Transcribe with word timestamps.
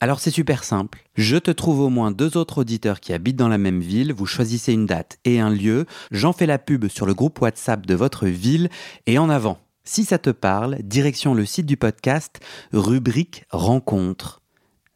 Alors 0.00 0.20
c'est 0.20 0.30
super 0.30 0.64
simple. 0.64 1.04
Je 1.14 1.36
te 1.36 1.50
trouve 1.50 1.80
au 1.80 1.88
moins 1.88 2.10
deux 2.10 2.36
autres 2.36 2.58
auditeurs 2.58 3.00
qui 3.00 3.12
habitent 3.12 3.36
dans 3.36 3.48
la 3.48 3.58
même 3.58 3.80
ville, 3.80 4.12
vous 4.12 4.26
choisissez 4.26 4.72
une 4.72 4.86
date 4.86 5.18
et 5.24 5.40
un 5.40 5.50
lieu, 5.50 5.86
j'en 6.10 6.32
fais 6.32 6.46
la 6.46 6.58
pub 6.58 6.88
sur 6.88 7.06
le 7.06 7.14
groupe 7.14 7.40
WhatsApp 7.40 7.86
de 7.86 7.94
votre 7.94 8.26
ville 8.26 8.68
et 9.06 9.18
en 9.18 9.30
avant. 9.30 9.58
Si 9.84 10.04
ça 10.04 10.18
te 10.18 10.30
parle, 10.30 10.78
direction 10.82 11.34
le 11.34 11.44
site 11.44 11.66
du 11.66 11.76
podcast, 11.76 12.40
rubrique 12.72 13.44
rencontre. 13.50 14.40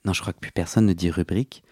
Non, 0.04 0.12
je 0.12 0.20
crois 0.20 0.32
que 0.32 0.40
plus 0.40 0.52
personne 0.52 0.86
ne 0.86 0.94
dit 0.94 1.10
rubrique. 1.10 1.62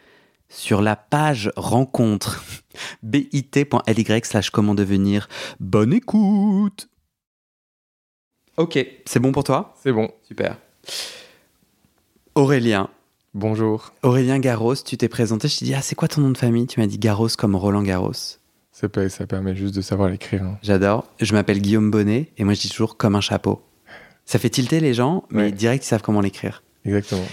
Sur 0.48 0.80
la 0.80 0.94
page 0.96 1.50
rencontre, 1.56 2.44
bit.ly 3.02 4.20
slash 4.22 4.50
comment 4.50 4.74
devenir. 4.74 5.28
Bonne 5.58 5.92
écoute 5.92 6.88
Ok, 8.56 8.78
c'est 9.04 9.20
bon 9.20 9.32
pour 9.32 9.44
toi? 9.44 9.74
C'est 9.82 9.92
bon. 9.92 10.10
Super. 10.22 10.58
Aurélien, 12.34 12.90
Bonjour. 13.40 13.92
Aurélien 14.02 14.38
Garros, 14.38 14.74
tu 14.76 14.96
t'es 14.96 15.10
présenté, 15.10 15.46
je 15.48 15.58
t'ai 15.58 15.66
dit, 15.66 15.74
ah, 15.74 15.82
c'est 15.82 15.94
quoi 15.94 16.08
ton 16.08 16.22
nom 16.22 16.30
de 16.30 16.38
famille? 16.38 16.66
Tu 16.66 16.80
m'as 16.80 16.86
dit 16.86 16.96
Garros 16.96 17.28
comme 17.36 17.54
Roland 17.54 17.82
Garros. 17.82 18.12
Ça, 18.72 18.88
peut- 18.88 19.10
ça 19.10 19.26
permet 19.26 19.54
juste 19.54 19.74
de 19.74 19.82
savoir 19.82 20.08
l'écrire. 20.08 20.42
hein. 20.42 20.58
J'adore. 20.62 21.04
Je 21.20 21.34
m'appelle 21.34 21.60
Guillaume 21.60 21.90
Bonnet 21.90 22.32
et 22.38 22.44
moi 22.44 22.54
je 22.54 22.62
dis 22.62 22.70
toujours 22.70 22.96
comme 22.96 23.14
un 23.14 23.20
chapeau. 23.20 23.60
Ça 24.24 24.38
fait 24.38 24.48
tilter 24.48 24.80
les 24.80 24.94
gens, 24.94 25.24
mais 25.30 25.42
Ouais. 25.44 25.52
direct 25.52 25.84
ils 25.84 25.86
savent 25.88 26.00
comment 26.00 26.22
l'écrire. 26.22 26.62
Exactement. 26.86 27.26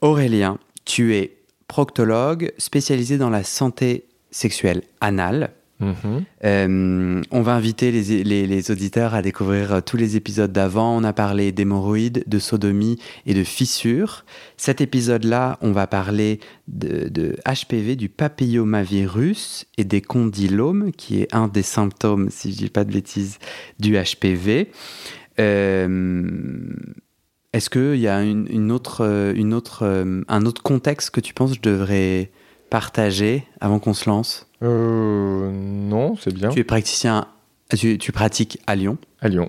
Aurélien, 0.00 0.58
tu 0.86 1.14
es 1.16 1.36
proctologue 1.68 2.54
spécialisé 2.56 3.18
dans 3.18 3.28
la 3.30 3.44
santé 3.44 4.06
sexuelle 4.30 4.84
anale. 5.02 5.50
Mhm. 5.78 6.24
Euh, 6.44 7.22
on 7.30 7.42
va 7.42 7.54
inviter 7.54 7.92
les, 7.92 8.70
auditeurs 8.70 9.14
à 9.14 9.20
découvrir 9.20 9.74
euh, 9.74 9.80
tous 9.80 9.96
les 9.96 10.16
épisodes 10.16 10.50
d'avant. 10.50 10.96
On 10.96 11.04
a 11.04 11.12
parlé 11.12 11.52
d'hémorroïdes, 11.52 12.24
de 12.26 12.38
sodomie 12.38 12.98
et 13.26 13.34
de 13.34 13.44
fissures. 13.44 14.24
Cet 14.56 14.80
épisode-là, 14.80 15.58
on 15.60 15.72
va 15.72 15.86
parler 15.86 16.40
de, 16.68 17.36
HPV, 17.46 17.96
du 17.96 18.08
papillomavirus 18.08 19.66
et 19.76 19.84
des 19.84 20.00
condylomes, 20.00 20.92
qui 20.92 21.20
est 21.20 21.34
un 21.34 21.48
des 21.48 21.62
symptômes, 21.62 22.30
si 22.30 22.52
je 22.52 22.56
dis 22.56 22.70
pas 22.70 22.84
de 22.84 22.92
bêtises, 22.92 23.38
du 23.78 23.96
HPV. 23.96 24.70
Euh, 25.38 26.26
Est-ce 27.52 27.68
qu'il 27.68 28.00
y 28.00 28.08
a 28.08 28.22
une, 28.22 28.72
autre, 28.72 29.04
un 29.04 30.46
autre 30.46 30.62
contexte 30.62 31.10
que 31.10 31.20
tu 31.20 31.34
penses 31.34 31.50
que 31.50 31.56
je 31.56 31.70
devrais 31.70 32.30
partager 32.70 33.44
avant 33.60 33.78
qu'on 33.78 33.94
se 33.94 34.08
lance? 34.08 34.45
Euh, 34.62 35.50
non, 35.52 36.16
c'est 36.16 36.32
bien. 36.34 36.48
tu 36.50 36.60
es 36.60 36.64
praticien, 36.64 37.26
tu, 37.76 37.98
tu 37.98 38.12
pratiques 38.12 38.58
à 38.66 38.74
Lyon, 38.76 38.96
À 39.20 39.28
Lyon. 39.28 39.48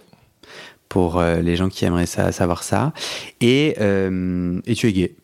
pour 0.89 1.17
euh, 1.19 1.39
les 1.41 1.55
gens 1.55 1.69
qui 1.69 1.85
aimeraient 1.85 2.05
ça, 2.05 2.31
savoir 2.31 2.63
ça, 2.63 2.93
et, 3.41 3.75
euh, 3.79 4.59
et 4.65 4.73
tu 4.75 4.87
es 4.87 4.93
gay. 4.93 5.15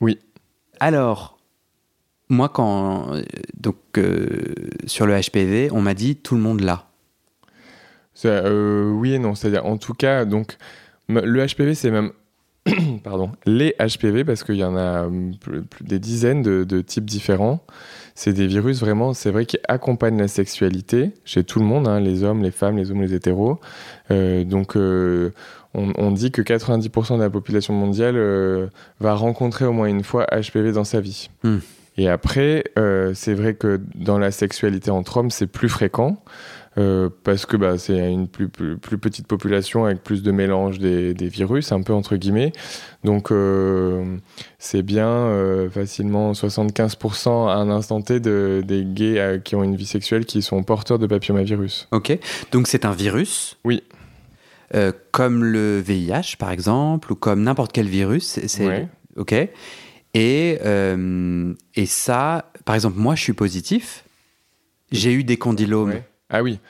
Oui. 0.00 0.18
Alors, 0.78 1.38
moi, 2.28 2.48
quand. 2.48 3.14
euh, 3.14 3.22
Donc, 3.58 3.76
sur 4.86 5.06
le 5.06 5.18
HPV, 5.20 5.70
on 5.72 5.80
m'a 5.80 5.94
dit 5.94 6.16
tout 6.16 6.34
le 6.34 6.40
monde 6.40 6.60
l'a. 6.60 6.86
Euh, 8.24 8.90
oui 8.90 9.14
et 9.14 9.18
non. 9.18 9.34
C'est-à-dire, 9.34 9.64
en 9.66 9.78
tout 9.78 9.94
cas, 9.94 10.24
donc, 10.24 10.56
le 11.08 11.46
HPV, 11.46 11.74
c'est 11.74 11.90
même. 11.90 12.12
Pardon. 13.04 13.32
Les 13.46 13.74
HPV, 13.78 14.24
parce 14.24 14.44
qu'il 14.44 14.56
y 14.56 14.64
en 14.64 14.76
a 14.76 15.08
plus, 15.40 15.62
plus 15.62 15.84
des 15.84 15.98
dizaines 15.98 16.42
de, 16.42 16.64
de 16.64 16.80
types 16.80 17.04
différents. 17.04 17.60
C'est 18.14 18.32
des 18.32 18.46
virus 18.46 18.80
vraiment, 18.80 19.14
c'est 19.14 19.30
vrai, 19.30 19.46
qui 19.46 19.58
accompagnent 19.68 20.18
la 20.18 20.28
sexualité 20.28 21.12
chez 21.24 21.44
tout 21.44 21.58
le 21.58 21.64
monde, 21.64 21.88
hein, 21.88 22.00
les 22.00 22.22
hommes, 22.22 22.42
les 22.42 22.50
femmes, 22.50 22.76
les 22.76 22.90
hommes, 22.90 23.02
les 23.02 23.14
hétéros. 23.14 23.60
Euh, 24.10 24.44
donc, 24.44 24.76
euh, 24.76 25.32
on, 25.74 25.92
on 25.96 26.10
dit 26.10 26.30
que 26.30 26.42
90% 26.42 27.16
de 27.16 27.22
la 27.22 27.30
population 27.30 27.72
mondiale 27.74 28.16
euh, 28.16 28.66
va 29.00 29.14
rencontrer 29.14 29.64
au 29.64 29.72
moins 29.72 29.86
une 29.86 30.04
fois 30.04 30.26
HPV 30.26 30.72
dans 30.72 30.84
sa 30.84 31.00
vie. 31.00 31.30
Hmm. 31.44 31.58
Et 31.96 32.08
après, 32.08 32.64
euh, 32.78 33.12
c'est 33.14 33.34
vrai 33.34 33.54
que 33.54 33.80
dans 33.94 34.18
la 34.18 34.30
sexualité 34.30 34.90
entre 34.90 35.18
hommes, 35.18 35.30
c'est 35.30 35.46
plus 35.46 35.68
fréquent. 35.68 36.22
Euh, 36.78 37.08
parce 37.24 37.46
que 37.46 37.56
bah, 37.56 37.78
c'est 37.78 38.12
une 38.12 38.28
plus, 38.28 38.48
plus, 38.48 38.78
plus 38.78 38.96
petite 38.96 39.26
population 39.26 39.84
avec 39.86 40.02
plus 40.04 40.22
de 40.22 40.30
mélange 40.30 40.78
des, 40.78 41.14
des 41.14 41.28
virus, 41.28 41.72
un 41.72 41.82
peu 41.82 41.92
entre 41.92 42.16
guillemets. 42.16 42.52
Donc 43.02 43.32
euh, 43.32 44.16
c'est 44.58 44.82
bien 44.82 45.08
euh, 45.08 45.68
facilement 45.68 46.32
75% 46.32 47.48
à 47.48 47.54
un 47.54 47.70
instant 47.70 48.00
T 48.02 48.20
de, 48.20 48.62
des 48.64 48.84
gays 48.84 49.40
qui 49.44 49.56
ont 49.56 49.64
une 49.64 49.74
vie 49.74 49.86
sexuelle 49.86 50.24
qui 50.26 50.42
sont 50.42 50.62
porteurs 50.62 50.98
de 51.00 51.06
papillomavirus. 51.08 51.88
Ok. 51.90 52.16
Donc, 52.52 52.68
c'est 52.68 52.84
un 52.84 52.92
virus? 52.92 53.58
Oui. 53.64 53.82
Comme 55.10 55.42
le 55.42 55.80
VIH, 55.80 56.36
par 56.38 56.52
exemple, 56.52 57.10
ou 57.12 57.16
comme 57.16 57.42
n'importe 57.42 57.72
quel 57.72 57.88
virus. 57.88 58.38
c'est- 58.46 58.66
Ouais. 58.68 58.88
Ok. 59.16 59.32
Et, 60.14 60.58
et 61.74 61.86
ça, 61.86 62.52
par 62.64 62.76
exemple, 62.76 62.96
moi, 62.96 63.16
je 63.16 63.22
suis 63.22 63.32
positif. 63.32 64.04
J'ai 64.92 65.12
eu 65.12 65.24
des 65.24 65.36
condylomes. 65.36 65.90
Ouais. 65.90 66.04
Ah 66.30 66.42
oui. 66.42 66.60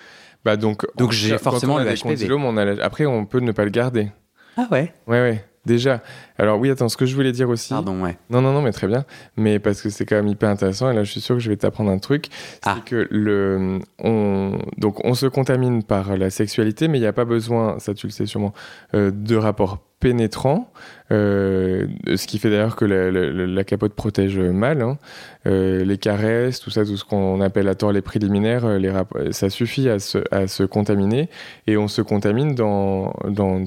Bah 0.44 0.56
donc, 0.56 0.86
Donc 0.96 1.12
j'ai 1.12 1.36
forcément 1.38 1.74
on 1.74 1.78
a 1.78 1.84
le 1.84 1.90
des 1.90 1.96
HPV. 1.96 2.14
condylomes, 2.14 2.44
on 2.44 2.56
a 2.56 2.64
la- 2.64 2.84
Après, 2.84 3.04
on 3.06 3.26
peut 3.26 3.40
ne 3.40 3.52
pas 3.52 3.64
le 3.64 3.70
garder. 3.70 4.08
Ah 4.56 4.66
ouais? 4.70 4.92
Ouais, 5.06 5.20
ouais. 5.20 5.44
Déjà. 5.66 6.02
Alors 6.38 6.58
oui, 6.58 6.70
attends, 6.70 6.88
ce 6.88 6.96
que 6.96 7.04
je 7.04 7.14
voulais 7.14 7.32
dire 7.32 7.50
aussi. 7.50 7.68
Pardon, 7.68 8.02
ouais. 8.02 8.16
Non, 8.30 8.40
non, 8.40 8.54
non, 8.54 8.62
mais 8.62 8.72
très 8.72 8.86
bien. 8.86 9.04
Mais 9.36 9.58
parce 9.58 9.82
que 9.82 9.90
c'est 9.90 10.06
quand 10.06 10.16
même 10.16 10.26
hyper 10.28 10.48
intéressant. 10.48 10.90
Et 10.90 10.94
là, 10.94 11.04
je 11.04 11.10
suis 11.10 11.20
sûr 11.20 11.34
que 11.36 11.40
je 11.40 11.50
vais 11.50 11.56
t'apprendre 11.58 11.90
un 11.90 11.98
truc. 11.98 12.28
C'est 12.30 12.60
Ah. 12.64 12.78
que 12.84 13.06
le, 13.10 13.78
on, 14.02 14.58
donc, 14.78 15.04
on 15.04 15.12
se 15.12 15.26
contamine 15.26 15.82
par 15.82 16.16
la 16.16 16.30
sexualité, 16.30 16.88
mais 16.88 16.96
il 16.96 17.02
n'y 17.02 17.06
a 17.06 17.12
pas 17.12 17.26
besoin, 17.26 17.78
ça 17.78 17.92
tu 17.92 18.06
le 18.06 18.10
sais 18.12 18.24
sûrement, 18.24 18.54
euh, 18.94 19.10
de 19.14 19.36
rapports 19.36 19.80
pénétrants. 20.00 20.72
euh, 21.12 21.86
ce 22.16 22.26
qui 22.26 22.38
fait 22.38 22.50
d'ailleurs 22.50 22.76
que 22.76 22.84
la, 22.84 23.64
capote 23.64 23.92
protège 23.92 24.38
mal. 24.38 24.82
hein. 24.82 24.98
Euh, 25.46 25.84
les 25.84 25.98
caresses, 25.98 26.60
tout 26.60 26.70
ça, 26.70 26.84
tout 26.84 26.96
ce 26.96 27.04
qu'on 27.04 27.40
appelle 27.40 27.68
à 27.68 27.74
tort 27.74 27.92
les 27.92 28.00
préliminaires, 28.00 28.64
euh, 28.64 29.32
ça 29.32 29.50
suffit 29.50 29.88
à 29.88 29.98
se, 29.98 30.64
contaminer. 30.64 31.28
Et 31.66 31.76
on 31.76 31.88
se 31.88 32.02
contamine 32.02 32.54
dans, 32.54 33.12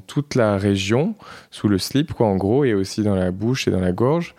toute 0.07 0.36
la 0.36 0.57
région, 0.57 1.16
sous 1.52 1.68
le 1.68 1.78
slip, 1.78 2.13
quoi, 2.13 2.28
en 2.28 2.36
gros, 2.36 2.66
et 2.66 2.74
aussi 2.74 3.04
dans 3.04 3.16
la 3.16 3.31
bouche 3.31 3.68
et 3.68 3.72
dans 3.72 3.81
la 3.81 3.92
gorge. 3.92 4.36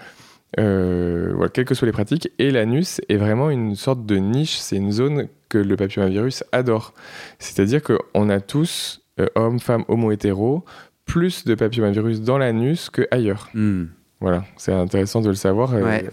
Quelles 0.56 1.64
que 1.64 1.74
soient 1.74 1.86
les 1.86 1.92
pratiques. 1.92 2.30
Et 2.38 2.50
l'anus 2.50 3.00
est 3.08 3.16
vraiment 3.16 3.50
une 3.50 3.76
sorte 3.76 4.04
de 4.06 4.16
niche, 4.16 4.56
c'est 4.58 4.76
une 4.76 4.92
zone 4.92 5.28
que 5.48 5.58
le 5.58 5.76
papillomavirus 5.76 6.44
adore. 6.52 6.94
C'est-à-dire 7.38 7.80
qu'on 7.82 8.28
a 8.28 8.40
tous, 8.40 9.02
hommes, 9.34 9.60
femmes, 9.60 9.84
homo, 9.88 10.10
hétéros, 10.10 10.64
plus 11.06 11.44
de 11.44 11.54
papillomavirus 11.54 12.20
dans 12.22 12.38
l'anus 12.38 12.90
que 12.90 13.06
ailleurs. 13.10 13.48
Hmm. 13.54 13.84
Voilà, 14.20 14.44
c'est 14.56 14.72
intéressant 14.72 15.20
de 15.20 15.28
le 15.28 15.34
savoir. 15.34 15.74
euh, 15.74 15.82
Ouais. 15.82 16.04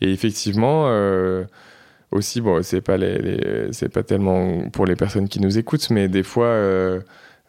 Et 0.00 0.12
effectivement, 0.12 0.84
euh, 0.88 1.44
aussi, 2.10 2.40
bon, 2.40 2.62
c'est 2.62 2.80
pas 2.82 2.96
les, 2.96 3.18
les- 3.18 3.72
c'est 3.72 3.88
pas 3.88 4.02
tellement 4.02 4.68
pour 4.70 4.84
les 4.86 4.96
personnes 4.96 5.28
qui 5.28 5.40
nous 5.40 5.56
écoutent, 5.58 5.88
mais 5.90 6.08
des 6.08 6.22
fois, 6.22 6.46
euh, 6.46 7.00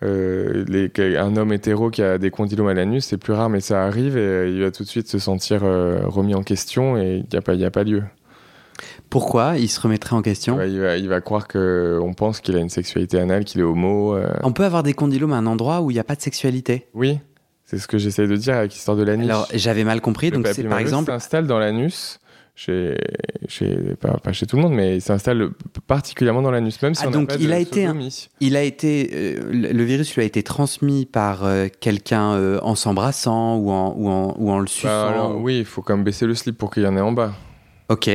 euh, 0.04 0.64
les- 0.68 1.18
un 1.18 1.36
homme 1.36 1.52
hétéro 1.54 1.90
qui 1.90 2.02
a 2.02 2.18
des 2.18 2.30
condylomes 2.32 2.68
à 2.68 2.74
l'anus, 2.74 3.06
c'est 3.06 3.18
plus 3.18 3.34
rare, 3.34 3.50
mais 3.50 3.60
ça 3.60 3.84
arrive 3.86 4.18
et 4.18 4.50
il 4.52 4.62
va 4.62 4.72
tout 4.72 4.84
de 4.84 4.88
suite 4.88 5.08
se 5.08 5.20
sentir 5.20 5.62
remis 5.62 6.34
en 6.36 6.44
question 6.44 6.98
et 6.98 7.18
il 7.18 7.26
n'y 7.32 7.38
a 7.38 7.42
pas, 7.42 7.54
il 7.54 7.60
y 7.60 7.66
a 7.66 7.72
pas 7.72 7.84
lieu. 7.84 8.04
Pourquoi 9.16 9.58
Il 9.58 9.70
se 9.70 9.80
remettrait 9.80 10.14
en 10.14 10.22
question 10.22 10.58
Ouais, 10.58 10.70
il, 10.70 10.78
va, 10.82 10.98
il 10.98 11.08
va 11.08 11.22
croire 11.22 11.48
qu'on 11.48 12.14
pense 12.18 12.42
qu'il 12.42 12.58
a 12.58 12.60
une 12.60 12.68
sexualité 12.68 13.18
anale, 13.18 13.46
qu'il 13.46 13.62
est 13.62 13.64
homo. 13.64 14.14
euh. 14.14 14.28
On 14.44 14.52
peut 14.52 14.66
avoir 14.66 14.84
des 14.84 14.94
condylomes 14.94 15.32
à 15.32 15.38
un 15.38 15.46
endroit 15.46 15.80
où 15.80 15.90
il 15.90 15.94
n'y 15.94 16.02
a 16.02 16.04
pas 16.04 16.16
de 16.18 16.22
sexualité. 16.22 16.88
Oui, 16.94 17.20
c'est 17.64 17.78
ce 17.78 17.88
que 17.88 17.98
j'essaie 17.98 18.28
de 18.28 18.36
dire 18.36 18.56
avec 18.56 18.74
l'histoire 18.74 18.98
de 18.98 19.04
l'anus. 19.04 19.30
Alors, 19.30 19.48
j'avais 19.54 19.86
mal 19.86 20.02
compris, 20.02 20.32
Le 20.32 20.36
donc 20.36 20.48
c'est 20.48 20.66
par 20.66 20.80
exemple. 20.80 21.10
s'installe 21.10 21.48
dans 21.48 21.60
l'anus. 21.60 22.20
Chez, 22.58 22.98
chez, 23.48 23.76
pas, 24.02 24.18
pas 24.18 24.34
chez 24.34 24.46
tout 24.48 24.58
le 24.58 24.62
monde, 24.64 24.74
mais 24.74 24.98
il 24.98 25.02
s'installe 25.02 25.50
particulièrement 25.88 26.42
dans 26.42 26.52
l'anus, 26.52 26.82
même 26.82 26.94
si 26.94 27.04
Ah, 27.06 27.08
on 27.08 27.12
donc 27.12 27.30
pas 27.30 27.36
il 27.40 27.48
de 27.48 27.54
a 27.54 27.60
été 27.60 27.86
un-. 27.86 27.98
Il 28.42 28.58
a 28.58 28.64
été, 28.64 29.12
euh, 29.14 29.50
le 29.52 29.84
virus 29.84 30.14
lui 30.16 30.24
a 30.24 30.26
été 30.26 30.42
transmis 30.44 31.06
par 31.06 31.46
euh, 31.46 31.68
quelqu'un 31.80 32.34
euh, 32.34 32.60
en 32.64 32.76
s'embrassant 32.76 33.56
ou 33.58 33.72
en, 33.72 33.94
ou, 33.98 34.10
en, 34.10 34.36
ou 34.38 34.52
en 34.52 34.60
le 34.60 34.68
suçant. 34.68 34.88
Bah, 34.88 35.10
alors, 35.10 35.38
oui, 35.42 35.60
il 35.60 35.66
faut 35.66 35.82
quand 35.82 35.96
même 35.96 36.04
baisser 36.06 36.26
le 36.26 36.34
slip 36.36 36.58
pour 36.58 36.70
qu'il 36.72 36.84
y 36.84 36.88
en 36.88 36.96
ait 36.98 37.02
en 37.02 37.12
bas. 37.14 37.34
Ok. 37.90 38.10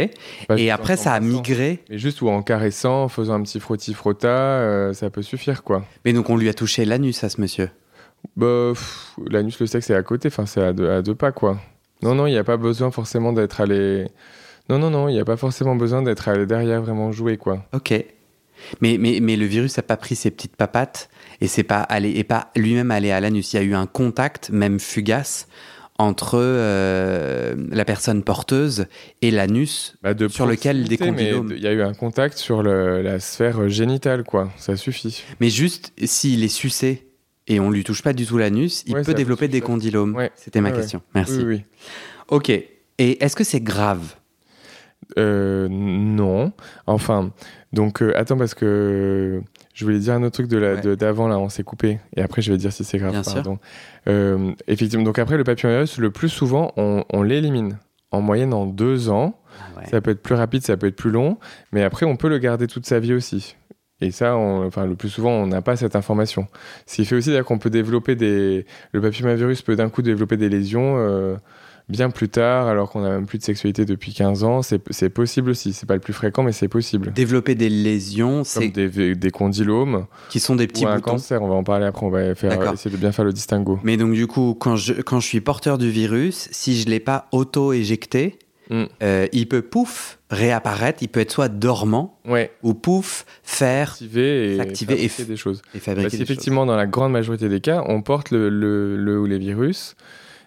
Pas 0.49 0.59
Et 0.59 0.71
après, 0.71 0.97
ça 0.97 1.13
a 1.13 1.21
migré. 1.21 1.85
Mais 1.89 1.99
juste 1.99 2.23
ou 2.23 2.29
en 2.29 2.43
caressant, 2.43 3.05
en 3.05 3.09
faisant 3.09 3.35
un 3.35 3.43
petit 3.43 3.61
frotti-frotta, 3.61 4.29
euh, 4.29 4.93
ça 4.93 5.11
peut 5.11 5.23
suffire, 5.23 5.63
quoi. 5.63 5.85
Mais 6.05 6.13
donc, 6.13 6.31
on 6.31 6.37
lui 6.37 6.49
a 6.49 6.55
touché 6.55 6.85
l'anus 6.85 7.23
à 7.23 7.29
ce 7.29 7.41
monsieur? 7.41 7.71
Bah, 8.37 8.73
l'anus, 9.31 9.61
le 9.61 9.67
sexe 9.67 9.91
est 9.91 9.95
à 9.95 10.03
côté, 10.03 10.29
enfin, 10.29 10.47
c'est 10.47 10.63
à 10.63 10.73
deux, 10.73 10.91
à 10.91 11.03
deux 11.03 11.15
pas, 11.15 11.33
quoi. 11.33 11.59
Non, 12.03 12.15
non, 12.15 12.27
il 12.27 12.33
n'y 12.33 12.39
a 12.39 12.45
pas 12.45 12.57
besoin 12.57 12.91
forcément 12.91 13.33
d'être 13.33 13.61
allé. 13.61 14.07
Non, 14.69 14.79
non, 14.79 14.91
non, 14.91 15.09
il 15.09 15.15
n'y 15.15 15.21
a 15.21 15.25
pas 15.25 15.37
forcément 15.37 15.77
besoin 15.77 16.03
d'être 16.03 16.29
allé 16.29 16.47
derrière 16.47 16.83
vraiment 16.83 17.13
jouer, 17.13 17.37
quoi. 17.37 17.65
Ok. 17.73 17.93
Mais, 18.81 18.99
mais, 18.99 19.21
mais 19.23 19.37
le 19.37 19.47
virus 19.47 19.77
n'a 19.77 19.83
pas 19.83 19.97
pris 19.97 20.15
ses 20.15 20.31
petites 20.31 20.57
papates 20.57 21.09
et 21.41 21.47
c'est 21.47 21.63
pas 21.63 21.81
allé 21.81 22.11
et 22.11 22.25
pas 22.25 22.51
lui-même 22.57 22.91
allé 22.91 23.11
à 23.11 23.21
l'anus. 23.21 23.53
Il 23.53 23.57
y 23.57 23.59
a 23.59 23.63
eu 23.63 23.75
un 23.75 23.87
contact, 23.87 24.51
même 24.51 24.79
fugace, 24.79 25.49
entre 26.01 26.39
euh, 26.41 27.55
la 27.71 27.85
personne 27.85 28.23
porteuse 28.23 28.87
et 29.23 29.31
l'anus. 29.31 29.97
Bah, 30.03 30.15
Sur 30.29 30.47
lequel 30.47 30.89
des 30.89 30.97
condylomes. 30.97 31.53
Il 31.55 31.63
y 31.63 31.67
a 31.67 31.73
eu 31.73 31.83
un 31.83 31.93
contact 31.95 32.39
sur 32.39 32.63
le- 32.63 33.03
la 33.03 33.21
sphère 33.21 33.69
génitale, 33.69 34.25
quoi. 34.25 34.51
Ça 34.57 34.77
suffit. 34.77 35.23
Mais 35.41 35.51
juste, 35.51 35.93
s'il 36.03 36.43
est 36.43 36.49
sucé 36.49 37.07
et 37.47 37.61
on 37.61 37.71
lui 37.71 37.85
touche 37.85 38.03
pas 38.03 38.13
du 38.15 38.25
tout 38.27 38.39
l'anus, 38.39 38.83
il 38.87 38.95
Ouais, 38.95 39.03
peut 39.03 39.15
développer 39.15 39.49
des 39.49 39.61
condylomes. 39.61 40.15
Ouais. 40.15 40.31
C'était 40.37 40.61
ma 40.61 40.71
ouais. 40.71 40.77
question. 40.77 41.03
Merci. 41.15 41.39
Oui, 41.39 41.45
oui. 41.45 41.63
Ok. 42.29 42.49
Et 42.51 43.25
est-ce 43.25 43.37
que 43.37 43.45
c'est 43.45 43.61
grave 43.61 44.15
Euh, 45.19 45.69
non. 45.71 46.53
Enfin, 46.87 47.31
donc 47.73 48.03
euh, 48.03 48.13
attends 48.17 48.37
parce 48.37 48.55
que 48.55 49.43
je 49.75 49.85
voulais 49.85 49.99
dire 49.99 50.15
un 50.15 50.23
autre 50.23 50.35
truc 50.35 50.49
de 50.49 50.59
la- 50.59 50.75
Ouais. 50.75 50.97
d'avant 50.97 51.29
là, 51.29 51.39
on 51.39 51.49
s'est 51.49 51.63
coupé 51.63 51.99
et 52.17 52.23
après 52.23 52.43
je 52.43 52.53
vais 52.53 52.59
dire 52.59 52.73
si 52.73 52.85
c'est 52.85 52.99
grave. 52.99 53.13
Bien 53.13 53.23
sûr. 53.23 53.35
pardon. 53.35 53.59
Euh, 54.09 54.53
effectivement, 54.69 55.05
donc 55.05 55.19
après 55.19 55.37
le 55.37 55.45
papillomavirus, 55.45 55.99
le 55.99 56.11
plus 56.11 56.29
souvent 56.29 56.73
on, 56.77 57.05
on 57.13 57.23
l'élimine 57.23 57.79
en 58.11 58.21
moyenne 58.21 58.53
en 58.55 58.67
deux 58.67 59.09
ans. 59.09 59.39
Ah 59.59 59.81
ouais. 59.81 59.87
Ça 59.91 60.01
peut 60.01 60.11
être 60.13 60.23
plus 60.23 60.35
rapide, 60.35 60.63
ça 60.63 60.77
peut 60.77 60.87
être 60.87 60.97
plus 60.97 61.11
long, 61.11 61.39
mais 61.73 61.83
après 61.83 62.07
on 62.07 62.17
peut 62.17 62.29
le 62.29 62.39
garder 62.39 62.67
toute 62.67 62.87
sa 62.87 62.99
vie 63.01 63.13
aussi. 63.15 63.57
Et 64.03 64.13
ça, 64.13 64.35
on- 64.35 64.67
enfin, 64.67 64.87
le 64.87 64.95
plus 64.95 65.11
souvent, 65.11 65.31
on 65.31 65.47
n'a 65.47 65.61
pas 65.61 65.77
cette 65.77 65.95
information. 65.95 66.47
Ce 66.87 66.97
qui 66.97 67.05
fait 67.05 67.17
aussi 67.17 67.37
qu'on 67.45 67.59
peut 67.59 67.69
développer 67.69 68.15
des. 68.17 68.65
Le 68.93 69.01
papillomavirus 69.03 69.61
peut 69.61 69.77
d'un 69.77 69.91
coup 69.91 70.01
développer 70.01 70.39
des 70.39 70.49
lésions 70.49 70.95
euh, 70.97 71.37
bien 71.91 72.11
plus 72.11 72.29
tard, 72.29 72.67
alors 72.69 72.91
qu'on 72.91 73.01
n'a 73.03 73.11
même 73.11 73.27
plus 73.27 73.39
de 73.39 73.43
sexualité 73.43 73.85
depuis 73.85 74.13
15 74.15 74.45
ans. 74.45 74.61
C'est 74.63 75.09
possible 75.11 75.51
aussi. 75.51 75.73
C'est 75.73 75.87
pas 75.87 75.95
le 75.95 76.01
plus 76.01 76.13
fréquent, 76.13 76.43
mais 76.43 76.53
c'est 76.53 76.69
possible. 76.69 77.13
Développer 77.13 77.55
des 77.55 77.69
lésions, 77.69 78.45
c'est 78.45 78.69
des, 78.69 79.15
des 79.15 79.31
condylomes 79.31 80.07
qui 80.31 80.41
sont 80.41 80.57
des 80.57 80.67
petits 80.67 80.85
ou 80.85 80.89
un 80.89 80.97
boutons. 80.97 81.13
cancer. 81.13 81.43
On 81.43 81.49
va 81.49 81.55
en 81.55 81.65
parler 81.65 81.87
après. 81.87 82.07
On 82.07 82.11
va 82.11 82.35
faire, 82.35 82.73
essayer 82.73 82.91
de 82.95 83.01
bien 83.01 83.13
faire 83.13 83.25
le 83.25 83.33
distinguo. 83.33 83.79
Mais 83.83 83.97
donc 83.97 84.13
du 84.15 84.27
coup, 84.27 84.57
quand 84.59 84.77
je, 84.77 84.95
quand 84.95 85.21
je 85.21 85.27
suis 85.27 85.41
porteur 85.41 85.79
du 85.79 85.91
virus, 85.91 86.49
si 86.53 86.81
je 86.81 86.89
l'ai 86.89 87.01
pas 87.01 87.27
auto-éjecté, 87.33 88.39
Mm. 88.73 88.85
euh, 89.03 89.27
il 89.33 89.49
peut 89.49 89.63
pouf 89.63 90.21
réapparaître. 90.31 91.01
Il 91.03 91.09
peut 91.09 91.19
être 91.19 91.33
soit 91.33 91.49
dormant 91.49 92.21
Ouais. 92.25 92.53
ou 92.63 92.73
pouf 92.73 93.27
faire 93.43 93.91
Activer 93.91 94.55
et 94.55 94.57
S'activer 94.59 94.95
et 95.05 95.09
fabriquer 95.09 95.25
des 95.33 95.37
choses. 95.37 95.63
et 95.75 95.81
fabriquer 95.81 96.09
Parce 96.09 96.17
qu'effectivement, 96.19 96.67
dans 96.67 96.77
la 96.77 96.87
grande 96.87 97.11
majorité 97.11 97.49
des 97.49 97.59
cas, 97.61 97.83
on 97.89 98.01
porte 98.01 98.31
le, 98.31 98.49
le, 98.49 98.97
le 98.97 99.19
ou 99.19 99.27
les 99.27 99.39
virus 99.39 99.97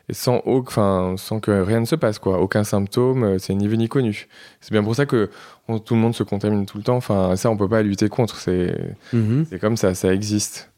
et 0.09 0.13
sans, 0.13 0.41
enfin, 0.45 1.15
sans 1.17 1.39
que 1.39 1.51
rien 1.51 1.79
ne 1.79 1.85
se 1.85 1.95
passe, 1.95 2.19
quoi. 2.19 2.39
Aucun 2.39 2.63
symptôme, 2.63 3.23
euh, 3.23 3.37
c'est 3.39 3.53
ni 3.55 3.67
vu 3.67 3.77
ni 3.77 3.87
connu. 3.87 4.27
C'est 4.59 4.71
bien 4.71 4.83
pour 4.83 4.95
ça 4.95 5.05
que 5.05 5.29
on- 5.69 5.79
tout 5.79 5.93
le 5.95 6.01
monde 6.01 6.13
se 6.13 6.23
contamine 6.23 6.65
tout 6.65 6.77
le 6.77 6.83
temps. 6.83 6.97
Enfin, 6.97 7.35
ça, 7.37 7.49
on 7.49 7.55
peut 7.57 7.69
pas 7.69 7.81
lutter 7.83 8.09
contre. 8.09 8.37
C'est 8.37 8.75
c'est 9.49 9.59
comme 9.59 9.77
ça, 9.77 9.95
ça 9.95 10.13
existe. 10.13 10.69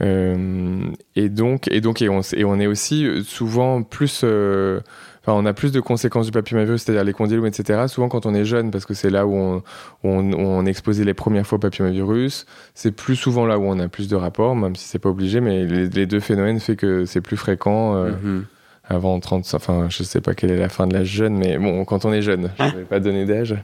Euh, 0.00 0.84
et 1.14 1.28
donc, 1.28 1.68
et 1.70 1.80
donc, 1.80 2.02
et 2.02 2.08
on, 2.08 2.20
et 2.36 2.44
on 2.44 2.58
est 2.58 2.66
aussi 2.66 3.06
euh, 3.06 3.22
souvent 3.22 3.82
plus, 3.82 4.22
euh, 4.24 4.80
enfin, 5.26 5.32
on 5.38 5.46
a 5.46 5.52
plus 5.52 5.72
de 5.72 5.80
conséquences 5.80 6.26
du 6.26 6.32
papillomavirus, 6.32 6.82
c'est-à-dire 6.82 7.04
les 7.04 7.12
condylomes, 7.12 7.46
etc. 7.46 7.84
Souvent 7.88 8.08
quand 8.08 8.26
on 8.26 8.34
est 8.34 8.44
jeune, 8.44 8.70
parce 8.70 8.86
que 8.86 8.94
c'est 8.94 9.10
là 9.10 9.26
où 9.26 9.34
on, 9.34 9.56
où 9.56 9.62
on, 10.08 10.32
où 10.32 10.38
on 10.40 10.66
est 10.66 10.70
exposé 10.70 11.04
les 11.04 11.14
premières 11.14 11.46
fois 11.46 11.56
au 11.56 11.60
papillomavirus. 11.60 12.46
C'est 12.74 12.92
plus 12.92 13.16
souvent 13.16 13.46
là 13.46 13.58
où 13.58 13.64
on 13.64 13.78
a 13.78 13.88
plus 13.88 14.08
de 14.08 14.16
rapports, 14.16 14.54
même 14.56 14.76
si 14.76 14.86
c'est 14.86 14.98
pas 14.98 15.08
obligé, 15.08 15.40
mais 15.40 15.64
les, 15.64 15.88
les 15.88 16.06
deux 16.06 16.20
phénomènes 16.20 16.60
fait 16.60 16.76
que 16.76 17.04
c'est 17.06 17.20
plus 17.20 17.36
fréquent. 17.36 17.96
euh, 17.96 18.10
Mhm. 18.22 18.44
Avant 18.86 19.18
30, 19.18 19.50
enfin, 19.54 19.86
je 19.88 20.02
sais 20.02 20.20
pas 20.20 20.34
quelle 20.34 20.50
est 20.50 20.58
la 20.58 20.68
fin 20.68 20.86
de 20.86 20.92
l'âge 20.92 21.06
jeune, 21.08 21.34
mais 21.38 21.56
bon, 21.56 21.86
quand 21.86 22.04
on 22.04 22.12
est 22.12 22.20
jeune, 22.20 22.50
je 22.58 22.76
vais 22.76 22.84
pas 22.84 23.00
donner 23.00 23.24
d'âge. 23.24 23.56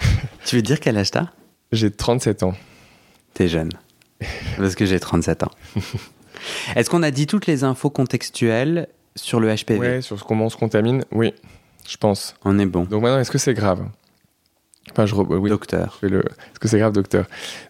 Tu 0.46 0.56
veux 0.56 0.62
dire 0.62 0.80
quel 0.80 0.96
âge 0.96 1.10
t'as? 1.10 1.26
J'ai 1.72 1.90
37 1.90 2.42
ans. 2.42 2.54
T'es 3.34 3.48
jeune. 3.48 3.68
Parce 4.56 4.74
que 4.74 4.86
j'ai 4.86 4.98
37 4.98 5.42
ans. 5.42 5.50
Est-ce 6.74 6.88
qu'on 6.88 7.02
a 7.02 7.10
dit 7.10 7.26
toutes 7.26 7.46
les 7.46 7.64
infos 7.64 7.90
contextuelles 7.90 8.88
sur 9.16 9.40
le 9.40 9.54
HPV 9.54 9.78
Ouais, 9.78 10.00
sur 10.02 10.18
ce 10.18 10.24
comment 10.24 10.46
on 10.46 10.50
se 10.50 10.56
contamine, 10.56 11.04
oui, 11.12 11.34
je 11.88 11.96
pense. 11.96 12.34
On 12.44 12.58
est 12.58 12.66
bon. 12.66 12.84
Donc 12.84 13.02
maintenant, 13.02 13.18
est-ce 13.18 13.30
que 13.30 13.38
c'est 13.38 13.54
grave? 13.54 13.80
Enfin, 14.90 15.06
je 15.06 15.14
re- 15.14 15.36
oui, 15.36 15.48
Docteur. 15.48 15.92
je 16.02 16.06
fais 16.06 16.12
le. 16.12 16.18
Est-ce 16.20 16.58
que 16.58 16.66
c'est 16.68 16.78
grave, 16.78 16.92
docteur? 16.92 17.26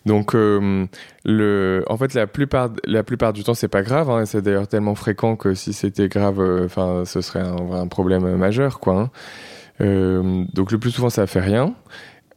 Donc, 0.06 0.34
euh, 0.34 0.86
le. 1.26 1.84
En 1.88 1.96
fait, 1.98 2.14
la 2.14 2.26
plupart, 2.26 2.70
la 2.84 3.02
plupart 3.04 3.32
du 3.34 3.44
temps, 3.44 3.52
c'est 3.54 3.68
pas 3.68 3.82
grave. 3.82 4.08
hein, 4.10 4.22
et 4.22 4.26
c'est 4.26 4.40
d'ailleurs 4.40 4.66
tellement 4.66 4.94
fréquent 4.94 5.36
que 5.36 5.52
si 5.54 5.74
c'était 5.74 6.08
grave, 6.08 6.40
euh, 6.40 6.64
enfin, 6.64 7.04
ce 7.04 7.20
serait 7.20 7.40
un, 7.40 7.70
un 7.72 7.86
problème 7.86 8.36
majeur, 8.36 8.80
quoi. 8.80 8.94
hein. 8.98 9.10
Euh, 9.82 10.44
donc, 10.54 10.72
le 10.72 10.78
plus 10.78 10.90
souvent, 10.90 11.10
ça 11.10 11.26
fait 11.26 11.40
rien. 11.40 11.74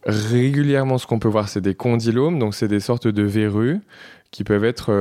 Régulièrement, 0.05 0.97
ce 0.97 1.07
qu'on 1.07 1.19
peut 1.19 1.27
voir, 1.29 1.47
c'est 1.49 1.61
des 1.61 1.73
condylomes. 1.73 2.37
Donc, 2.37 2.53
c'est 2.53 2.67
des 2.67 2.79
sortes 2.81 3.07
de 3.07 3.23
verrues 3.23 3.79
qui 4.31 4.43
peuvent 4.43 4.65
être. 4.65 4.91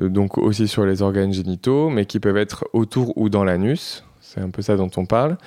Euh, 0.00 0.08
donc 0.08 0.38
aussi 0.38 0.68
sur 0.68 0.84
les 0.84 1.02
organes 1.02 1.32
génitaux, 1.32 1.90
mais 1.90 2.06
qui 2.06 2.20
peuvent 2.20 2.36
être 2.36 2.64
autour 2.72 3.16
ou 3.16 3.28
dans 3.28 3.44
l'anus. 3.44 4.04
C'est 4.20 4.40
un 4.40 4.50
peu 4.50 4.62
ça 4.62 4.76
dont 4.76 4.90
on 4.96 5.06
parle. 5.06 5.38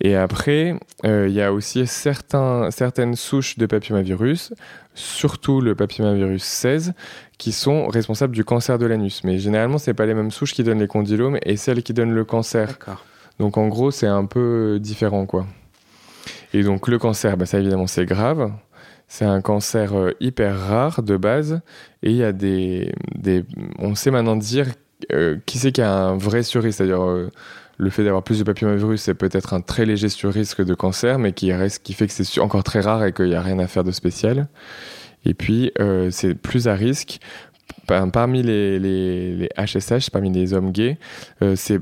Et 0.00 0.16
après, 0.16 0.74
euh, 1.04 1.26
il 1.28 1.34
y 1.34 1.42
a 1.42 1.52
aussi 1.52 1.86
certains, 1.86 2.70
certaines 2.70 3.14
souches 3.14 3.58
de 3.58 3.66
papillomavirus, 3.66 4.54
surtout 4.94 5.60
le 5.60 5.74
papillomavirus 5.74 6.42
16, 6.42 6.94
qui 7.36 7.52
sont 7.52 7.88
responsables 7.88 8.34
du 8.34 8.44
cancer 8.44 8.78
de 8.78 8.86
l'anus. 8.86 9.24
Mais 9.24 9.38
généralement, 9.38 9.76
c'est 9.76 9.92
pas 9.92 10.06
les 10.06 10.14
mêmes 10.14 10.30
souches 10.30 10.54
qui 10.54 10.64
donnent 10.64 10.78
les 10.78 10.86
condylomes 10.86 11.38
et 11.42 11.56
celles 11.56 11.82
qui 11.82 11.92
donnent 11.92 12.14
le 12.14 12.24
cancer. 12.24 12.78
Donc 13.38 13.58
en 13.58 13.68
gros, 13.68 13.90
c'est 13.90 14.06
un 14.06 14.24
peu 14.24 14.78
différent, 14.80 15.26
quoi. 15.26 15.46
Et 16.54 16.62
donc 16.62 16.88
le 16.88 16.98
cancer, 16.98 17.36
bah, 17.36 17.46
ça 17.46 17.58
évidemment, 17.58 17.86
c'est 17.86 18.06
grave. 18.06 18.50
C'est 19.12 19.24
un 19.24 19.40
cancer 19.40 19.92
euh, 19.98 20.12
hyper 20.20 20.56
rare 20.56 21.02
de 21.02 21.16
base. 21.16 21.62
Et 22.04 22.10
il 22.10 22.16
y 22.16 22.22
a 22.22 22.30
des, 22.30 22.92
des... 23.16 23.44
On 23.80 23.96
sait 23.96 24.12
maintenant 24.12 24.36
dire 24.36 24.68
euh, 25.12 25.36
qui 25.46 25.58
c'est 25.58 25.72
qui 25.72 25.82
a 25.82 25.92
un 25.92 26.16
vrai 26.16 26.44
surrisque. 26.44 26.78
C'est-à-dire, 26.78 27.02
euh, 27.02 27.28
le 27.76 27.90
fait 27.90 28.04
d'avoir 28.04 28.22
plus 28.22 28.38
de 28.38 28.44
papillomavirus, 28.44 29.02
c'est 29.02 29.14
peut-être 29.14 29.52
un 29.52 29.62
très 29.62 29.84
léger 29.84 30.08
surrisque 30.08 30.64
de 30.64 30.74
cancer, 30.74 31.18
mais 31.18 31.32
qui, 31.32 31.52
reste, 31.52 31.82
qui 31.82 31.92
fait 31.92 32.06
que 32.06 32.12
c'est 32.12 32.40
encore 32.40 32.62
très 32.62 32.78
rare 32.80 33.04
et 33.04 33.12
qu'il 33.12 33.26
n'y 33.26 33.34
a 33.34 33.42
rien 33.42 33.58
à 33.58 33.66
faire 33.66 33.82
de 33.82 33.90
spécial. 33.90 34.46
Et 35.24 35.34
puis, 35.34 35.72
c'est 36.10 36.34
plus 36.34 36.68
à 36.68 36.74
risque. 36.74 37.18
Par- 37.88 38.08
Parmi 38.12 38.42
les, 38.44 38.78
les, 38.78 39.34
les 39.34 39.48
HSH, 39.58 40.10
parmi 40.10 40.30
les 40.30 40.54
hommes 40.54 40.70
gays, 40.70 40.98
c'est 41.56 41.80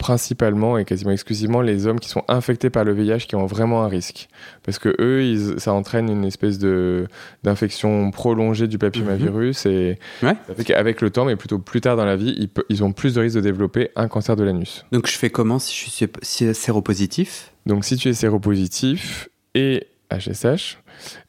principalement 0.00 0.78
et 0.78 0.84
quasiment 0.86 1.10
exclusivement 1.12 1.60
les 1.60 1.86
hommes 1.86 2.00
qui 2.00 2.08
sont 2.08 2.24
infectés 2.26 2.70
par 2.70 2.84
le 2.84 2.92
VIH 2.94 3.26
qui 3.28 3.36
ont 3.36 3.44
vraiment 3.46 3.84
un 3.84 3.88
risque. 3.88 4.28
Parce 4.64 4.78
que 4.78 4.88
eux, 4.98 5.22
ils- 5.22 5.60
ça 5.60 5.72
entraîne 5.74 6.08
une 6.08 6.24
espèce 6.24 6.58
de 6.58 7.06
d'infection 7.44 8.10
prolongée 8.10 8.66
du 8.66 8.78
papillomavirus 8.78 9.66
et 9.66 9.98
Ouais. 10.22 10.34
ça 10.48 10.54
fait 10.54 10.64
qu'avec 10.64 11.02
le 11.02 11.10
temps, 11.10 11.26
mais 11.26 11.36
plutôt 11.36 11.58
plus 11.58 11.80
tard 11.82 11.96
dans 11.96 12.06
la 12.06 12.16
vie, 12.16 12.50
ils, 12.70 12.82
ont 12.82 12.92
plus 12.92 13.14
de 13.14 13.20
risque 13.20 13.36
de 13.36 13.40
développer 13.42 13.90
un 13.94 14.08
cancer 14.08 14.34
de 14.36 14.42
l'anus. 14.42 14.84
Donc 14.90 15.06
je 15.06 15.12
fais 15.16 15.28
comment 15.30 15.58
si 15.58 15.72
je 15.74 15.90
suis 15.90 16.08
si 16.22 16.54
séropositif? 16.54 17.52
Donc 17.66 17.84
si 17.84 17.96
tu 17.96 18.08
es 18.08 18.14
séropositif 18.14 19.28
et 19.54 19.86
HSH, 20.10 20.78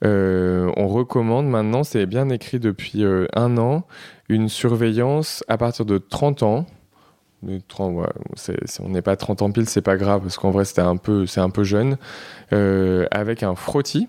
euh, 0.06 0.72
on 0.78 0.88
recommande 0.88 1.46
maintenant, 1.48 1.84
c'est 1.84 2.06
bien 2.06 2.30
écrit 2.30 2.60
depuis 2.60 3.04
euh, 3.04 3.26
un 3.36 3.58
an, 3.58 3.86
une 4.30 4.48
surveillance 4.50 5.44
à 5.50 5.58
partir 5.58 5.86
de 5.86 5.98
30 5.98 6.42
ans. 6.44 6.66
Mais 7.44 7.60
30, 7.68 7.96
ouais, 7.96 8.06
c'est- 8.36 8.60
c'est- 8.66 8.82
on 8.84 8.90
n'est 8.90 9.02
pas 9.02 9.16
30 9.16 9.42
ans 9.42 9.52
pile, 9.52 9.68
c'est 9.68 9.82
pas 9.82 9.98
grave, 9.98 10.22
parce 10.22 10.38
qu'en 10.38 10.52
vrai 10.52 10.64
c'était 10.66 10.82
un 10.82 10.98
peu, 10.98 11.26
c'est 11.26 11.40
un 11.42 11.50
peu 11.50 11.64
jeune, 11.64 11.98
euh, 12.54 13.06
avec 13.12 13.44
un 13.44 13.56
frottis. 13.56 14.08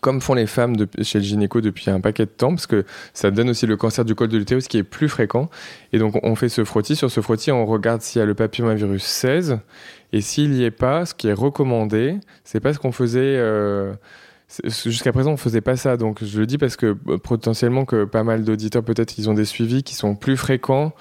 comme 0.00 0.20
font 0.20 0.34
les 0.34 0.46
femmes 0.46 0.76
de, 0.76 0.88
chez 1.02 1.18
le 1.18 1.24
gynéco 1.24 1.60
depuis 1.60 1.90
un 1.90 2.00
paquet 2.00 2.24
de 2.24 2.30
temps, 2.30 2.50
parce 2.50 2.68
que 2.68 2.84
ça 3.12 3.30
donne 3.32 3.50
aussi 3.50 3.66
le 3.66 3.76
cancer 3.76 4.04
du 4.04 4.14
col 4.14 4.28
de 4.28 4.38
l'utérus 4.38 4.68
qui 4.68 4.78
est 4.78 4.82
plus 4.84 5.08
fréquent. 5.08 5.50
Et 5.92 5.98
donc 5.98 6.14
on 6.22 6.36
fait 6.36 6.48
ce 6.48 6.64
frottis. 6.64 6.94
Sur 6.96 7.10
ce 7.10 7.20
frottis, 7.20 7.50
on 7.50 7.66
regarde 7.66 8.00
s'il 8.00 8.20
y 8.20 8.22
a 8.22 8.24
le 8.24 8.34
papillomavirus 8.34 9.02
16. 9.04 9.58
Et 10.12 10.20
s'il 10.22 10.52
n'y 10.52 10.62
est 10.62 10.70
pas, 10.70 11.04
ce 11.06 11.12
qui 11.14 11.26
est 11.28 11.32
recommandé, 11.34 12.18
c'est 12.44 12.60
pas 12.60 12.72
ce 12.72 12.78
qu'on 12.78 12.92
faisait. 12.92 13.36
Euh, 13.36 13.92
jusqu'à 14.64 15.12
présent, 15.12 15.32
on 15.32 15.36
faisait 15.36 15.60
pas 15.60 15.76
ça. 15.76 15.96
Donc 15.96 16.24
je 16.24 16.40
le 16.40 16.46
dis 16.46 16.58
parce 16.58 16.76
que 16.76 16.96
euh, 17.08 17.18
potentiellement 17.18 17.84
que 17.84 18.04
pas 18.04 18.24
mal 18.24 18.44
d'auditeurs 18.44 18.82
peut-être 18.82 19.18
ils 19.18 19.30
ont 19.30 19.34
des 19.34 19.44
suivis 19.44 19.82
qui 19.82 19.94
sont 19.94 20.14
plus 20.14 20.36
fréquents. 20.36 20.92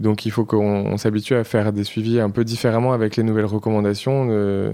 Donc 0.00 0.26
il 0.26 0.30
faut 0.30 0.44
qu'on 0.44 0.96
s'habitue 0.96 1.34
à 1.34 1.44
faire 1.44 1.72
des 1.72 1.84
suivis 1.84 2.20
un 2.20 2.30
peu 2.30 2.44
différemment 2.44 2.92
avec 2.92 3.16
les 3.16 3.22
nouvelles 3.22 3.44
recommandations. 3.44 4.28
Euh, 4.30 4.72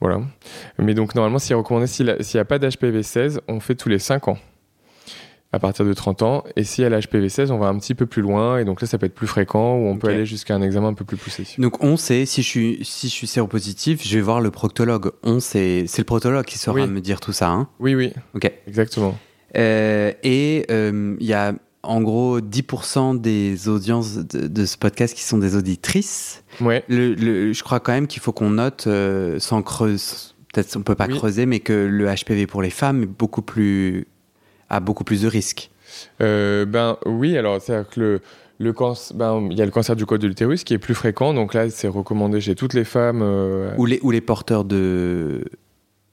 voilà. 0.00 0.20
Mais 0.78 0.94
donc, 0.94 1.14
normalement, 1.14 1.38
s'il 1.38 1.52
est 1.52 1.56
recommandé, 1.56 1.86
s'il 1.86 2.06
n'y 2.06 2.40
a, 2.40 2.44
pas 2.44 2.58
d'HPV 2.58 3.02
16, 3.02 3.40
on 3.48 3.60
fait 3.60 3.74
tous 3.74 3.88
les 3.88 3.98
5 3.98 4.28
ans 4.28 4.38
à 5.52 5.58
partir 5.58 5.84
de 5.84 5.92
30 5.92 6.22
ans. 6.22 6.44
Et 6.56 6.64
si 6.64 6.84
à 6.84 6.90
l'HPV 6.90 7.28
16, 7.28 7.50
on 7.50 7.58
va 7.58 7.68
un 7.68 7.78
petit 7.78 7.94
peu 7.94 8.06
plus 8.06 8.22
loin. 8.22 8.58
Et 8.58 8.64
donc 8.64 8.80
là, 8.80 8.86
ça 8.86 8.98
peut 8.98 9.06
être 9.06 9.14
plus 9.14 9.26
fréquent 9.26 9.76
ou 9.76 9.86
on 9.86 9.96
peut 9.96 10.08
aller 10.08 10.26
jusqu'à 10.26 10.54
un 10.54 10.62
examen 10.62 10.88
un 10.88 10.94
peu 10.94 11.04
plus 11.04 11.16
poussé. 11.16 11.44
Donc 11.58 11.82
on 11.82 11.96
sait, 11.96 12.26
si 12.26 12.42
je 12.42 12.48
suis, 12.48 12.78
si 12.82 13.08
je 13.08 13.12
suis 13.12 13.26
séropositif, 13.26 14.06
je 14.06 14.16
vais 14.16 14.22
voir 14.22 14.40
le 14.40 14.50
proctologue. 14.50 15.12
On 15.22 15.40
sait, 15.40 15.84
c'est 15.86 16.02
le 16.02 16.06
proctologue 16.06 16.44
qui 16.44 16.58
saura 16.58 16.86
me 16.86 17.00
dire 17.00 17.20
tout 17.20 17.32
ça. 17.32 17.48
Hein 17.48 17.68
oui, 17.80 17.94
oui. 17.94 18.12
Ok. 18.34 18.50
Exactement. 18.66 19.16
Euh, 19.56 20.12
et 20.22 20.66
euh, 20.70 21.16
il 21.20 21.26
y 21.26 21.32
a 21.32 21.54
en 21.82 22.02
gros 22.02 22.40
10% 22.40 23.20
des 23.20 23.68
audiences 23.68 24.16
de, 24.16 24.66
ce 24.66 24.76
podcast 24.76 25.14
qui 25.16 25.22
sont 25.22 25.38
des 25.38 25.56
auditrices. 25.56 26.44
Ouais. 26.60 26.84
Le, 26.88 27.52
je 27.52 27.62
crois 27.62 27.80
quand 27.80 27.92
même 27.92 28.06
qu'il 28.06 28.20
faut 28.20 28.32
qu'on 28.32 28.50
note, 28.50 28.84
euh, 28.86 29.38
sans 29.38 29.62
creuser, 29.62 30.02
peut-être 30.52 30.76
on 30.76 30.82
peut 30.82 30.94
pas 30.94 31.08
creuser, 31.08 31.46
mais 31.46 31.60
que 31.60 31.72
le 31.72 32.06
HPV 32.06 32.46
pour 32.46 32.62
les 32.62 32.70
femmes 32.70 33.04
est 33.04 33.06
beaucoup 33.06 33.42
plus, 33.42 34.06
a 34.70 34.80
beaucoup 34.80 35.04
plus 35.04 35.22
de 35.22 35.28
risques. 35.28 35.70
Euh, 36.20 36.64
ben 36.64 36.98
oui, 37.06 37.36
alors 37.36 37.60
c'est-à-dire 37.60 37.88
que 37.88 38.00
le, 38.00 38.20
le 38.58 38.72
cancer, 38.72 39.16
ben, 39.16 39.48
il 39.50 39.58
y 39.58 39.62
a 39.62 39.64
le 39.64 39.70
cancer 39.70 39.96
du 39.96 40.06
col 40.06 40.18
de 40.18 40.26
l'utérus 40.26 40.64
qui 40.64 40.74
est 40.74 40.78
plus 40.78 40.94
fréquent, 40.94 41.34
donc 41.34 41.54
là 41.54 41.70
c'est 41.70 41.88
recommandé 41.88 42.40
chez 42.40 42.54
toutes 42.54 42.74
les 42.74 42.84
femmes. 42.84 43.20
Euh, 43.22 43.72
ou, 43.78 43.86
les, 43.86 43.98
ou 44.02 44.10
les 44.10 44.20
porteurs 44.20 44.64
de, 44.64 45.44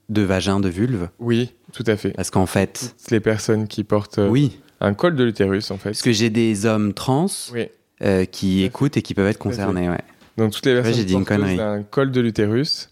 de 0.08 0.22
vagin, 0.22 0.60
de 0.60 0.68
vulve. 0.68 1.08
Oui, 1.18 1.54
tout 1.72 1.84
à 1.86 1.96
fait. 1.96 2.10
Parce 2.10 2.30
qu'en 2.30 2.46
fait. 2.46 2.94
Les 3.10 3.20
personnes 3.20 3.68
qui 3.68 3.84
portent. 3.84 4.20
Oui 4.28 4.58
un 4.80 4.94
col 4.94 5.16
de 5.16 5.24
l'utérus, 5.24 5.70
en 5.70 5.78
fait. 5.78 5.90
Parce 5.90 6.02
que 6.02 6.12
j'ai 6.12 6.30
des 6.30 6.66
hommes 6.66 6.92
trans 6.92 7.26
euh, 8.02 8.24
qui 8.24 8.64
écoutent 8.64 8.96
et 8.96 9.02
qui 9.02 9.14
peuvent 9.14 9.26
être 9.26 9.38
concernés, 9.38 9.88
ouais. 9.88 10.00
Donc 10.36 10.52
toutes 10.52 10.66
les 10.66 10.74
personnes 10.74 11.04
qui 11.06 11.14
ont 11.14 11.24
un 11.40 11.82
col 11.82 12.10
de 12.10 12.20
l'utérus 12.20 12.90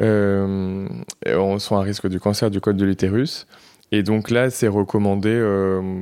euh, 0.00 0.88
sont 1.58 1.76
à 1.76 1.82
risque 1.82 2.08
du 2.08 2.18
cancer 2.18 2.50
du 2.50 2.60
col 2.60 2.76
de 2.76 2.84
l'utérus. 2.84 3.46
Et 3.92 4.02
donc 4.02 4.30
là, 4.30 4.50
c'est 4.50 4.68
recommandé, 4.68 5.30
euh, 5.32 6.00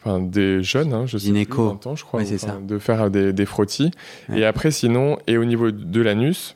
enfin 0.00 0.20
des 0.20 0.62
jeunes, 0.62 0.92
hein, 0.92 1.06
je 1.06 1.18
sais 1.18 1.32
plus, 1.32 1.46
20 1.56 1.86
ans, 1.86 1.96
je 1.96 2.04
crois, 2.04 2.22
de 2.22 2.78
faire 2.78 3.10
des, 3.10 3.32
des 3.32 3.46
frottis. 3.46 3.90
Et 4.32 4.44
après, 4.44 4.70
sinon, 4.70 5.18
et 5.26 5.38
au 5.38 5.44
niveau 5.44 5.70
de 5.70 6.00
l'anus, 6.00 6.54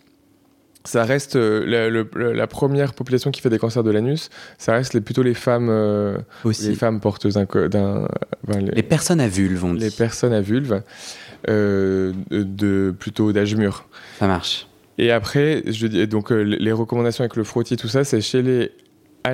ça 0.87 1.05
reste 1.05 1.37
euh, 1.37 2.05
la, 2.35 2.47
première 2.47 2.95
population 2.95 3.31
qui 3.31 3.41
fait 3.41 3.51
des 3.51 3.59
cancers 3.59 3.83
de 3.83 3.91
l'anus, 3.91 4.31
ça 4.59 4.73
reste 4.73 4.99
plutôt 5.01 5.23
les 5.23 5.35
femmes, 5.35 5.69
euh, 5.69 6.17
les 6.45 6.75
femmes 6.75 7.01
porteuses 7.01 7.35
d'un, 7.35 8.09
les, 8.49 8.83
personnes 8.83 9.21
à 9.21 9.29
vulve, 9.29 9.65
on 9.65 9.75
dit. 9.75 9.81
Les 9.81 9.91
personnes 9.91 10.33
à 10.33 10.41
vulve, 10.41 10.83
euh, 11.49 12.13
de 12.31 12.95
plutôt 12.99 13.33
d'âge 13.33 13.55
mûr. 13.55 13.87
Ça 14.19 14.27
marche. 14.27 14.69
Et 14.99 15.11
après, 15.11 15.63
je 15.67 15.87
dis 15.87 16.07
donc 16.07 16.31
les 16.31 16.73
recommandations 16.73 17.23
avec 17.23 17.37
le 17.37 17.45
frottis, 17.45 17.77
tout 17.77 17.89
ça, 17.89 18.05
c'est 18.05 18.23
chez 18.23 18.43
les 18.43 18.73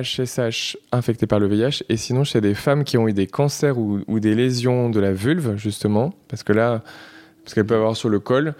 HSH 0.01 0.77
infectés 0.91 1.27
par 1.27 1.39
le 1.39 1.47
VIH, 1.47 1.83
et 1.89 1.97
sinon 1.97 2.23
chez 2.23 2.41
des 2.41 2.53
femmes 2.53 2.83
qui 2.83 2.97
ont 2.97 3.07
eu 3.07 3.13
des 3.13 3.27
cancers 3.27 3.77
ou, 3.77 4.01
ou 4.07 4.19
des 4.19 4.35
lésions 4.35 4.89
de 4.89 4.99
la 4.99 5.13
vulve 5.13 5.55
justement, 5.57 6.13
parce 6.27 6.43
que 6.43 6.53
là, 6.53 6.83
parce 7.43 7.53
qu'elles 7.53 7.65
peuvent 7.65 7.79
avoir 7.79 7.95
sur 7.95 8.09
le 8.09 8.19
col, 8.19 8.55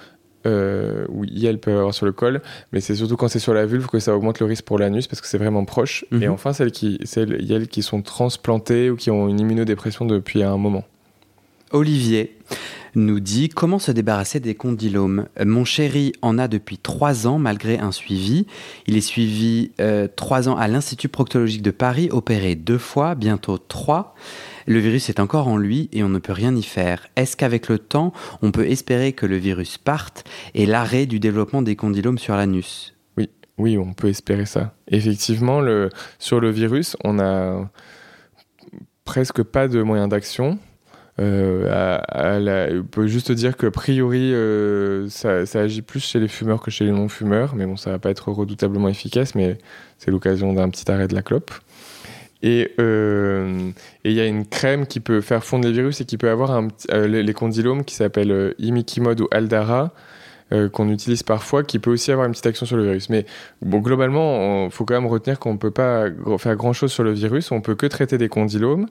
euh, 0.46 1.06
oui, 1.10 1.46
elle 1.46 1.60
peut 1.60 1.72
avoir 1.72 1.94
sur 1.94 2.06
le 2.06 2.12
col, 2.12 2.42
mais 2.72 2.82
c'est 2.82 2.96
surtout 2.96 3.16
quand 3.16 3.28
c'est 3.28 3.40
sur 3.40 3.54
la 3.54 3.66
vulve 3.66 3.88
que 3.88 4.00
ça 4.00 4.16
augmente 4.16 4.40
le 4.40 4.46
risque 4.46 4.66
pour 4.66 4.78
l'anus 4.78 5.08
parce 5.08 5.22
que 5.22 5.28
c'est 5.28 5.38
vraiment 5.38 5.64
proche. 5.66 6.06
Et 6.12 6.28
mhm. 6.28 6.32
enfin, 6.32 6.54
celles 6.54 6.72
qui, 6.72 7.00
celles, 7.04 7.68
qui 7.68 7.82
sont 7.82 8.02
transplantées 8.02 8.90
ou 8.90 8.96
qui 8.96 9.10
ont 9.10 9.30
une 9.30 9.40
immunodépression 9.40 10.06
depuis 10.06 10.44
un 10.44 10.58
moment. 10.58 10.84
Olivier 11.72 12.38
nous 12.96 13.20
dit 13.20 13.50
comment 13.50 13.80
se 13.80 13.92
débarrasser 13.92 14.40
des 14.40 14.56
condylomes? 14.56 15.28
Mon 15.44 15.66
chéri 15.66 16.14
en 16.22 16.38
a 16.38 16.48
depuis 16.48 16.78
trois 16.78 17.28
ans 17.28 17.40
malgré 17.40 17.80
un 17.80 17.92
suivi. 17.92 18.46
Il 18.88 18.98
est 18.98 19.02
suivi 19.02 19.72
euh, 19.80 20.08
trois 20.14 20.50
ans 20.50 20.56
à 20.56 20.68
l'Institut 20.68 21.10
proctologique 21.10 21.62
de 21.62 21.72
Paris, 21.72 22.10
opéré 22.12 22.56
deux 22.56 22.78
fois, 22.78 23.16
bientôt 23.16 23.58
trois. 23.58 24.16
Le 24.66 24.80
virus 24.80 25.10
est 25.10 25.20
encore 25.20 25.48
en 25.48 25.58
lui 25.58 25.90
et 25.92 26.04
on 26.04 26.10
ne 26.10 26.20
peut 26.20 26.34
rien 26.34 26.56
y 26.56 26.64
faire. 26.64 27.08
Est-ce 27.16 27.36
qu'avec 27.36 27.68
le 27.68 27.80
temps, 27.80 28.14
on 28.42 28.52
peut 28.52 28.68
espérer 28.68 29.14
que 29.14 29.26
le 29.26 29.38
virus 29.38 29.78
parte 29.78 30.24
et 30.54 30.66
l'arrêt 30.66 31.06
du 31.06 31.20
développement 31.20 31.62
des 31.62 31.76
condylomes 31.76 32.18
sur 32.18 32.36
l'anus? 32.36 32.96
Oui, 33.18 33.30
oui, 33.58 33.78
on 33.78 33.94
peut 33.94 34.08
espérer 34.10 34.46
ça. 34.46 34.74
Effectivement, 34.88 35.62
sur 36.20 36.40
le 36.40 36.50
virus, 36.52 36.96
on 37.04 37.20
a 37.20 37.70
presque 39.04 39.44
pas 39.44 39.68
de 39.68 39.82
moyens 39.82 40.10
d'action. 40.10 40.60
Euh, 41.20 42.00
on 42.82 42.84
peut 42.86 43.08
juste 43.08 43.32
dire 43.32 43.56
que 43.56 43.68
a 43.68 43.72
priori, 43.72 44.34
euh, 44.34 45.08
ça, 45.10 45.42
agit 45.60 45.82
plus 45.82 46.04
chez 46.04 46.20
les 46.20 46.28
fumeurs 46.28 46.62
que 46.62 46.72
chez 46.72 46.86
les 46.86 46.92
non-fumeurs, 46.92 47.56
mais 47.56 47.66
bon, 47.66 47.78
ça 47.78 47.92
va 47.92 48.00
pas 48.00 48.10
être 48.10 48.32
redoutablement 48.32 48.90
efficace, 48.90 49.36
mais 49.36 49.58
c'est 50.00 50.12
l'occasion 50.12 50.54
d'un 50.54 50.70
petit 50.70 50.90
arrêt 50.92 51.08
de 51.08 51.16
la 51.16 51.22
clope. 51.22 51.52
Euh, 52.46 53.72
et 54.04 54.12
il 54.12 54.16
y 54.16 54.20
a 54.20 54.26
une 54.26 54.46
crème 54.46 54.86
qui 54.86 55.00
peut 55.00 55.22
faire 55.22 55.44
fondre 55.44 55.66
les 55.66 55.72
virus 55.72 56.02
et 56.02 56.06
qui 56.06 56.18
peut 56.18 56.30
avoir 56.30 56.62
euh, 56.92 57.08
les, 57.08 57.34
condylomes 57.34 57.86
qui 57.86 57.96
s'appellent 57.96 58.32
euh, 58.32 58.54
Imikimod 58.60 59.22
ou 59.22 59.28
Aldara. 59.32 59.92
qu'on 60.72 60.90
utilise 60.90 61.24
parfois, 61.24 61.64
qui 61.64 61.80
peut 61.80 61.92
aussi 61.92 62.12
avoir 62.12 62.28
une 62.28 62.34
petite 62.34 62.46
action 62.46 62.66
sur 62.66 62.78
le 62.78 62.84
virus. 62.84 63.10
Mais 63.10 63.26
globalement, 63.64 64.66
il 64.66 64.72
faut 64.72 64.86
quand 64.86 64.94
même 64.94 65.08
retenir 65.08 65.40
qu'on 65.40 65.54
ne 65.54 65.58
peut 65.58 65.72
pas 65.72 66.06
faire 66.38 66.56
grand-chose 66.56 66.92
sur 66.92 67.04
le 67.04 67.12
virus, 67.12 67.52
on 67.52 67.62
peut 67.62 67.74
que 67.76 67.88
traiter 67.88 68.20
des 68.20 68.30
condylomes. 68.30 68.88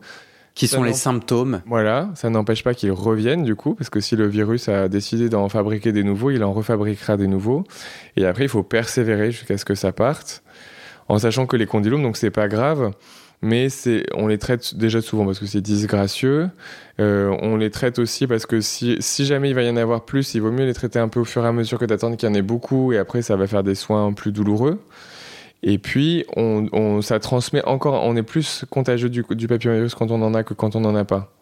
Qui 0.55 0.69
sont 0.69 0.83
les 0.83 0.93
symptômes. 0.93 1.63
Voilà, 1.67 2.11
ça 2.15 2.29
n'empêche 2.29 2.63
pas 2.63 2.75
qu'ils 2.75 2.93
reviennent 2.93 3.43
du 3.43 3.55
coup, 3.55 3.75
parce 3.75 3.89
que 3.89 4.01
si 4.01 4.17
le 4.17 4.27
virus 4.27 4.69
a 4.69 4.89
décidé 4.89 5.29
d'en 5.29 5.49
fabriquer 5.49 5.93
des 5.93 6.05
nouveaux, 6.05 6.31
il 6.31 6.45
en 6.45 6.53
refabriquera 6.53 7.17
des 7.17 7.27
nouveaux. 7.27 7.65
Et 8.17 8.27
après, 8.27 8.45
il 8.45 8.49
faut 8.49 8.63
persévérer 8.63 9.31
jusqu'à 9.31 9.57
ce 9.57 9.65
que 9.65 9.75
ça 9.75 9.93
parte, 9.93 10.43
en 11.09 11.19
sachant 11.19 11.47
que 11.47 11.57
les 11.57 11.67
condylomes, 11.67 12.03
donc 12.03 12.17
c'est 12.17 12.31
pas 12.31 12.49
grave 12.49 12.93
mais 13.43 13.69
c'est, 13.69 14.07
on 14.15 14.29
les 14.29 14.39
traite 14.39 14.77
déjà 14.77 15.03
souvent 15.03 15.27
parce 15.27 15.41
que 15.41 15.47
c'est 15.47 15.61
disgracieux. 15.61 16.49
Euh, 17.01 17.37
on 17.43 17.57
les 17.57 17.71
traite 17.71 17.99
aussi 17.99 18.29
parce 18.29 18.47
que 18.47 18.61
si, 18.61 18.97
si 19.01 19.27
jamais 19.27 19.51
il 19.51 19.55
va 19.55 19.63
y 19.65 19.69
en 19.69 19.77
avoir 19.77 20.05
plus, 20.05 20.35
il 20.35 20.41
vaut 20.41 20.53
mieux 20.53 20.65
les 20.65 20.75
traiter 20.75 21.01
un 21.01 21.09
peu 21.09 21.19
au 21.21 21.25
fur 21.25 21.45
et 21.45 21.49
à 21.49 21.53
mesure 21.53 21.79
que 21.79 21.85
d'attendre 21.85 22.17
qu'il 22.17 22.29
y 22.29 22.33
en 22.33 22.35
ait 22.35 22.43
beaucoup 22.43 22.93
et 22.93 22.99
après 22.99 23.21
ça 23.21 23.35
va 23.35 23.49
faire 23.49 23.65
des 23.65 23.75
soins 23.75 24.13
plus 24.13 24.31
douloureux. 24.31 24.81
Et 25.63 25.79
puis, 25.79 26.25
on, 26.37 26.69
on 26.73 27.03
ça 27.03 27.21
transmet 27.21 27.65
encore, 27.65 28.03
on 28.05 28.17
est 28.17 28.23
plus 28.23 28.65
contagieux 28.71 29.09
du, 29.09 29.25
du 29.31 29.47
papillomavirus 29.47 29.95
quand 29.95 30.11
on 30.11 30.21
en 30.23 30.35
a 30.35 30.43
que 30.43 30.55
quand 30.55 30.75
on 30.77 30.81
n'en 30.81 30.95
a 30.95 31.05
pas. 31.05 31.33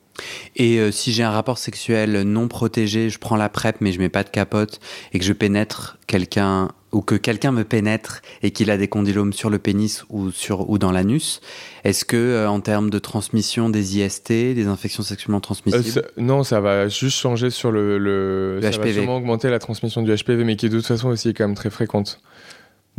Et 0.56 0.78
euh, 0.78 0.90
si 0.90 1.12
j'ai 1.12 1.22
un 1.22 1.30
rapport 1.30 1.58
sexuel 1.58 2.22
non 2.22 2.48
protégé, 2.48 3.08
je 3.08 3.18
prends 3.18 3.36
la 3.36 3.48
PrEP 3.48 3.76
mais 3.80 3.92
je 3.92 3.98
mets 3.98 4.08
pas 4.08 4.22
de 4.22 4.28
capote 4.28 4.80
et 5.12 5.18
que 5.18 5.24
je 5.24 5.32
pénètre 5.32 5.98
quelqu'un 6.06 6.68
ou 6.92 7.02
que 7.02 7.14
quelqu'un 7.14 7.52
me 7.52 7.62
pénètre 7.62 8.20
et 8.42 8.50
qu'il 8.50 8.70
a 8.70 8.76
des 8.76 8.88
condylomes 8.88 9.32
sur 9.32 9.48
le 9.48 9.58
pénis 9.58 10.04
ou 10.10 10.32
sur 10.32 10.68
ou 10.68 10.76
dans 10.76 10.90
l'anus, 10.90 11.40
est-ce 11.84 12.04
que 12.04 12.16
euh, 12.16 12.50
en 12.50 12.60
termes 12.60 12.90
de 12.90 12.98
transmission 12.98 13.70
des 13.70 13.98
IST, 13.98 14.28
des 14.28 14.66
infections 14.66 15.04
sexuellement 15.04 15.40
transmissibles 15.40 15.98
euh, 15.98 16.20
Non, 16.20 16.42
ça 16.42 16.60
va 16.60 16.88
juste 16.88 17.16
changer 17.16 17.50
sur 17.50 17.70
le, 17.70 17.98
le, 17.98 18.58
ça 18.60 18.70
HPV. 18.70 18.88
va 18.88 18.92
sûrement 18.92 19.16
augmenter 19.16 19.48
la 19.48 19.60
transmission 19.60 20.02
du 20.02 20.14
HPV, 20.14 20.42
mais 20.44 20.56
qui 20.56 20.68
de 20.68 20.76
toute 20.76 20.86
façon 20.86 21.08
aussi 21.08 21.28
est 21.28 21.34
quand 21.34 21.46
même 21.46 21.54
très 21.56 21.70
fréquente. 21.70 22.20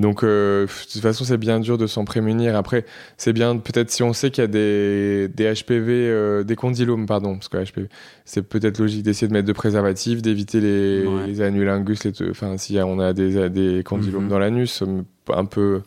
Donc, 0.01 0.23
euh, 0.23 0.65
de 0.65 0.91
toute 0.91 1.01
façon, 1.01 1.23
c'est 1.23 1.37
bien 1.37 1.59
dur 1.59 1.77
de 1.77 1.85
s'en 1.85 2.05
prémunir. 2.05 2.55
Après, 2.55 2.85
c'est 3.17 3.33
bien, 3.33 3.57
peut-être 3.57 3.91
si 3.91 4.01
on 4.01 4.13
sait 4.13 4.31
qu'il 4.31 4.41
y 4.41 4.45
a 4.45 4.47
des, 4.47 5.27
des 5.27 5.53
HPV, 5.53 5.91
euh, 5.91 6.43
des 6.43 6.55
condylomes, 6.55 7.05
pardon, 7.05 7.35
parce 7.35 7.49
que 7.49 7.57
HPV, 7.57 7.87
c'est 8.25 8.41
peut-être 8.41 8.79
logique 8.79 9.03
d'essayer 9.03 9.27
de 9.27 9.33
mettre 9.33 9.47
de 9.47 9.53
préservatifs, 9.53 10.23
d'éviter 10.23 10.59
les, 10.59 11.05
les 11.27 11.41
anulingus, 11.41 12.03
les, 12.03 12.29
enfin, 12.31 12.57
si 12.57 12.79
on 12.79 12.99
a 12.99 13.13
des, 13.13 13.49
des 13.51 13.83
condylomes 13.83 14.23
mhm. 14.23 14.29
dans 14.29 14.39
l'anus, 14.39 14.83
un 15.29 15.45
peu 15.45 15.81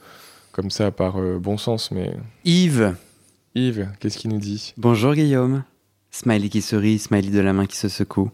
comme 0.52 0.70
ça 0.70 0.92
par 0.92 1.20
euh, 1.20 1.38
bon 1.40 1.58
sens, 1.58 1.90
mais. 1.90 2.12
Yves. 2.44 2.94
Yves, 3.56 3.88
qu'est-ce 3.98 4.16
qu'il 4.16 4.30
nous 4.30 4.38
dit? 4.38 4.74
Bonjour 4.76 5.14
Guillaume. 5.14 5.64
Smiley 6.12 6.48
qui 6.48 6.62
sourit, 6.62 7.00
smiley 7.00 7.30
de 7.30 7.40
la 7.40 7.52
main 7.52 7.66
qui 7.66 7.76
se 7.76 7.88
secoue. 7.88 8.30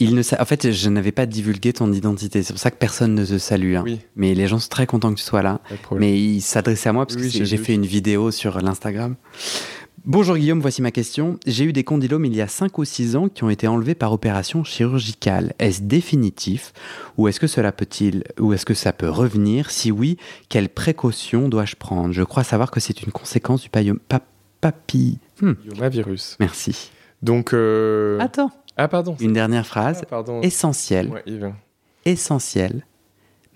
Il 0.00 0.14
ne 0.14 0.22
En 0.40 0.44
fait, 0.44 0.70
je 0.70 0.88
n'avais 0.88 1.12
pas 1.12 1.26
divulgué 1.26 1.72
ton 1.72 1.92
identité. 1.92 2.42
C'est 2.42 2.52
pour 2.52 2.60
ça 2.60 2.70
que 2.70 2.76
personne 2.78 3.14
ne 3.14 3.26
te 3.26 3.36
salue. 3.36 3.74
Hein. 3.74 3.84
Mais 4.14 4.34
les 4.34 4.46
gens 4.46 4.60
sont 4.60 4.68
très 4.68 4.86
contents 4.86 5.12
que 5.12 5.18
tu 5.18 5.24
sois 5.24 5.42
là. 5.42 5.60
Mais 5.96 6.18
il 6.18 6.40
s'adressait 6.40 6.88
à 6.88 6.92
moi 6.92 7.04
parce 7.04 7.20
que 7.20 7.28
j'ai 7.28 7.56
fait 7.56 7.74
une 7.74 7.84
vidéo 7.86 8.30
sur 8.30 8.60
l'Instagram. 8.62 9.16
Bonjour 10.04 10.38
Guillaume, 10.38 10.60
voici 10.60 10.80
ma 10.80 10.92
question. 10.92 11.38
J'ai 11.44 11.64
eu 11.64 11.72
des 11.72 11.84
condylomes 11.84 12.24
il 12.24 12.34
y 12.34 12.40
a 12.40 12.46
5 12.46 12.78
ou 12.78 12.84
6 12.84 13.16
ans 13.16 13.28
qui 13.28 13.44
ont 13.44 13.50
été 13.50 13.66
enlevés 13.66 13.96
par 13.96 14.12
opération 14.12 14.64
chirurgicale. 14.64 15.52
Est-ce 15.58 15.82
définitif 15.82 16.72
ou 17.18 17.28
est-ce 17.28 17.40
que 17.40 17.46
cela 17.48 17.72
peut-il 17.72 18.22
ou 18.38 18.52
est-ce 18.54 18.64
que 18.64 18.74
ça 18.74 18.92
peut 18.94 19.10
revenir? 19.10 19.70
Si 19.70 19.90
oui, 19.90 20.16
quelles 20.48 20.70
précautions 20.70 21.48
dois-je 21.48 21.76
prendre? 21.76 22.14
Je 22.14 22.22
crois 22.22 22.44
savoir 22.44 22.70
que 22.70 22.80
c'est 22.80 23.02
une 23.02 23.12
conséquence 23.12 23.62
du 23.62 23.68
papi... 23.68 23.92
papi... 24.60 25.18
Hmm. 25.42 25.52
Papillomavirus. 25.54 26.36
Merci. 26.40 26.90
Donc. 27.22 27.52
euh, 27.52 28.18
Attends, 28.20 28.52
Ah, 28.78 28.88
pardon. 28.88 29.16
une 29.20 29.32
dernière 29.32 29.66
phrase 29.66 30.02
Ah, 30.10 30.22
essentielle. 30.42 31.08
Ouais, 31.08 31.24
essentielle. 32.04 32.86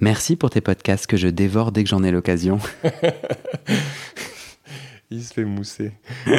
Merci 0.00 0.35
pour 0.35 0.50
tes 0.50 0.61
podcasts 0.61 1.07
que 1.07 1.17
je 1.17 1.29
dévore 1.29 1.71
dès 1.71 1.85
que 1.85 1.88
j'en 1.88 2.02
ai 2.02 2.11
l'occasion. 2.11 2.59
Il 5.11 5.23
se 5.23 5.33
fait 5.35 5.45
mousser. 5.45 5.93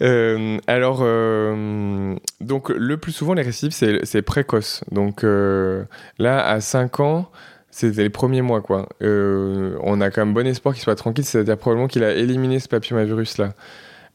Euh, 0.00 0.58
alors, 0.66 0.98
euh, 1.02 2.16
donc 2.40 2.70
le 2.70 2.96
plus 2.96 3.12
souvent, 3.12 3.34
les 3.34 3.42
récidives, 3.42 3.70
c'est 3.72 4.04
c'est 4.04 4.22
précoce. 4.22 4.82
Donc 4.90 5.22
euh, 5.22 5.84
là, 6.18 6.44
à 6.44 6.60
5 6.60 6.98
ans, 6.98 7.30
c'était 7.70 8.02
les 8.02 8.10
premiers 8.10 8.42
mois, 8.42 8.62
quoi. 8.62 8.88
On 9.00 10.00
a 10.00 10.10
quand 10.10 10.24
même 10.24 10.34
bon 10.34 10.44
espoir 10.44 10.74
qu'il 10.74 10.82
soit 10.82 10.96
tranquille, 10.96 11.24
c'est-à-dire 11.24 11.56
probablement 11.56 11.86
qu'il 11.86 12.02
a 12.02 12.14
éliminé 12.14 12.58
ce 12.58 12.68
papillomavirus-là. 12.68 13.50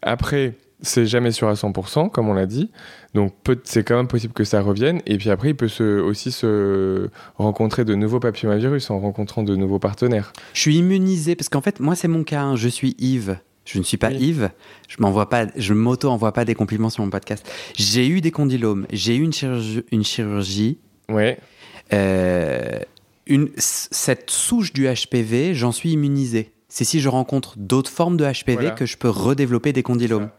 Après, 0.01 0.55
c'est 0.81 1.05
jamais 1.05 1.31
sûr 1.31 1.47
à 1.47 1.53
100%, 1.53 2.09
comme 2.11 2.29
on 2.29 2.33
l'a 2.33 2.45
dit. 2.45 2.71
Donc 3.13 3.33
c'est 3.63 3.83
quand 3.83 3.95
même 3.97 4.07
possible 4.07 4.33
que 4.33 4.43
ça 4.43 4.61
revienne. 4.61 5.01
Et 5.05 5.17
puis 5.17 5.29
après, 5.29 5.49
il 5.49 5.55
peut 5.55 5.67
se, 5.67 5.99
aussi 5.99 6.31
se 6.31 7.09
rencontrer 7.35 7.83
de 7.85 7.95
nouveaux 7.95 8.19
papillomavirus 8.19 8.89
en 8.91 8.99
rencontrant 8.99 9.43
de 9.43 9.55
nouveaux 9.55 9.79
partenaires. 9.79 10.33
Je 10.53 10.61
suis 10.61 10.77
immunisé 10.77 11.35
parce 11.35 11.49
qu'en 11.49 11.61
fait, 11.61 11.79
moi, 11.79 11.95
c'est 11.95 12.07
mon 12.07 12.23
cas. 12.23 12.41
hein. 12.41 12.55
Je 12.55 12.67
suis 12.69 12.95
Yves. 12.99 13.39
Je 13.65 13.79
ne 13.79 13.83
suis 13.83 13.97
pas 13.97 14.09
Oui. 14.09 14.17
Yves. 14.29 14.49
Je 14.87 14.95
m'envoie 14.99 15.29
pas, 15.29 15.47
je 15.57 15.73
m'auto-envoie 15.73 16.31
pas 16.31 16.45
des 16.45 16.55
compliments 16.55 16.89
sur 16.89 17.03
mon 17.03 17.09
podcast. 17.09 17.45
J'ai 17.75 18.07
eu 18.07 18.21
des 18.21 18.31
condylomes. 18.31 18.85
J'ai 18.93 19.15
eu 19.15 19.21
une 19.23 19.33
chirurgie. 19.33 19.83
Une 19.91 20.03
chirurgie 20.05 20.77
Ouais. 21.09 21.37
euh, 21.93 22.79
une, 23.25 23.49
cette 23.57 24.29
souche 24.29 24.71
du 24.73 24.87
HPV, 24.87 25.53
j'en 25.53 25.71
suis 25.73 25.91
immunisé. 25.91 26.51
C'est 26.77 26.83
si 26.83 26.99
je 26.99 27.09
rencontre 27.09 27.55
d'autres 27.57 27.89
formes 27.89 28.17
de 28.17 28.23
HPV 28.23 28.53
Voilà. 28.53 28.69
que 28.69 28.85
je 28.85 28.97
peux 28.97 29.09
redévelopper 29.09 29.73
des 29.73 29.81
condylomes. 29.81 30.29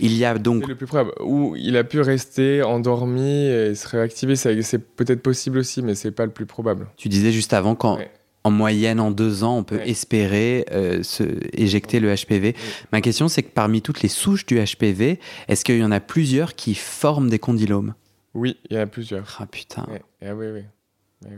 Il 0.00 0.14
y 0.16 0.24
a 0.24 0.38
donc 0.38 0.66
le 0.66 0.74
plus 0.74 0.86
probable. 0.86 1.12
Ou 1.22 1.54
il 1.54 1.76
a 1.76 1.84
pu 1.84 2.00
rester 2.00 2.62
endormi 2.62 3.44
et 3.44 3.74
se 3.74 3.86
réactiver, 3.88 4.34
c'est 4.34 4.78
peut-être 4.78 5.20
possible 5.20 5.58
aussi, 5.58 5.82
mais 5.82 5.94
c'est 5.94 6.10
pas 6.10 6.24
le 6.24 6.30
plus 6.32 6.46
probable. 6.46 6.86
Tu 6.96 7.10
disais 7.10 7.30
juste 7.30 7.52
avant 7.52 7.74
qu'en 7.74 7.98
Ouais. 7.98 8.10
en 8.44 8.50
moyenne, 8.50 9.00
en 9.00 9.10
deux 9.10 9.44
ans, 9.44 9.58
on 9.58 9.64
peut 9.64 9.76
Ouais. 9.76 9.90
espérer 9.90 10.64
euh, 10.72 11.02
se 11.02 11.24
éjecter 11.52 12.00
le 12.00 12.08
HPV. 12.14 12.56
Ma 12.90 13.02
question, 13.02 13.28
c'est 13.28 13.42
que 13.42 13.50
parmi 13.52 13.82
toutes 13.82 14.00
les 14.00 14.08
souches 14.08 14.46
du 14.46 14.58
HPV, 14.64 15.20
est-ce 15.48 15.62
qu'il 15.62 15.76
y 15.76 15.84
en 15.84 15.92
a 15.92 16.00
plusieurs 16.00 16.54
qui 16.54 16.74
forment 16.74 17.28
des 17.28 17.38
condylomes? 17.38 17.92
Oui, 18.32 18.56
il 18.70 18.76
y 18.76 18.78
en 18.78 18.82
a 18.84 18.86
plusieurs. 18.86 19.36
Ah 19.42 19.44
putain, 19.46 19.86
Ouais. 19.92 20.00
Ah 20.26 20.34
oui, 20.34 20.46
oui. 20.54 20.62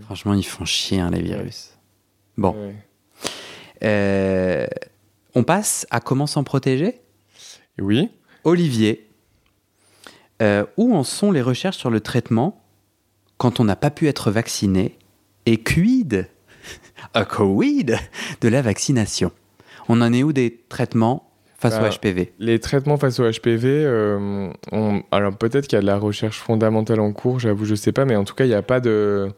franchement, 0.02 0.32
ils 0.34 0.46
font 0.46 0.64
chier, 0.64 1.00
hein, 1.00 1.11
les 1.11 1.23
virus. 1.23 1.70
Bon. 2.37 2.54
Euh, 3.84 4.66
on 5.34 5.42
passe 5.42 5.86
à 5.90 6.00
comment 6.00 6.26
s'en 6.26 6.44
protéger? 6.44 7.00
Oui. 7.80 8.10
Olivier, 8.44 9.08
euh, 10.42 10.64
où 10.76 10.94
en 10.94 11.02
sont 11.04 11.32
les 11.32 11.42
recherches 11.42 11.76
sur 11.78 11.90
le 11.90 12.00
traitement 12.00 12.62
quand 13.38 13.60
on 13.60 13.64
n'a 13.64 13.76
pas 13.76 13.90
pu 13.90 14.06
être 14.08 14.30
vacciné 14.30 14.98
et 15.46 15.62
quid, 15.62 16.28
a 17.14 17.24
quid 17.24 17.96
de 18.40 18.48
la 18.48 18.62
vaccination? 18.62 19.32
On 19.88 20.00
en 20.00 20.12
est 20.12 20.22
où 20.22 20.32
des 20.32 20.60
traitements 20.68 21.30
face 21.58 21.78
Bah, 21.78 21.88
au 21.88 21.90
HPV 21.90 22.32
Les 22.38 22.58
traitements 22.60 22.96
face 22.96 23.18
au 23.20 23.30
HPV, 23.30 23.68
euh, 23.68 24.50
on- 24.72 25.02
alors 25.10 25.36
peut-être 25.36 25.66
qu'il 25.66 25.76
y 25.76 25.78
a 25.78 25.82
de 25.82 25.86
la 25.86 25.98
recherche 25.98 26.38
fondamentale 26.38 27.00
en 27.00 27.12
cours, 27.12 27.40
j'avoue, 27.40 27.64
je 27.64 27.74
sais 27.74 27.92
pas, 27.92 28.04
mais 28.04 28.16
en 28.16 28.24
tout 28.24 28.34
cas, 28.34 28.44
il 28.44 28.48
n'y 28.48 28.54
a 28.54 28.62
pas 28.62 28.80
de. 28.80 29.30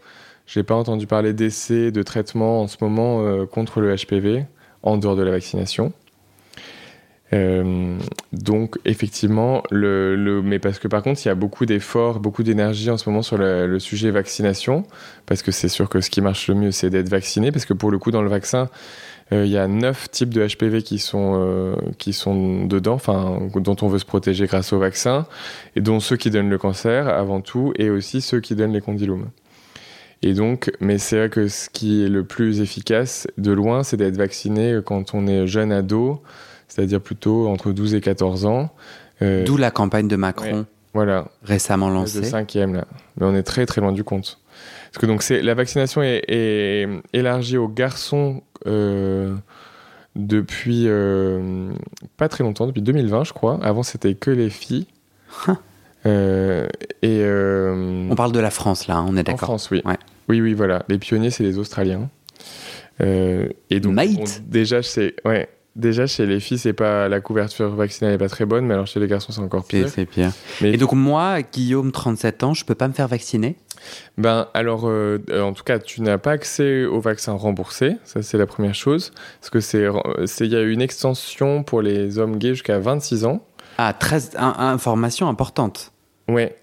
J'ai 0.47 0.63
pas 0.63 0.77
entendu 0.77 1.07
parler 1.07 1.33
d'essais, 1.33 1.91
de 1.91 2.03
traitements 2.03 2.63
en 2.63 2.69
ce 2.69 2.77
moment 2.81 3.27
euh, 3.27 3.47
contre 3.47 3.81
le 3.81 3.95
HPV, 3.95 4.45
en 4.83 4.97
dehors 4.97 5.17
de 5.17 5.23
la 5.23 5.33
vaccination. 5.33 5.93
Euh, 7.33 7.99
donc 8.33 8.79
effectivement, 8.85 9.65
mais 9.73 10.61
parce 10.61 10.79
que 10.79 10.87
par 10.87 11.03
contre, 11.03 11.21
il 11.25 11.29
y 11.29 11.31
a 11.33 11.35
beaucoup 11.35 11.67
d'efforts, 11.67 12.21
beaucoup 12.21 12.45
d'énergie 12.45 12.89
en 12.89 12.97
ce 12.97 13.09
moment 13.09 13.23
sur 13.23 13.37
le, 13.37 13.81
sujet 13.81 14.13
vaccination, 14.13 14.85
parce 15.27 15.43
que 15.43 15.51
c'est 15.51 15.69
sûr 15.69 15.89
que 15.89 16.01
ce 16.01 16.11
qui 16.11 16.21
marche 16.21 16.47
le 16.47 16.55
mieux, 16.55 16.71
c'est 16.71 16.91
d'être 16.91 17.09
vacciné, 17.09 17.51
parce 17.51 17.65
que 17.65 17.75
pour 17.75 17.91
le 17.91 17.99
coup, 17.99 18.13
dans 18.13 18.23
le 18.23 18.29
vaccin, 18.29 18.69
euh, 19.33 19.45
il 19.45 19.51
y 19.51 19.59
a 19.59 19.67
neuf 19.67 20.09
types 20.13 20.33
de 20.33 20.47
HPV 20.47 20.85
qui 20.85 21.01
sont, 21.01 21.77
qui 21.99 22.13
sont 22.13 22.65
dedans, 22.67 22.95
enfin, 22.95 23.41
dont 23.57 23.77
on 23.83 23.89
veut 23.89 23.99
se 23.99 24.05
protéger 24.05 24.47
grâce 24.47 24.73
au 24.73 24.79
vaccin, 24.79 25.27
et 25.75 25.81
dont 25.81 25.99
ceux 25.99 26.17
qui 26.17 26.31
donnent 26.31 26.51
le 26.51 26.59
cancer 26.59 27.09
avant 27.09 27.41
tout, 27.41 27.73
et 27.77 27.91
aussi 27.91 28.21
ceux 28.21 28.39
qui 28.39 28.55
donnent 28.55 28.73
les 28.73 28.81
condylomes. 28.81 29.27
Et 30.23 30.35
donc, 30.35 30.73
mais 30.81 30.99
c'est 30.99 31.17
vrai 31.19 31.29
que 31.29 31.49
ce 31.49 31.69
qui 31.69 32.05
est 32.05 32.09
le 32.09 32.25
plus 32.25 32.61
efficace 32.61 33.27
de 33.39 33.53
loin, 33.53 33.83
c'est 33.83 33.97
d'être 33.97 34.17
vacciné 34.17 34.81
quand 34.85 35.15
on 35.15 35.27
est 35.27 35.47
jeune 35.47 35.73
ado, 35.73 36.23
c'est-à-dire 36.69 37.01
plutôt 37.01 37.49
entre 37.49 37.73
12 37.73 37.95
et 37.95 38.01
14 38.01 38.47
ans. 38.47 38.71
Euh, 39.23 39.45
D'où 39.45 39.57
la 39.57 39.71
campagne 39.71 40.09
de 40.09 40.17
Macron 40.17 40.67
voilà, 40.97 41.27
récemment 41.43 41.91
lancée. 41.91 42.25
cinquième 42.25 42.75
là. 42.75 42.87
Mais 43.19 43.27
on 43.27 43.35
est 43.35 43.43
très 43.43 43.67
très 43.67 43.83
loin 43.83 43.93
du 43.93 44.03
compte. 44.03 44.41
Parce 44.87 44.97
que 45.03 45.05
donc 45.05 45.23
c'est 45.23 45.43
la 45.43 45.53
vaccination 45.53 46.03
est, 46.03 46.25
est 46.27 46.89
élargie 47.13 47.59
aux 47.59 47.69
garçons 47.69 48.43
euh, 48.67 49.35
depuis 50.15 50.85
euh, 50.87 51.71
pas 52.17 52.31
très 52.31 52.45
longtemps, 52.45 52.67
depuis 52.67 52.81
2020 52.81 53.25
je 53.25 53.35
crois. 53.35 53.59
Avant 53.63 53.83
c'était 53.83 54.15
que 54.15 54.31
les 54.31 54.49
filles. 54.49 54.87
Euh, 56.07 56.67
et 57.03 57.21
euh, 57.23 58.07
On 58.11 58.15
parle 58.15 58.33
de 58.33 58.41
la 58.41 58.51
France 58.51 58.87
là, 58.87 59.03
on 59.03 59.17
est 59.17 59.21
en 59.21 59.23
d'accord. 59.25 59.41
France, 59.49 59.71
oui. 59.71 59.83
Ouais. 59.85 59.97
Oui, 60.29 60.41
oui, 60.41 60.55
voilà. 60.55 60.85
Les 60.89 60.99
pionniers, 60.99 61.31
c'est 61.31 61.43
les 61.45 61.59
Australiens. 61.59 62.09
Euh, 63.01 63.49
et 63.71 63.81
donc, 63.81 63.95
déjà, 64.47 64.83
chez, 64.83 65.15
ouais, 65.25 65.49
déjà, 65.75 66.07
chez 66.07 66.27
les 66.27 66.41
filles, 66.41 66.59
c'est 66.59 66.73
pas 66.73 67.09
la 67.09 67.21
couverture 67.21 67.75
vaccinale 67.75 68.13
n'est 68.13 68.19
pas 68.19 68.29
très 68.29 68.47
bonne, 68.47 68.65
mais 68.67 68.75
alors 68.75 68.87
chez 68.87 68.99
les 69.01 69.07
garçons, 69.07 69.33
c'est 69.33 69.41
encore 69.41 69.65
pire. 69.65 69.89
c'est 69.89 70.07
pire. 70.07 70.33
Mais- 70.63 70.73
Et 70.73 70.77
donc 70.77 70.93
moi, 70.93 71.43
Guillaume, 71.43 71.93
37 71.93 72.43
ans, 72.43 72.55
je 72.55 72.65
peux 72.65 72.75
pas 72.75 72.89
me 72.89 72.93
faire 72.93 73.09
vacciner? 73.09 73.57
Ben, 74.19 74.49
alors, 74.55 74.85
euh, 74.89 75.19
en 75.39 75.53
tout 75.53 75.63
cas, 75.63 75.79
tu 75.79 76.01
n'as 76.03 76.19
pas 76.19 76.33
accès 76.33 76.85
au 76.87 76.99
vaccin 77.01 77.33
remboursé. 77.35 77.97
Ça, 78.05 78.23
c'est 78.23 78.39
la 78.39 78.47
première 78.47 78.75
chose. 78.75 79.13
Parce 79.41 79.51
que 79.51 79.61
c'est, 79.61 79.87
il 80.45 80.53
y 80.53 80.57
a 80.57 80.63
une 80.63 80.81
extension 80.81 81.63
pour 81.63 81.83
les 81.83 82.19
hommes 82.19 82.37
gays 82.39 82.51
jusqu'à 82.55 82.79
26 82.79 83.25
ans. 83.27 83.45
Ah, 83.79 83.93
13, 83.93 84.33
un- 84.39 84.55
information 84.59 85.29
importante. 85.29 85.93
Ouais. 86.29 86.57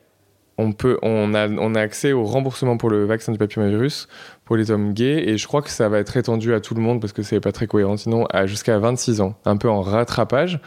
On, 0.58 0.72
peut, 0.72 1.00
on, 1.02 1.34
a, 1.34 1.50
on 1.50 1.74
a 1.74 1.82
accès 1.82 2.12
au 2.12 2.24
remboursement 2.24 2.78
pour 2.78 2.92
le 2.92 3.06
vaccin 3.06 3.32
du 3.32 3.40
papillomavirus 3.40 4.08
pour 4.46 4.56
les 4.56 4.70
hommes 4.70 4.94
gays 4.94 5.28
et 5.28 5.38
je 5.40 5.48
crois 5.48 5.64
que 5.64 5.72
ça 5.72 5.90
va 5.90 5.98
être 5.98 6.16
étendu 6.16 6.54
à 6.54 6.60
tout 6.60 6.76
le 6.76 6.82
monde 6.82 7.02
parce 7.02 7.12
que 7.12 7.24
c'est 7.24 7.40
pas 7.40 7.52
très 7.52 7.66
cohérent 7.66 7.98
sinon 7.98 8.28
à 8.28 8.46
jusqu'à 8.46 8.78
26 8.78 9.22
ans, 9.22 9.36
un 9.46 9.58
peu 9.58 9.68
en 9.68 9.82
rattrapage. 9.82 10.60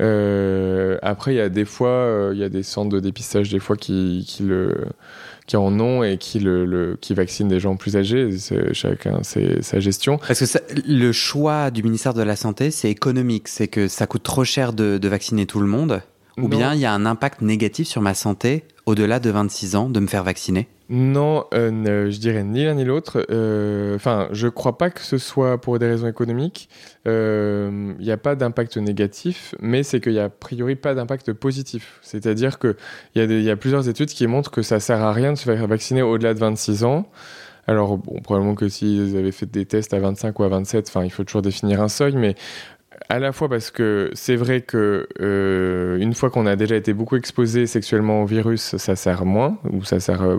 Euh, 0.00 0.98
après, 1.02 1.34
il 1.34 1.36
y 1.38 1.40
a 1.40 1.48
des 1.48 1.64
fois, 1.64 1.88
euh, 1.88 2.30
il 2.34 2.38
y 2.38 2.44
a 2.44 2.48
des 2.48 2.62
centres 2.62 2.90
de 2.90 3.00
dépistage 3.00 3.50
des 3.50 3.58
fois 3.58 3.76
qui, 3.76 4.24
qui, 4.28 4.42
le, 4.42 4.86
qui 5.46 5.56
en 5.56 5.80
ont 5.80 6.04
et 6.04 6.18
qui, 6.18 6.38
le, 6.38 6.96
qui 7.00 7.14
vaccinent 7.14 7.48
des 7.48 7.60
gens 7.60 7.76
plus 7.76 7.96
âgés. 7.96 8.30
Chacun 8.72 9.20
c'est 9.22 9.62
sa 9.62 9.80
gestion. 9.80 10.18
Parce 10.18 10.40
que 10.40 10.58
le 10.86 11.12
choix 11.12 11.70
du 11.70 11.82
ministère 11.82 12.14
de 12.14 12.22
la 12.22 12.36
Santé, 12.36 12.70
c'est 12.70 12.90
économique. 12.90 13.48
C'est 13.48 13.68
que 13.68 13.88
ça 13.88 14.06
coûte 14.06 14.22
trop 14.22 14.44
cher 14.44 14.72
de 14.72 15.08
vacciner 15.08 15.46
tout 15.46 15.60
le 15.60 15.66
monde. 15.66 16.02
Ou 16.38 16.42
Non. 16.42 16.48
bien 16.48 16.74
il 16.74 16.80
y 16.80 16.84
a 16.86 16.92
un 16.92 17.06
impact 17.06 17.40
négatif 17.40 17.86
sur 17.88 18.02
ma 18.02 18.14
santé 18.14 18.64
au-delà 18.84 19.18
de 19.20 19.30
26 19.30 19.74
ans 19.76 19.88
de 19.88 20.00
me 20.00 20.06
faire 20.06 20.22
vacciner? 20.22 20.68
Non, 20.88 21.44
euh, 21.52 21.72
ne- 21.72 22.10
je 22.10 22.18
dirais 22.20 22.44
ni 22.44 22.64
l'un 22.64 22.74
ni 22.74 22.84
l'autre. 22.84 23.26
Euh, 23.30 23.96
Enfin, 23.96 24.28
je 24.30 24.46
crois 24.46 24.76
pas 24.78 24.90
que 24.90 25.00
ce 25.00 25.18
soit 25.18 25.58
pour 25.60 25.78
des 25.80 25.86
raisons 25.88 26.06
économiques. 26.06 26.68
Il 27.06 27.96
n'y 27.98 28.10
a 28.10 28.16
pas 28.16 28.34
d'impact 28.36 28.76
négatif, 28.76 29.54
mais 29.60 29.82
c'est 29.82 30.00
qu'il 30.00 30.12
y 30.12 30.18
a 30.20 30.24
a 30.24 30.28
priori 30.28 30.76
pas 30.76 30.94
d'impact 30.94 31.32
positif. 31.32 31.98
C'est-à-dire 32.02 32.58
qu'il 32.58 32.74
y, 33.16 33.20
a 33.20 33.26
des- 33.26 33.42
y 33.42 33.50
a 33.50 33.56
plusieurs 33.56 33.88
études 33.88 34.10
qui 34.10 34.26
montrent 34.26 34.50
que 34.50 34.62
ça 34.62 34.78
sert 34.78 35.02
à 35.02 35.12
rien 35.12 35.32
de 35.32 35.38
se 35.38 35.44
faire 35.44 35.66
vacciner 35.66 36.02
au-delà 36.02 36.34
de 36.34 36.38
26 36.38 36.84
ans. 36.84 37.08
Alors, 37.68 37.98
bon, 37.98 38.20
probablement 38.20 38.54
que 38.54 38.68
s'ils 38.68 39.16
avaient 39.16 39.32
fait 39.32 39.50
des 39.50 39.66
tests 39.66 39.92
à 39.92 39.98
25 39.98 40.38
ou 40.38 40.44
à 40.44 40.48
27, 40.48 40.86
enfin, 40.88 41.04
il 41.04 41.10
faut 41.10 41.24
toujours 41.24 41.42
définir 41.42 41.82
un 41.82 41.88
seuil, 41.88 42.14
mais 42.14 42.36
à 43.08 43.18
la 43.18 43.32
fois 43.32 43.48
parce 43.48 43.70
que 43.70 44.10
c'est 44.14 44.36
vrai 44.36 44.60
que 44.60 45.06
euh, 45.20 45.98
une 45.98 46.14
fois 46.14 46.30
qu'on 46.30 46.46
a 46.46 46.56
déjà 46.56 46.76
été 46.76 46.92
beaucoup 46.92 47.16
exposé 47.16 47.66
sexuellement 47.66 48.22
au 48.22 48.26
virus, 48.26 48.76
ça 48.76 48.96
sert 48.96 49.24
moins 49.24 49.58
ou 49.72 49.84
ça 49.84 50.00
sert 50.00 50.22
euh, 50.22 50.38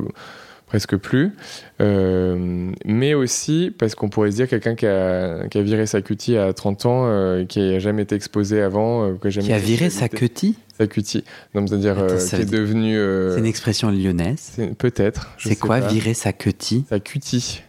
presque 0.66 0.98
plus, 0.98 1.32
Euh, 1.80 2.72
mais 2.86 3.14
aussi 3.14 3.74
parce 3.78 3.96
qu'on 3.96 4.10
pourrait 4.10 4.32
se 4.32 4.36
dire 4.38 4.48
quelqu'un 4.50 4.76
qui 4.76 4.86
a, 4.86 5.48
qui 5.48 5.58
a 5.58 5.62
viré 5.62 5.86
sa 5.86 6.02
cutie 6.02 6.36
à 6.38 6.52
30 6.54 6.86
ans, 6.86 7.46
qui 7.46 7.60
a 7.62 7.80
jamais 7.80 8.02
été 8.04 8.16
exposé 8.16 8.62
avant, 8.62 9.16
qui 9.16 9.28
a 9.28 9.30
jamais 9.30 9.48
Qui 9.48 9.54
a 9.54 9.58
été 9.58 9.66
viré 9.66 9.90
sa 9.90 10.10
cutie? 10.10 10.58
Sa 10.78 10.88
cutie, 10.88 11.24
donc 11.56 11.70
c'est-à-dire 11.70 11.96
qui 12.18 12.36
est 12.36 12.52
devenu 12.52 12.96
C'est 13.32 13.40
une 13.40 13.46
expression 13.46 13.90
lyonnaise? 13.90 14.58
peut-être. 14.78 15.30
C'est 15.38 15.56
quoi 15.56 15.80
pas. 15.80 15.88
virer 15.88 16.14
sa 16.14 16.34
cutie? 16.34 16.86
Sa 16.90 17.00
cutie. 17.00 17.64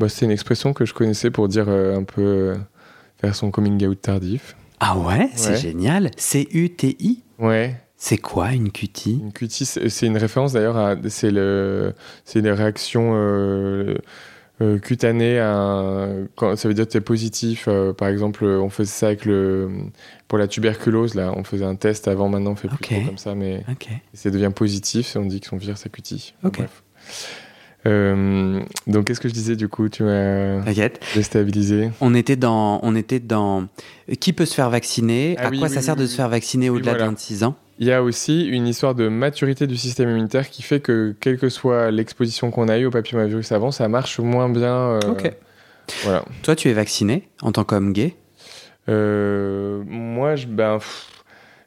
Bah, 0.00 0.08
c'est 0.08 0.24
une 0.24 0.32
expression 0.32 0.72
que 0.72 0.84
je 0.84 0.92
connaissais 0.92 1.30
pour 1.30 1.46
dire 1.48 1.68
un 1.68 2.02
peu 2.02 2.54
faire 3.24 3.34
son 3.34 3.50
coming 3.50 3.84
out 3.86 4.00
tardif. 4.02 4.56
Ah 4.80 4.98
ouais, 4.98 5.30
c'est 5.34 5.56
génial. 5.56 6.10
C-U-T-I 6.16 7.22
Ouais. 7.38 7.76
C'est 7.96 8.18
quoi 8.18 8.52
une 8.52 8.70
cutie? 8.70 9.18
Une 9.22 9.32
cutie, 9.32 9.64
c'est 9.64 10.06
une 10.06 10.18
référence 10.18 10.52
d'ailleurs 10.52 10.76
à. 10.76 10.94
C'est 11.08 11.30
le, 11.30 11.94
c'est 12.26 12.40
une 12.40 12.48
réaction 12.48 13.12
euh, 13.14 13.94
euh, 14.60 14.78
cutanée 14.78 15.38
à. 15.38 15.54
un- 15.54 16.26
quand, 16.36 16.54
ça 16.56 16.68
veut 16.68 16.74
dire 16.74 16.84
que 16.86 16.90
tu 16.90 16.98
es 16.98 17.00
positif. 17.00 17.64
euh, 17.66 17.94
par 17.94 18.08
exemple, 18.08 18.44
on 18.44 18.68
faisait 18.68 18.90
ça 18.90 19.06
avec 19.06 19.24
le. 19.24 19.70
Pour 20.28 20.36
la 20.38 20.48
tuberculose, 20.48 21.14
là, 21.14 21.32
on 21.34 21.44
faisait 21.44 21.64
un 21.64 21.76
test 21.76 22.06
avant, 22.08 22.28
maintenant 22.28 22.50
on 22.52 22.56
fait 22.56 22.68
plus 22.68 23.04
comme 23.06 23.16
ça, 23.18 23.34
mais 23.34 23.62
Ok. 23.70 23.88
ça 24.12 24.30
devient 24.30 24.50
positif 24.54 25.16
et 25.16 25.18
on 25.18 25.24
dit 25.26 25.40
qu'on 25.40 25.56
vire 25.56 25.78
sa 25.78 25.88
cutie. 25.88 26.34
Ok. 26.44 26.58
Bref. 26.58 26.82
Euh, 27.86 28.60
donc, 28.86 29.06
qu'est-ce 29.06 29.20
que 29.20 29.28
je 29.28 29.34
disais 29.34 29.56
du 29.56 29.68
coup 29.68 29.88
Tu 29.88 30.02
m'as 30.04 30.62
T'inquiète. 30.62 31.04
déstabilisé? 31.14 31.90
On 32.00 32.14
était 32.14 32.36
dans, 32.36 32.80
on 32.82 32.96
était 32.96 33.20
dans 33.20 33.66
qui 34.20 34.32
peut 34.32 34.46
se 34.46 34.54
faire 34.54 34.70
vacciner, 34.70 35.36
Ah 35.38 35.46
à 35.46 35.50
oui, 35.50 35.58
quoi 35.58 35.68
oui, 35.68 35.74
ça 35.74 35.82
sert 35.82 35.96
de 35.96 36.06
se 36.06 36.16
faire 36.16 36.28
vacciner 36.28 36.70
au-delà 36.70 36.92
voilà. 36.92 37.04
de 37.06 37.10
26 37.10 37.44
ans? 37.44 37.54
Il 37.80 37.86
y 37.86 37.92
a 37.92 38.02
aussi 38.02 38.46
une 38.46 38.66
histoire 38.68 38.94
de 38.94 39.08
maturité 39.08 39.66
du 39.66 39.76
système 39.76 40.08
immunitaire 40.08 40.48
qui 40.48 40.62
fait 40.62 40.80
que, 40.80 41.14
quelle 41.20 41.38
que 41.38 41.48
soit 41.48 41.90
l'exposition 41.90 42.50
qu'on 42.50 42.68
a 42.68 42.78
eue 42.78 42.86
au 42.86 42.90
papillomavirus 42.90 43.50
avant, 43.52 43.70
ça 43.72 43.88
marche 43.88 44.18
moins 44.20 44.48
bien. 44.48 44.74
euh, 44.74 45.00
Ok. 45.08 45.32
Voilà. 46.04 46.24
Toi, 46.42 46.56
tu 46.56 46.68
es 46.70 46.72
vacciné 46.72 47.28
en 47.42 47.52
tant 47.52 47.64
qu'homme 47.64 47.92
gay? 47.92 48.14
Euh, 48.88 49.82
moi, 49.86 50.36
je, 50.36 50.46
ben, 50.46 50.78
pff, 50.78 51.08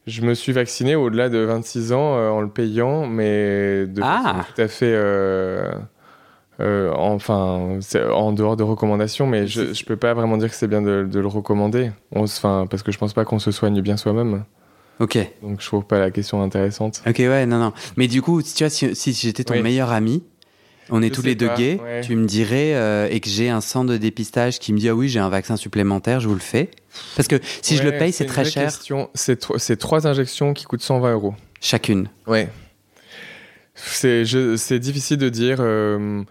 je 0.08 0.21
me 0.21 0.34
suis 0.34 0.53
vacciné 0.53 0.95
au-delà 0.95 1.30
de 1.30 1.39
26 1.39 1.91
ans 1.91 2.15
euh, 2.17 2.30
en 2.30 2.41
le 2.41 2.49
payant, 2.49 3.06
mais 3.06 3.86
de 3.86 4.01
Ah. 4.01 4.21
façon 4.23 4.45
tout 4.56 4.62
à 4.62 4.67
fait. 4.67 4.95
Euh, 6.60 6.91
enfin, 6.96 7.78
c'est 7.82 8.04
en 8.04 8.32
dehors 8.32 8.58
de 8.58 8.63
recommandations, 8.63 9.28
mais 9.28 9.46
je, 9.48 9.74
je 9.74 9.86
peux 9.86 9.96
pas 9.98 10.13
vraiment 10.13 10.38
dire 10.38 10.50
que 10.50 10.56
c'est 10.56 10.67
bien 10.67 10.82
de, 10.82 11.08
de 11.10 11.20
le 11.20 11.28
recommander. 11.28 11.91
On 12.12 12.24
Enfin, 12.24 12.65
parce 12.70 12.84
que 12.84 12.91
je 12.91 12.98
pense 12.98 13.13
pas 13.13 13.26
qu'on 13.26 13.39
se 13.39 13.52
soigne 13.52 13.82
bien 13.82 13.98
soi-même. 13.98 14.43
Ok. 15.00 15.17
Donc, 15.43 15.62
je 15.62 15.65
trouve 15.67 15.86
pas 15.86 16.00
la 16.00 16.10
question 16.10 16.41
intéressante. 16.41 17.04
Ok, 17.08 17.17
ouais, 17.20 17.46
non, 17.46 17.60
non. 17.60 17.74
Mais 17.98 18.08
du 18.08 18.22
coup, 18.24 18.41
si 18.41 18.56
tu 18.56 18.63
vois, 18.63 18.70
si, 18.72 18.96
si 18.96 19.13
j'étais 19.13 19.43
ton 19.43 19.54
Oui. 19.54 19.62
meilleur 19.62 19.91
ami, 19.91 20.24
on 20.89 21.04
est 21.04 21.10
Je 21.10 21.13
tous 21.13 21.22
les 21.22 21.36
deux 21.36 21.48
pas, 21.50 21.56
gays, 21.56 21.80
ouais. 21.84 22.02
tu 22.02 22.15
me 22.15 22.26
dirais, 22.26 22.74
euh, 22.74 23.08
et 23.12 23.20
que 23.20 23.30
j'ai 23.30 23.50
un 23.50 23.62
centre 23.62 23.91
de 23.91 23.98
dépistage 23.98 24.58
qui 24.58 24.74
me 24.74 24.80
dit, 24.80 24.89
ah 24.89 24.96
oui, 24.96 25.10
j'ai 25.10 25.20
un 25.20 25.30
vaccin 25.30 25.56
supplémentaire, 25.58 26.20
je 26.22 26.28
vous 26.28 26.34
le 26.34 26.39
fais. 26.39 26.72
Parce 27.15 27.28
que 27.28 27.36
si 27.62 27.76
je 27.78 27.84
le 27.84 27.91
paye, 28.00 28.12
c'est 28.12 28.26
très 28.26 28.46
cher. 28.46 28.72
C'est 29.13 29.36
tro- 29.39 29.58
c'est 29.60 29.76
trois 29.78 30.08
injections 30.08 30.54
qui 30.54 30.63
coûtent 30.65 30.82
120 30.82 31.12
euros. 31.13 31.36
chacune. 31.62 32.10
Ouais. 32.26 32.50
C'est 33.76 34.80
difficile 34.80 35.17
de 35.17 35.30
dire. 35.30 35.58
euh, 35.60 36.24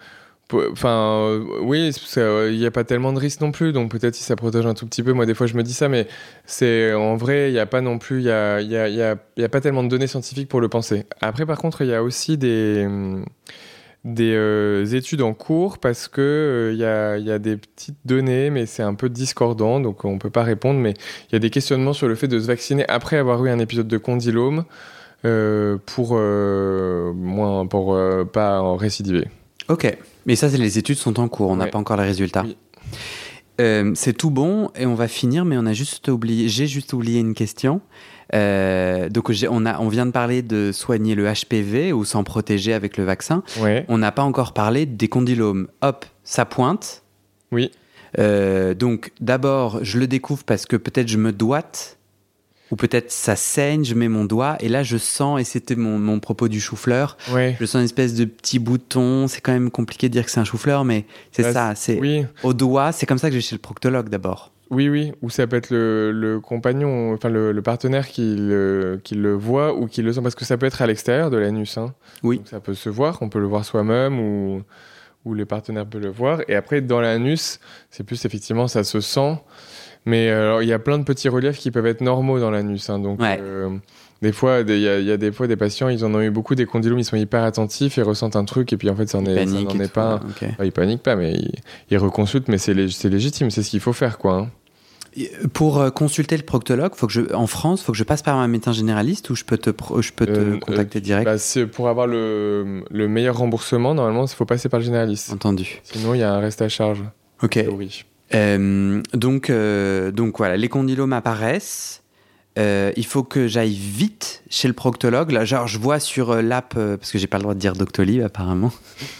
Enfin, 0.52 1.24
euh, 1.28 1.44
oui, 1.62 1.90
il 2.16 2.58
n'y 2.58 2.66
a 2.66 2.70
pas 2.70 2.84
tellement 2.84 3.12
de 3.12 3.18
risques 3.18 3.40
non 3.40 3.50
plus, 3.50 3.72
donc 3.72 3.90
peut-être 3.90 4.14
si 4.14 4.22
ça 4.22 4.36
protège 4.36 4.64
un 4.66 4.74
tout 4.74 4.86
petit 4.86 5.02
peu. 5.02 5.12
Moi, 5.12 5.26
des 5.26 5.34
fois, 5.34 5.46
je 5.46 5.54
me 5.54 5.62
dis 5.62 5.72
ça, 5.72 5.88
mais 5.88 6.06
c'est 6.44 6.92
en 6.94 7.16
vrai, 7.16 7.50
il 7.50 7.52
n'y 7.52 7.58
a 7.58 7.66
pas 7.66 7.80
non 7.80 7.98
plus, 7.98 8.20
il 8.20 8.26
y 8.26 8.30
a, 8.30 9.48
pas 9.48 9.60
tellement 9.60 9.82
de 9.82 9.88
données 9.88 10.06
scientifiques 10.06 10.48
pour 10.48 10.60
le 10.60 10.68
penser. 10.68 11.04
Après, 11.20 11.46
par 11.46 11.58
contre, 11.58 11.82
il 11.82 11.88
y 11.88 11.94
a 11.94 12.02
aussi 12.02 12.38
des 12.38 12.84
hum, 12.86 13.24
des 14.06 14.34
euh, 14.36 14.86
études 14.86 15.20
en 15.20 15.34
cours 15.34 15.78
parce 15.78 16.06
que 16.06 16.20
euh, 16.20 16.72
il 16.72 16.78
y, 16.78 17.30
a, 17.30 17.38
des 17.40 17.56
petites 17.56 17.98
données, 18.04 18.50
mais 18.50 18.64
c'est 18.66 18.84
un 18.84 18.94
peu 18.94 19.08
discordant, 19.08 19.80
donc 19.80 20.04
on 20.04 20.18
peut 20.18 20.30
pas 20.30 20.44
répondre. 20.44 20.78
Mais 20.78 20.94
il 21.28 21.32
y 21.32 21.36
a 21.36 21.40
des 21.40 21.50
questionnements 21.50 21.92
sur 21.92 22.06
le 22.06 22.14
fait 22.14 22.28
de 22.28 22.38
se 22.38 22.46
vacciner 22.46 22.88
après 22.88 23.16
avoir 23.16 23.44
eu 23.44 23.50
un 23.50 23.58
épisode 23.58 23.88
de 23.88 23.98
condylome 23.98 24.64
euh, 25.24 25.76
pour 25.86 26.10
euh, 26.12 27.12
moins 27.14 27.66
pour 27.66 27.94
euh, 27.94 28.24
pas 28.24 28.60
en 28.60 28.76
récidiver. 28.76 29.28
Ok. 29.68 29.96
Mais 30.26 30.36
ça, 30.36 30.48
les 30.48 30.78
études 30.78 30.96
sont 30.98 31.18
en 31.20 31.28
cours, 31.28 31.50
on 31.50 31.56
n'a 31.56 31.64
Ouais. 31.64 31.70
pas 31.70 31.78
encore 31.78 31.96
les 31.96 32.04
résultats. 32.04 32.42
Oui. 32.44 32.56
Euh, 33.60 33.92
c'est 33.94 34.12
tout 34.12 34.30
bon 34.30 34.70
et 34.76 34.84
on 34.84 34.94
va 34.94 35.08
finir, 35.08 35.44
mais 35.46 35.56
on 35.56 35.64
a 35.64 35.72
juste 35.72 36.08
oublié, 36.08 36.48
j'ai 36.48 36.66
juste 36.66 36.92
oublié 36.92 37.20
une 37.20 37.32
question. 37.34 37.80
Euh, 38.34 39.08
donc 39.08 39.32
on, 39.48 39.64
a, 39.66 39.78
on 39.80 39.88
vient 39.88 40.04
de 40.04 40.10
parler 40.10 40.42
de 40.42 40.72
soigner 40.72 41.14
le 41.14 41.24
HPV 41.32 41.92
ou 41.92 42.04
s'en 42.04 42.22
protéger 42.24 42.74
avec 42.74 42.96
le 42.98 43.04
vaccin. 43.04 43.42
Ouais. 43.60 43.86
On 43.88 43.98
n'a 43.98 44.12
pas 44.12 44.24
encore 44.24 44.52
parlé 44.52 44.84
des 44.84 45.08
condylomes. 45.08 45.68
Hop, 45.80 46.04
ça 46.24 46.44
pointe. 46.44 47.02
Oui. 47.52 47.70
Euh, 48.18 48.74
donc 48.74 49.12
d'abord, 49.20 49.78
je 49.82 49.98
le 49.98 50.06
découvre 50.06 50.44
parce 50.44 50.66
que 50.66 50.76
peut-être 50.76 51.08
je 51.08 51.18
me 51.18 51.32
doite, 51.32 51.98
ou 52.70 52.76
peut-être 52.76 53.10
ça 53.12 53.36
saigne, 53.36 53.84
je 53.84 53.94
mets 53.94 54.08
mon 54.08 54.24
doigt, 54.24 54.56
et 54.60 54.68
là 54.68 54.82
je 54.82 54.96
sens, 54.96 55.40
et 55.40 55.44
c'était 55.44 55.76
mon, 55.76 55.98
mon 55.98 56.18
propos 56.20 56.48
du 56.48 56.60
chou-fleur, 56.60 57.16
Ouais. 57.32 57.56
je 57.60 57.64
sens 57.66 57.76
une 57.80 57.84
espèce 57.84 58.14
de 58.14 58.24
petit 58.24 58.58
bouton. 58.58 59.28
C'est 59.28 59.40
quand 59.40 59.52
même 59.52 59.70
compliqué 59.70 60.08
de 60.08 60.12
dire 60.12 60.24
que 60.24 60.30
c'est 60.30 60.40
un 60.40 60.44
chou-fleur, 60.44 60.84
mais 60.84 61.04
c'est 61.32 61.42
Bah, 61.42 61.52
ça. 61.52 61.72
C'est 61.76 61.98
Oui. 62.00 62.24
au 62.42 62.52
doigt. 62.54 62.92
C'est 62.92 63.06
comme 63.06 63.18
ça 63.18 63.28
que 63.28 63.32
je 63.34 63.38
vais 63.38 63.42
chez 63.42 63.54
le 63.54 63.60
proctologue 63.60 64.08
d'abord. 64.08 64.52
Oui, 64.68 64.88
oui, 64.88 65.12
ou 65.22 65.30
ça 65.30 65.46
peut 65.46 65.54
être 65.54 65.70
le, 65.70 66.10
le 66.10 66.40
compagnon, 66.40 67.14
enfin 67.14 67.28
le, 67.28 67.52
le 67.52 67.62
partenaire 67.62 68.08
qui 68.08 68.34
le, 68.36 69.00
qui 69.04 69.14
le 69.14 69.32
voit 69.32 69.72
ou 69.76 69.86
qui 69.86 70.02
le 70.02 70.12
sent, 70.12 70.22
parce 70.22 70.34
que 70.34 70.44
ça 70.44 70.56
peut 70.56 70.66
être 70.66 70.82
à 70.82 70.88
l'extérieur 70.88 71.30
de 71.30 71.36
l'anus. 71.36 71.78
Hein. 71.78 71.94
Oui. 72.24 72.38
Donc 72.38 72.48
ça 72.48 72.58
peut 72.58 72.74
se 72.74 72.88
voir, 72.88 73.18
on 73.20 73.28
peut 73.28 73.38
le 73.38 73.46
voir 73.46 73.64
soi-même 73.64 74.18
ou, 74.18 74.62
ou 75.24 75.34
les 75.34 75.44
partenaires 75.44 75.86
peuvent 75.86 76.02
le 76.02 76.10
voir. 76.10 76.40
Et 76.48 76.56
après, 76.56 76.80
dans 76.80 77.00
l'anus, 77.00 77.60
c'est 77.90 78.02
plus 78.02 78.24
effectivement, 78.24 78.66
ça 78.66 78.82
se 78.82 79.00
sent. 79.00 79.36
Mais 80.06 80.30
euh, 80.30 80.44
alors, 80.44 80.62
il 80.62 80.68
y 80.68 80.72
a 80.72 80.78
plein 80.78 80.98
de 80.98 81.04
petits 81.04 81.28
reliefs 81.28 81.58
qui 81.58 81.70
peuvent 81.70 81.86
être 81.86 82.00
normaux 82.00 82.38
dans 82.40 82.50
l'anus. 82.50 82.88
hein. 82.90 82.98
donc, 82.98 83.20
Ouais. 83.20 83.38
euh, 83.40 83.68
des 84.22 84.32
fois, 84.32 84.60
il 84.60 84.78
y, 84.78 84.88
a- 84.88 84.98
il 84.98 85.04
y 85.04 85.10
a 85.12 85.16
des 85.16 85.30
fois 85.32 85.46
des 85.46 85.56
patients, 85.56 85.88
ils 85.88 86.04
en 86.04 86.14
ont 86.14 86.20
eu 86.22 86.30
beaucoup 86.30 86.54
des 86.54 86.64
condylomes, 86.64 86.98
ils 87.00 87.04
sont 87.04 87.16
hyper 87.16 87.42
attentifs, 87.42 87.96
ils 87.98 88.02
ressentent 88.02 88.36
un 88.36 88.44
truc, 88.44 88.72
et 88.72 88.76
puis 88.76 88.88
en 88.88 88.94
fait, 88.96 89.08
ça 89.08 89.20
n'en 89.20 89.26
est, 89.30 89.46
ça 89.46 89.84
et 89.84 89.88
pas. 89.88 90.12
un. 90.12 90.16
ok. 90.16 90.42
Enfin, 90.52 90.64
ils 90.64 90.72
paniquent 90.72 91.02
pas, 91.02 91.16
mais 91.16 91.32
ils, 91.34 91.52
ils 91.90 91.98
reconsultent, 91.98 92.48
mais 92.48 92.56
c'est 92.58 92.72
lég- 92.72 92.92
c'est 92.96 93.08
légitime, 93.10 93.50
c'est 93.50 93.62
ce 93.62 93.70
qu'il 93.70 93.80
faut 93.80 93.92
faire, 93.92 94.16
quoi. 94.18 94.34
hein. 94.36 94.50
Et, 95.18 95.30
euh, 95.42 95.48
Pour 95.52 95.80
euh, 95.80 95.90
consulter 95.90 96.36
le 96.36 96.42
proctologue, 96.44 96.94
faut 96.94 97.06
que 97.06 97.12
je, 97.12 97.32
en 97.34 97.46
France, 97.46 97.82
faut 97.82 97.92
que 97.92 97.98
je 97.98 98.04
passe 98.04 98.22
par 98.22 98.36
un 98.36 98.48
médecin 98.48 98.72
généraliste 98.72 99.28
ou 99.30 99.34
je 99.34 99.44
peux 99.44 99.56
te, 99.58 99.70
je 100.00 100.12
peux 100.12 100.26
te 100.26 100.30
Euh, 100.32 100.58
contacter 100.58 101.00
direct. 101.00 101.24
Bah, 101.26 101.66
pour 101.72 101.88
avoir 101.88 102.06
le, 102.06 102.84
le 102.90 103.08
meilleur 103.08 103.36
remboursement, 103.38 103.94
normalement, 103.94 104.24
il 104.26 104.34
faut 104.34 104.44
passer 104.44 104.68
par 104.68 104.78
le 104.80 104.84
généraliste. 104.86 105.32
Entendu. 105.32 105.80
Sinon, 105.84 106.14
il 106.14 106.20
y 106.20 106.22
a 106.22 106.32
un 106.32 106.38
reste 106.38 106.60
à 106.62 106.68
charge. 106.68 107.02
Ok. 107.42 107.56
Euh, 107.56 107.70
donc, 108.32 109.50
euh, 109.50 110.10
donc 110.10 110.38
voilà, 110.38 110.56
les 110.56 110.68
condylomes 110.68 111.12
apparaissent. 111.12 112.02
Euh, 112.58 112.90
il 112.96 113.04
faut 113.04 113.22
que 113.22 113.48
j'aille 113.48 113.74
vite 113.74 114.42
chez 114.48 114.68
le 114.68 114.74
proctologue. 114.74 115.30
Là, 115.30 115.44
genre, 115.44 115.66
je 115.66 115.78
vois 115.78 116.00
sur 116.00 116.30
euh, 116.30 116.42
l'app, 116.42 116.74
euh, 116.76 116.96
parce 116.96 117.12
que 117.12 117.18
j'ai 117.18 117.26
pas 117.26 117.36
le 117.36 117.42
droit 117.42 117.54
de 117.54 117.60
dire 117.60 117.74
Doctolib 117.74 118.22
apparemment. 118.22 118.72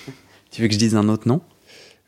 tu 0.51 0.63
veux 0.63 0.69
que 0.69 0.75
je 0.75 0.79
dise 0.79 0.97
un 0.97 1.09
autre 1.09 1.29
nom? 1.29 1.43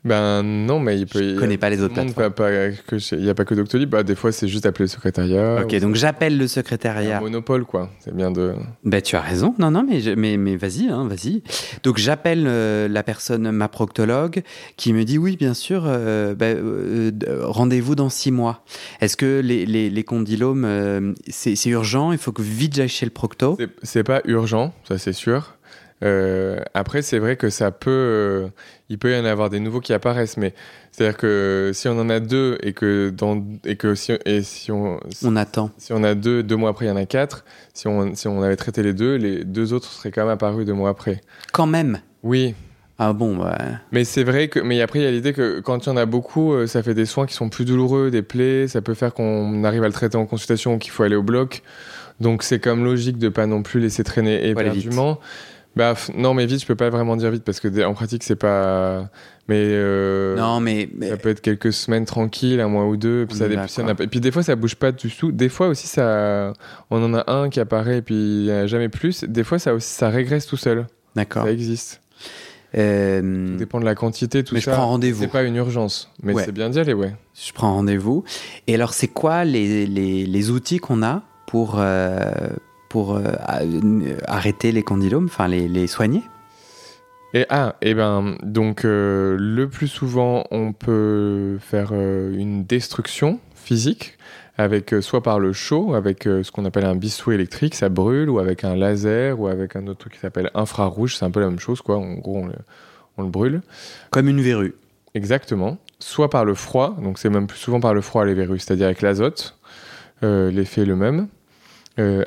Ben 0.05 0.43
non, 0.43 0.79
mais 0.79 0.97
il 0.97 1.05
peut. 1.07 1.19
Je 1.35 1.39
connais 1.39 1.57
pas 1.57 1.69
les 1.69 1.81
autres 1.81 1.93
plateformes. 1.93 2.31
pas 2.31 2.49
que 2.51 3.15
Il 3.15 3.21
n'y 3.23 3.29
a 3.29 3.33
pas 3.35 3.43
que 3.43 3.53
Doctolib. 3.53 3.89
Bah, 3.89 4.03
des 4.03 4.15
fois, 4.15 4.31
c'est 4.31 4.47
juste 4.47 4.65
appeler 4.65 4.85
le 4.85 4.89
secrétariat. 4.89 5.61
Ok, 5.61 5.73
ou- 5.75 5.79
donc 5.79 5.95
j'appelle 5.95 6.37
le 6.37 6.47
secrétariat. 6.47 7.17
un 7.17 7.21
monopole, 7.21 7.65
quoi. 7.65 7.89
C'est 7.99 8.15
bien 8.15 8.31
de. 8.31 8.53
Ben, 8.85 9.01
tu 9.01 9.17
as 9.17 9.21
raison. 9.21 9.53
Non, 9.59 9.71
non, 9.71 9.83
mais, 9.87 9.99
je- 9.99 10.11
mais, 10.11 10.37
mais 10.37 10.55
vas-y, 10.55 10.87
hein, 10.87 11.05
vas-y. 11.09 11.43
Donc, 11.83 11.97
j'appelle 11.97 12.45
euh, 12.47 12.87
la 12.87 13.03
personne, 13.03 13.51
ma 13.51 13.67
proctologue, 13.67 14.41
qui 14.77 14.93
me 14.93 15.03
dit 15.03 15.17
oui, 15.17 15.35
bien 15.35 15.53
sûr, 15.53 15.83
euh, 15.85 16.33
ben, 16.33 16.55
euh, 16.57 17.11
rendez-vous 17.43 17.95
dans 17.95 18.09
six 18.09 18.31
mois. 18.31 18.63
Est-ce 19.01 19.17
que 19.17 19.41
les, 19.43 19.65
les, 19.65 19.89
les 19.89 20.03
condylomes, 20.05 21.13
c'est 21.27 21.55
c'est 21.57 21.69
urgent? 21.71 22.13
Il 22.13 22.17
faut 22.17 22.31
que 22.31 22.41
vite 22.41 22.73
j'aille 22.75 22.87
chez 22.87 23.05
le 23.05 23.11
procto 23.11 23.57
C'est- 23.59 23.69
C'est 23.83 24.03
pas 24.03 24.21
urgent, 24.25 24.73
ça 24.87 24.97
c'est 24.97 25.11
sûr. 25.13 25.55
Euh, 26.01 26.61
après, 26.73 27.01
c'est 27.01 27.19
vrai 27.19 27.35
que 27.35 27.49
ça 27.49 27.71
peut, 27.71 27.89
euh, 27.91 28.47
il 28.89 28.97
peut 28.97 29.15
y 29.15 29.19
en 29.19 29.25
avoir 29.25 29.49
des 29.49 29.59
nouveaux 29.59 29.81
qui 29.81 29.93
apparaissent, 29.93 30.37
mais 30.37 30.53
c'est-à-dire 30.91 31.17
que 31.17 31.71
si 31.73 31.87
on 31.87 31.99
en 31.99 32.09
a 32.09 32.19
deux 32.19 32.57
et 32.63 32.73
que 32.73 33.09
dans 33.11 33.43
et 33.63 33.75
que 33.75 33.93
si 33.95 34.13
et 34.25 34.41
si 34.41 34.71
on 34.71 34.99
si, 35.09 35.25
On 35.25 35.35
attend. 35.35 35.69
si 35.77 35.93
on 35.93 36.03
a 36.03 36.15
deux 36.15 36.41
deux 36.43 36.55
mois 36.55 36.71
après 36.71 36.85
il 36.85 36.89
y 36.89 36.91
en 36.91 36.95
a 36.95 37.05
quatre, 37.05 37.45
si 37.73 37.87
on 37.87 38.15
si 38.15 38.27
on 38.27 38.41
avait 38.41 38.55
traité 38.55 38.81
les 38.83 38.93
deux, 38.93 39.15
les 39.15 39.43
deux 39.43 39.73
autres 39.73 39.91
seraient 39.91 40.11
quand 40.11 40.21
même 40.21 40.31
apparus 40.33 40.65
deux 40.65 40.73
mois 40.73 40.89
après. 40.89 41.21
Quand 41.53 41.67
même? 41.67 41.99
Oui, 42.23 42.55
Ah 42.97 43.13
bon, 43.13 43.37
bah, 43.37 43.57
mais 43.91 44.03
c'est 44.03 44.23
vrai 44.23 44.49
que 44.49 44.59
mais 44.59 44.81
après 44.81 44.99
il 44.99 45.03
y 45.03 45.07
a 45.07 45.11
l'idée 45.11 45.33
que 45.33 45.59
quand 45.61 45.85
il 45.85 45.89
y 45.89 45.91
en 45.91 45.97
a 45.97 46.05
beaucoup, 46.05 46.53
euh, 46.53 46.67
ça 46.67 46.83
fait 46.83 46.93
des 46.95 47.05
soins 47.05 47.25
qui 47.27 47.33
sont 47.33 47.49
plus 47.49 47.65
douloureux, 47.65 48.09
des 48.11 48.23
plaies, 48.23 48.67
ça 48.67 48.81
peut 48.81 48.95
faire 48.95 49.13
qu'on 49.13 49.63
arrive 49.63 49.83
à 49.83 49.87
le 49.87 49.93
traiter 49.93 50.17
en 50.17 50.25
consultation 50.25 50.73
ou 50.73 50.77
qu'il 50.79 50.91
faut 50.91 51.03
aller 51.03 51.15
au 51.15 51.23
bloc. 51.23 51.61
Donc 52.19 52.43
c'est 52.43 52.59
comme 52.59 52.83
logique 52.83 53.17
de 53.17 53.29
pas 53.29 53.45
non 53.45 53.63
plus 53.63 53.79
laisser 53.79 54.03
traîner 54.03 54.53
vite. 54.71 54.91
Bah 55.75 55.93
non 56.15 56.33
mais 56.33 56.45
vite 56.47 56.61
je 56.61 56.65
peux 56.65 56.75
pas 56.75 56.89
vraiment 56.89 57.15
dire 57.15 57.29
vite 57.31 57.43
parce 57.43 57.59
que 57.59 57.85
en 57.85 57.93
pratique 57.93 58.23
c'est 58.23 58.35
pas 58.35 59.07
mais 59.47 59.55
euh, 59.69 60.35
non, 60.35 60.59
mais, 60.59 60.89
mais- 60.95 61.09
ça 61.09 61.17
peut 61.17 61.29
être 61.29 61.41
quelques 61.41 61.71
semaines 61.73 62.05
tranquilles, 62.05 62.59
un 62.59 62.67
mois 62.67 62.85
ou 62.87 62.97
deux, 62.97 63.25
puis 63.27 63.37
ça 63.37 63.47
va, 63.47 63.61
puis, 63.63 63.69
ça 63.71 63.83
et 63.99 64.07
puis 64.07 64.19
des 64.19 64.31
fois 64.31 64.43
ça 64.43 64.55
bouge 64.55 64.75
pas 64.75 64.91
du 64.91 65.09
tout. 65.09 65.31
Des 65.31 65.47
fois 65.49 65.67
aussi 65.67 65.87
ça 65.87 66.53
on 66.89 67.03
en 67.03 67.13
a 67.13 67.31
un 67.31 67.49
qui 67.49 67.59
apparaît 67.59 67.99
et 67.99 68.01
puis 68.01 68.15
il 68.15 68.45
y 68.45 68.51
en 68.51 68.55
a 68.63 68.67
jamais 68.67 68.89
plus. 68.89 69.23
Des 69.23 69.43
fois 69.43 69.57
ça 69.59 69.73
aussi 69.73 69.89
ça 69.89 70.09
régresse 70.09 70.45
tout 70.47 70.57
seul. 70.57 70.85
d'accord. 71.15 71.43
Ça 71.45 71.51
existe. 71.51 72.01
Euh, 72.77 73.47
Ça 73.53 73.57
dépend 73.57 73.79
de 73.79 73.85
la 73.85 73.95
quantité 73.95 74.43
tout 74.43 74.53
mais 74.53 74.59
je 74.61 74.65
ça. 74.65 74.73
prends 74.73 74.87
rendez-vous. 74.87 75.21
C'est 75.21 75.27
pas 75.31 75.43
une 75.43 75.55
urgence, 75.55 76.11
mais 76.21 76.33
Ouais. 76.33 76.43
c'est 76.45 76.51
bien 76.51 76.69
d'y 76.69 76.79
aller 76.79 76.93
ouais. 76.93 77.15
Je 77.33 77.51
prends 77.53 77.73
rendez-vous. 77.73 78.23
Et 78.67 78.75
alors, 78.75 78.93
c'est 78.93 79.07
quoi 79.07 79.43
les, 79.43 79.87
les, 79.87 80.25
les 80.27 80.49
outils 80.51 80.77
qu'on 80.77 81.01
a 81.01 81.23
pour, 81.47 81.77
euh, 81.79 82.29
pour 82.89 83.15
euh, 83.15 83.21
euh, 83.61 84.17
arrêter 84.25 84.71
les 84.71 84.83
condylomes, 84.83 85.25
enfin 85.25 85.47
les, 85.47 85.67
les 85.67 85.87
soigner 85.87 86.23
Et 87.33 87.45
ah, 87.49 87.75
et 87.81 87.93
ben 87.93 88.35
donc 88.43 88.83
euh, 88.83 89.37
le 89.39 89.69
plus 89.69 89.87
souvent 89.87 90.45
on 90.51 90.73
peut 90.73 91.57
faire 91.61 91.91
euh, 91.93 92.35
une 92.35 92.65
destruction 92.65 93.39
physique 93.55 94.17
avec 94.57 94.93
soit 94.99 95.23
par 95.23 95.39
le 95.39 95.53
chaud, 95.53 95.93
avec 95.93 96.23
ce 96.23 96.51
qu'on 96.51 96.65
appelle 96.65 96.83
un 96.83 96.95
bistrot 96.95 97.31
électrique, 97.31 97.75
ça 97.75 97.87
brûle, 97.87 98.29
ou 98.29 98.39
avec 98.39 98.65
un 98.65 98.75
laser, 98.75 99.39
ou 99.39 99.47
avec 99.47 99.77
un 99.77 99.87
autre 99.87 99.99
truc 99.99 100.13
qui 100.15 100.19
s'appelle 100.19 100.51
infrarouge, 100.53 101.15
c'est 101.15 101.23
un 101.23 101.31
peu 101.31 101.39
la 101.39 101.45
même 101.45 101.59
chose, 101.59 101.81
quoi. 101.81 101.95
En 101.95 102.15
gros, 102.15 102.39
on 102.39 102.47
le, 102.47 102.55
on 103.15 103.23
le 103.23 103.29
brûle. 103.29 103.61
Comme 104.09 104.27
une 104.27 104.41
verrue. 104.41 104.75
Exactement. 105.13 105.77
Soit 105.99 106.29
par 106.29 106.43
le 106.43 106.55
froid, 106.55 106.97
donc 107.01 107.19
c'est 107.19 107.29
même 107.29 107.47
plus 107.47 107.57
souvent 107.57 107.79
par 107.79 107.93
le 107.93 108.01
froid 108.01 108.25
les 108.25 108.33
verrues, 108.33 108.59
c'est-à-dire 108.59 108.87
avec 108.87 109.01
l'azote. 109.01 109.57
L'effet 110.21 110.81
est 110.81 110.85
le 110.85 110.97
même. 110.97 111.29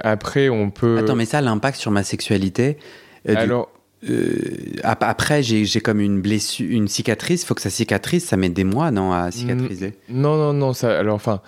Après, 0.01 0.49
on 0.49 0.71
peut. 0.71 0.99
Attends, 0.99 1.17
mais 1.17 1.27
ça, 1.27 1.41
l'impact 1.41 1.79
sur 1.79 1.91
ma 1.91 2.03
sexualité. 2.03 2.77
Alors. 3.27 3.71
Euh, 4.11 4.75
après, 4.83 5.43
j'ai 5.43 5.81
comme 5.81 6.01
une 6.01 6.21
blessure, 6.21 6.67
une 6.69 6.89
cicatrice. 6.89 7.43
Il 7.43 7.47
faut 7.47 7.55
que 7.55 7.61
ça 7.61 7.71
cicatrise. 7.71 8.25
Ça 8.25 8.37
met 8.37 8.49
des 8.49 8.65
mois, 8.65 8.91
non, 8.91 9.13
à 9.13 9.31
cicatriser? 9.31 9.95
Non, 10.09 10.37
non, 10.37 10.53
non. 10.53 10.73
Ça, 10.73 10.99
alors, 10.99 11.15
enfin, 11.15 11.41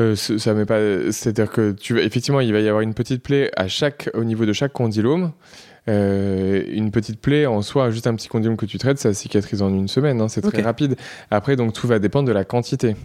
euh, 0.00 0.14
ça 0.14 0.52
met 0.52 0.66
pas. 0.66 0.78
C'est-à-dire 1.10 1.50
que 1.50 1.72
tu, 1.72 1.98
effectivement, 2.00 2.40
il 2.40 2.52
va 2.52 2.60
y 2.60 2.68
avoir 2.68 2.82
une 2.82 2.92
petite 2.92 3.22
plaie 3.22 3.50
à 3.56 3.66
chaque, 3.66 4.10
au 4.14 4.24
niveau 4.24 4.44
de 4.44 4.52
chaque 4.52 4.72
condylome. 4.72 5.32
Euh, 5.88 6.64
une 6.68 6.90
petite 6.90 7.20
plaie 7.20 7.46
en 7.46 7.62
soi, 7.62 7.90
juste 7.90 8.06
un 8.06 8.14
petit 8.14 8.28
condylome 8.28 8.56
que 8.56 8.66
tu 8.66 8.76
traites, 8.78 8.98
ça 8.98 9.14
cicatrise 9.14 9.62
en 9.62 9.68
une 9.68 9.88
semaine. 9.88 10.20
Hein, 10.20 10.28
c'est 10.28 10.40
très 10.40 10.62
rapide. 10.62 10.96
Après, 11.30 11.54
donc 11.54 11.72
tout 11.72 11.86
va 11.86 11.98
dépendre 11.98 12.26
de 12.26 12.32
la 12.32 12.44
quantité. 12.44 12.96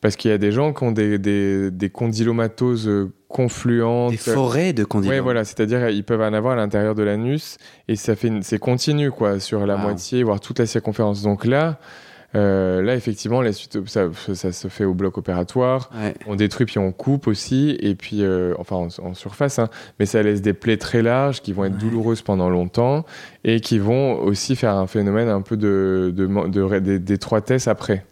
Parce 0.00 0.16
qu'il 0.16 0.30
y 0.30 0.34
a 0.34 0.38
des 0.38 0.52
gens 0.52 0.72
qui 0.72 0.84
ont 0.84 0.92
des, 0.92 1.18
des, 1.18 1.70
des 1.70 1.90
condylomatoses 1.90 2.88
euh, 2.88 3.12
confluentes. 3.28 4.12
Des 4.12 4.16
forêts 4.16 4.72
de 4.72 4.84
condylomes. 4.84 5.16
Oui, 5.16 5.22
voilà, 5.22 5.44
c'est-à-dire 5.44 5.88
ils 5.90 6.04
peuvent 6.04 6.20
en 6.20 6.32
avoir 6.32 6.54
à 6.54 6.56
l'intérieur 6.56 6.94
de 6.94 7.02
l'anus 7.02 7.58
et 7.88 7.96
ça 7.96 8.14
fait 8.14 8.30
c'est 8.42 8.58
continu 8.58 9.10
quoi 9.10 9.40
sur 9.40 9.66
la 9.66 9.76
moitié 9.76 10.22
voire 10.22 10.40
toute 10.40 10.58
la 10.58 10.66
circonférence. 10.66 11.22
Donc 11.22 11.44
là, 11.44 11.78
euh, 12.36 12.82
là, 12.82 12.94
effectivement, 12.96 13.42
la 13.42 13.52
suite, 13.52 13.86
ça, 13.86 14.08
ça, 14.34 14.52
se 14.52 14.68
fait 14.68 14.84
au 14.84 14.94
bloc 14.94 15.18
opératoire. 15.18 15.90
On 16.26 16.34
détruit 16.34 16.66
puis 16.66 16.78
on 16.78 16.90
coupe 16.90 17.26
aussi, 17.26 17.76
et 17.80 17.94
puis, 17.94 18.22
euh, 18.22 18.54
enfin, 18.58 18.88
en, 19.02 19.14
surface, 19.14 19.58
hein, 19.58 19.68
mais 19.98 20.06
ça 20.06 20.22
laisse 20.22 20.42
des 20.42 20.52
plaies 20.52 20.76
très 20.76 21.02
larges 21.02 21.42
qui 21.42 21.52
vont 21.52 21.64
être 21.64 21.78
douloureuses 21.78 22.22
pendant 22.22 22.50
longtemps 22.50 23.04
et 23.44 23.60
qui 23.60 23.78
vont 23.78 24.20
aussi 24.20 24.56
faire 24.56 24.74
un 24.74 24.86
phénomène 24.86 25.28
un 25.28 25.42
peu 25.42 25.56
de, 25.56 26.12
d'étroitesse 26.98 27.68
après. 27.68 28.04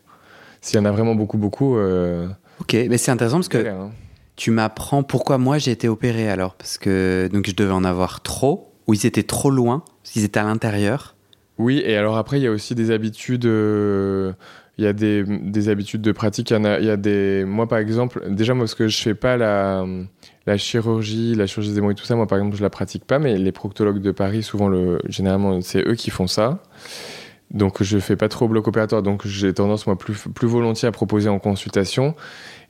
S'il 0.61 0.78
y 0.78 0.82
en 0.82 0.85
a 0.85 0.92
vraiment 0.92 1.16
beaucoup, 1.16 1.38
beaucoup. 1.38 1.76
Euh, 1.76 2.28
ok, 2.61 2.76
mais 2.88 2.98
c'est 2.98 3.11
intéressant 3.11 3.38
parce 3.38 3.48
que 3.48 3.66
hein. 3.66 3.90
tu 4.37 4.52
m'apprends 4.52 5.02
pourquoi 5.02 5.38
moi 5.38 5.58
j'ai 5.58 5.72
été 5.72 5.88
opéré 5.88 6.30
alors. 6.30 6.54
Parce 6.54 6.78
que 6.78 7.28
donc 7.32 7.48
je 7.48 7.56
devais 7.56 7.72
en 7.72 7.82
avoir 7.82 8.20
trop, 8.20 8.72
ou 8.87 8.94
ils 8.94 9.04
étaient 9.04 9.24
trop 9.24 9.50
loin, 9.50 9.82
parce 10.02 10.12
qu'ils 10.12 10.22
étaient 10.22 10.38
à 10.38 10.44
l'intérieur. 10.44 11.12
Oui, 11.62 11.81
et 11.85 11.96
alors 11.96 12.16
après, 12.16 12.40
il 12.40 12.42
y 12.42 12.48
a 12.48 12.51
aussi 12.51 12.75
des 12.75 12.90
habitudes. 12.90 13.46
Euh, 13.46 14.33
il 14.79 14.85
y 14.85 14.88
a 14.88 14.92
des, 14.92 15.22
des, 15.22 15.68
habitudes 15.68 16.03
de 16.03 16.11
pratique. 16.11 16.51
Il 16.51 16.61
y, 16.61 16.90
a, 16.90 16.96
des. 16.96 17.44
Moi, 17.46 17.68
par 17.68 17.79
exemple, 17.79 18.20
déjà, 18.29 18.53
moi, 18.55 18.64
parce 18.64 18.75
que 18.75 18.88
je 18.88 19.01
fais 19.01 19.14
pas 19.14 19.37
la, 19.37 19.87
chirurgie, 20.57 21.37
la 21.37 21.46
chirurgie 21.46 21.72
des 21.72 21.81
mots 21.81 21.92
et 21.92 21.94
tout 21.94 22.05
ça, 22.05 22.16
moi, 22.16 22.27
par 22.27 22.38
exemple, 22.38 22.57
je 22.57 22.62
la 22.62 22.70
pratique 22.70 23.05
pas, 23.05 23.20
mais 23.20 23.37
les 23.38 23.53
proctologues 23.53 24.01
de 24.01 24.11
Paris, 24.11 24.42
souvent, 24.42 24.68
le, 24.68 24.98
généralement, 25.09 25.61
c'est 25.61 25.87
eux 25.87 25.94
qui 25.94 26.11
font 26.11 26.27
ça. 26.27 26.62
Donc, 27.53 27.83
je 27.83 27.98
fais 27.98 28.16
pas 28.16 28.29
trop 28.29 28.48
bloc 28.48 28.66
opératoire. 28.66 29.03
Donc, 29.03 29.25
j'ai 29.25 29.53
tendance, 29.53 29.87
moi, 29.87 29.96
plus, 29.96 30.16
plus 30.35 30.48
volontiers 30.48 30.88
à 30.88 30.92
proposer 30.92 31.29
en 31.29 31.38
consultation. 31.38 32.16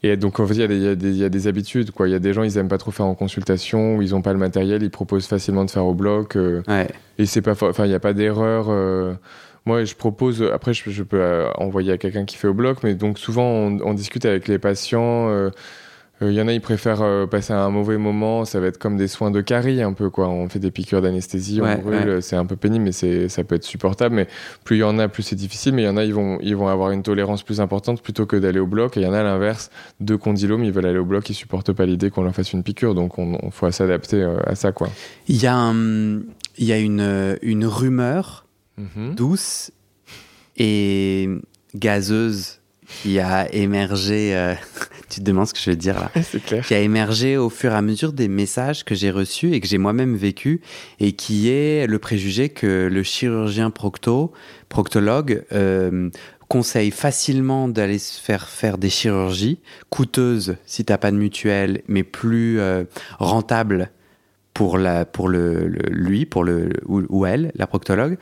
Et 0.03 0.17
donc, 0.17 0.41
en 0.41 0.47
fait, 0.47 0.55
il 0.55 0.73
y, 0.73 1.19
y, 1.19 1.25
a 1.25 1.29
des 1.29 1.47
habitudes. 1.47 1.93
Quoi. 1.93 2.09
Il 2.09 2.12
y 2.12 2.15
a 2.15 2.19
des 2.19 2.33
gens, 2.33 2.43
ils 2.43 2.59
aiment 2.59 2.69
pas 2.69 2.79
trop 2.79 2.91
faire 2.91 3.07
en 3.07 3.15
consultation, 3.15 3.97
ou 3.97 4.03
ils 4.03 4.15
ont 4.15 4.23
pas 4.23 4.33
le 4.33 4.38
matériel, 4.38 4.83
ils 4.83 4.91
proposent 4.91 5.27
facilement 5.27 5.65
de 5.65 5.71
faire 5.71 5.87
au 5.87 5.95
bloc. 5.95 6.37
Euh, 6.37 6.62
ouais. 6.67 6.88
Et 7.19 7.27
c'est 7.27 7.43
pas, 7.43 7.53
enfin, 7.53 7.85
il 7.85 7.88
n'y 7.88 7.95
a 7.95 8.01
pas 8.01 8.12
d'erreur. 8.12 8.67
Euh. 8.69 9.15
moi, 9.65 9.85
je 9.85 9.95
propose. 9.95 10.43
Après, 10.43 10.75
je, 10.75 11.03
peux 11.05 11.21
euh, 11.21 11.53
envoyer 11.53 11.93
à 11.93 11.99
quelqu'un 11.99 12.25
qui 12.25 12.37
fait 12.37 12.49
au 12.49 12.55
bloc, 12.55 12.79
mais 12.83 12.95
donc 12.95 13.19
souvent, 13.19 13.45
on, 13.45 13.79
on 13.85 13.95
discute 13.95 14.25
avec 14.25 14.49
les 14.49 14.59
patients. 14.59 15.51
Il 16.23 16.29
euh, 16.29 16.33
y 16.33 16.41
en 16.41 16.47
a, 16.47 16.53
ils 16.53 16.61
préfèrent 16.61 17.03
euh, 17.03 17.27
passer 17.27 17.53
un 17.53 17.69
mauvais 17.71 17.99
moment. 17.99 18.45
Ça 18.45 18.61
va 18.61 18.69
être 18.69 18.79
comme 18.79 18.97
des 18.97 19.09
soins 19.09 19.33
de 19.33 19.41
carie, 19.41 19.83
un 19.83 19.93
peu, 19.93 20.09
quoi. 20.09 20.29
On 20.29 20.49
fait 20.49 20.61
des 20.61 20.71
piqûres 20.71 21.03
d'anesthésie, 21.03 21.61
on 21.61 21.79
brûle. 21.79 22.23
C'est 22.23 22.37
un 22.37 22.47
peu 22.47 22.55
pénible, 22.55 22.85
mais 22.85 22.93
c'est, 22.93 23.29
ça 23.29 23.43
peut 23.43 23.57
être 23.57 23.65
supportable. 23.65 24.15
Mais 24.15 24.29
plus 24.65 24.77
il 24.77 24.81
y 24.81 24.85
en 24.85 24.99
a, 24.99 25.09
plus 25.09 25.25
c'est 25.25 25.37
difficile. 25.37 25.75
Mais 25.75 25.83
il 25.83 25.87
y 25.87 25.89
en 25.89 25.97
a, 25.97 26.05
ils 26.05 26.15
vont, 26.15 26.39
ils 26.41 26.55
vont 26.55 26.69
avoir 26.69 26.93
une 26.93 27.03
tolérance 27.03 27.43
plus 27.43 27.61
importante 27.61 28.03
plutôt 28.03 28.27
que 28.27 28.37
d'aller 28.37 28.61
au 28.61 28.67
bloc. 28.67 28.97
Et 28.97 29.01
il 29.01 29.03
y 29.03 29.07
en 29.07 29.13
a, 29.13 29.21
à 29.21 29.25
l'inverse, 29.25 29.71
deux 30.01 30.17
condylomes, 30.17 30.65
ils 30.65 30.73
veulent 30.73 30.87
aller 30.87 30.99
au 30.99 31.05
bloc, 31.05 31.29
ils 31.29 31.35
supportent 31.35 31.73
pas 31.73 31.87
l'idée 31.87 32.11
qu'on 32.11 32.23
leur 32.23 32.35
fasse 32.35 32.53
une 32.53 32.63
piqûre. 32.63 32.95
Donc, 32.95 33.19
on, 33.19 33.51
faut 33.51 33.71
s'adapter 33.71 34.23
euh, 34.23 34.39
à 34.47 34.55
ça, 34.55 34.71
quoi. 34.71 34.89
Il 35.27 35.43
y 35.43 35.47
a, 35.47 35.73
il 35.73 36.65
y 36.65 36.73
a 36.73 36.79
une, 36.79 37.37
une 37.43 37.67
rumeur 37.67 38.47
mm-hmm. 38.79 39.15
douce 39.17 39.73
et 40.57 41.29
gazeuse 41.75 42.62
qui 43.01 43.19
a 43.19 43.53
émergé, 43.53 44.35
euh, 44.37 44.55
tu 45.09 45.21
te 45.21 45.25
demandes 45.25 45.49
ce 45.49 45.55
que 45.55 45.61
je 45.61 45.71
veux 45.71 45.77
dire 45.77 45.99
là, 45.99 46.11
clair. 46.47 46.67
qui 46.67 46.75
a 46.75 46.81
émergé 46.81 47.37
au 47.37 47.51
fur 47.51 47.73
et 47.73 47.77
à 47.77 47.83
mesure 47.83 48.13
des 48.13 48.29
messages 48.29 48.85
que 48.85 48.95
j'ai 48.95 49.11
reçus 49.11 49.53
et 49.53 49.61
que 49.61 49.67
j'ai 49.67 49.79
moi-même 49.79 50.17
vécu, 50.17 50.61
et 51.01 51.13
qui 51.13 51.49
est 51.51 51.87
le 51.87 51.99
préjugé 51.99 52.49
que 52.49 52.89
le 52.91 53.03
chirurgien 53.03 53.71
procto, 53.71 54.33
proctologue 54.69 55.45
euh, 55.53 56.11
conseille 56.49 56.91
facilement 56.91 57.69
d'aller 57.69 57.99
se 57.99 58.21
faire 58.21 58.49
faire 58.49 58.77
des 58.77 58.91
chirurgies 58.91 59.59
coûteuses 59.89 60.57
si 60.67 60.85
t'as 60.85 60.99
pas 60.99 61.11
de 61.11 61.17
mutuelle, 61.17 61.83
mais 61.89 62.03
plus 62.03 62.61
euh, 62.61 62.85
rentables 63.19 63.91
pour 64.53 64.77
la 64.77 65.07
pour 65.07 65.29
le, 65.29 65.69
lui 65.89 66.27
pour 66.27 66.45
le 66.45 66.69
ou 66.87 67.25
elle 67.25 67.53
la 67.55 67.67
proctologue 67.67 68.19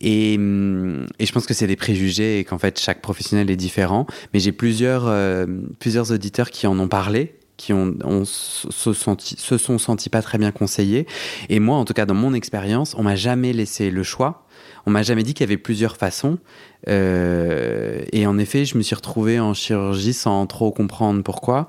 et, 0.00 0.36
hum, 0.36 1.06
et, 1.18 1.26
je 1.26 1.32
pense 1.32 1.46
que 1.46 1.54
c'est 1.54 1.66
des 1.66 1.76
préjugés 1.76 2.38
et 2.38 2.44
qu'en 2.44 2.58
fait 2.58 2.78
chaque 2.78 3.00
professionnel 3.00 3.50
est 3.50 3.56
différent. 3.56 4.06
Mais 4.34 4.40
j'ai 4.40 4.52
plusieurs, 4.52 5.06
euh, 5.06 5.46
plusieurs 5.78 6.12
auditeurs 6.12 6.50
qui 6.50 6.66
en 6.66 6.78
ont 6.78 6.88
parlé 6.88 7.34
qui 7.56 7.72
ont, 7.72 7.94
se, 8.26 8.92
sont 8.92 9.78
sentis 9.78 10.10
pas 10.10 10.22
très 10.22 10.36
bien 10.38 10.52
conseillés. 10.52 11.06
Et 11.48 11.58
moi, 11.58 11.78
en 11.78 11.86
tout 11.86 11.94
cas, 11.94 12.04
dans 12.04 12.14
mon 12.14 12.34
expérience, 12.34 12.94
on 12.98 13.02
m'a 13.02 13.16
jamais 13.16 13.54
laissé 13.54 13.90
le 13.90 14.02
choix. 14.02 14.46
On 14.84 14.90
m'a 14.90 15.02
jamais 15.02 15.22
dit 15.22 15.32
qu'il 15.32 15.44
y 15.44 15.48
avait 15.48 15.56
plusieurs 15.56 15.96
façons. 15.96 16.38
Euh, 16.88 18.04
et 18.12 18.26
en 18.26 18.38
effet, 18.38 18.66
je 18.66 18.76
me 18.76 18.82
suis 18.82 18.94
retrouvé 18.94 19.40
en 19.40 19.54
chirurgie 19.54 20.12
sans 20.12 20.46
trop 20.46 20.70
comprendre 20.70 21.22
pourquoi. 21.22 21.68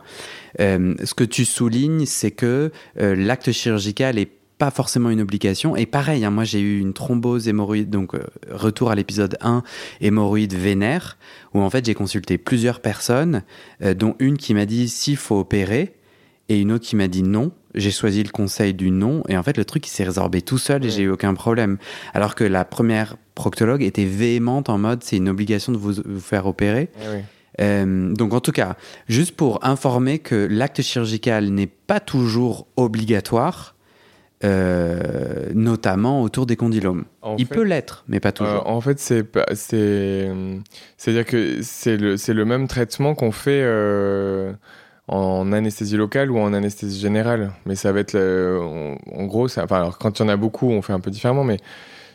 Euh, 0.60 0.94
ce 1.04 1.14
que 1.14 1.24
tu 1.24 1.46
soulignes, 1.46 2.06
c'est 2.06 2.32
que 2.32 2.72
l'acte 2.96 3.52
chirurgical 3.52 4.20
est 4.20 4.37
pas 4.58 4.72
forcément 4.72 5.10
une 5.10 5.22
obligation. 5.22 5.76
Et 5.76 5.86
pareil, 5.86 6.26
hein, 6.26 6.32
moi 6.32 6.44
j'ai 6.44 6.60
eu 6.60 6.80
une 6.80 6.94
thrombose 6.94 7.48
hémorroïde, 7.48 7.90
donc 7.90 8.16
euh, 8.16 8.24
retour 8.52 8.90
à 8.90 8.96
l'épisode 8.96 9.38
1, 9.42 9.64
hémorroïde 10.02 10.54
vénère, 10.54 11.18
où 11.54 11.62
en 11.62 11.70
fait 11.70 11.86
j'ai 11.86 11.94
consulté 11.94 12.38
plusieurs 12.38 12.80
personnes, 12.80 13.44
euh, 13.84 13.94
dont 13.94 14.16
une 14.20 14.38
qui 14.38 14.54
m'a 14.54 14.66
dit 14.66 14.90
s'il 14.90 15.18
faut 15.18 15.40
opérer, 15.40 15.94
et 16.50 16.60
une 16.60 16.72
autre 16.72 16.86
qui 16.86 16.96
m'a 16.96 17.08
dit 17.08 17.24
non. 17.24 17.52
J'ai 17.76 17.92
choisi 17.92 18.24
le 18.24 18.30
conseil 18.30 18.74
du 18.74 18.90
non, 18.90 19.22
et 19.28 19.38
en 19.38 19.44
fait 19.44 19.58
le 19.58 19.66
truc 19.66 19.86
il 19.86 19.92
s'est 19.92 20.06
résorbé 20.06 20.42
tout 20.42 20.58
seul 20.58 20.84
et 20.84 20.90
j'ai 20.90 21.04
eu 21.04 21.10
aucun 21.10 21.36
problème. 21.36 21.78
Alors 22.14 22.34
que 22.34 22.44
la 22.44 22.66
première 22.66 23.18
proctologue 23.36 23.84
était 23.84 24.06
véhémente 24.06 24.70
en 24.70 24.80
mode 24.80 25.04
c'est 25.04 25.18
une 25.18 25.30
obligation 25.30 25.72
de 25.72 25.78
vous, 25.78 26.20
faire 26.20 26.48
opérer. 26.48 26.90
Euh, 27.60 28.14
donc 28.14 28.34
en 28.34 28.40
tout 28.40 28.52
cas, 28.52 28.78
juste 29.08 29.36
pour 29.36 29.64
informer 29.64 30.18
que 30.20 30.48
l'acte 30.50 30.82
chirurgical 30.82 31.50
n'est 31.50 31.68
pas 31.68 32.00
toujours 32.00 32.68
obligatoire, 32.78 33.76
euh, 34.44 35.50
notamment 35.56 36.22
autour 36.22 36.46
des 36.46 36.56
condylomes. 36.56 37.06
Il 37.40 37.48
peut 37.48 37.64
l'être, 37.64 38.04
mais 38.08 38.20
pas 38.20 38.32
toujours. 38.32 38.68
Euh, 38.68 38.72
en 38.72 38.82
fait, 38.82 39.00
c'est 39.00 39.26
c'est 39.54 40.30
c'est-à-dire 40.98 41.26
que 41.26 41.64
c'est 41.64 41.98
le 41.98 42.18
c'est 42.18 42.36
le 42.36 42.46
même 42.46 42.68
traitement 42.68 43.16
qu'on 43.16 43.32
fait 43.32 43.62
euh, 43.64 44.54
en 45.08 45.52
anesthésie 45.52 45.98
locale 45.98 46.30
ou 46.30 46.38
en 46.38 46.54
anesthésie 46.54 47.00
générale, 47.00 47.52
mais 47.66 47.74
ça 47.74 47.92
va 47.92 48.00
être 48.00 48.16
en, 48.16 49.26
gros, 49.26 49.48
ça, 49.48 49.64
enfin, 49.64 49.78
alors 49.78 49.98
quand 49.98 50.20
il 50.20 50.22
y 50.22 50.26
en 50.26 50.30
a 50.30 50.38
beaucoup, 50.38 50.70
on 50.70 50.84
fait 50.84 50.94
un 50.94 51.00
peu 51.00 51.10
différemment, 51.10 51.44
mais 51.44 51.58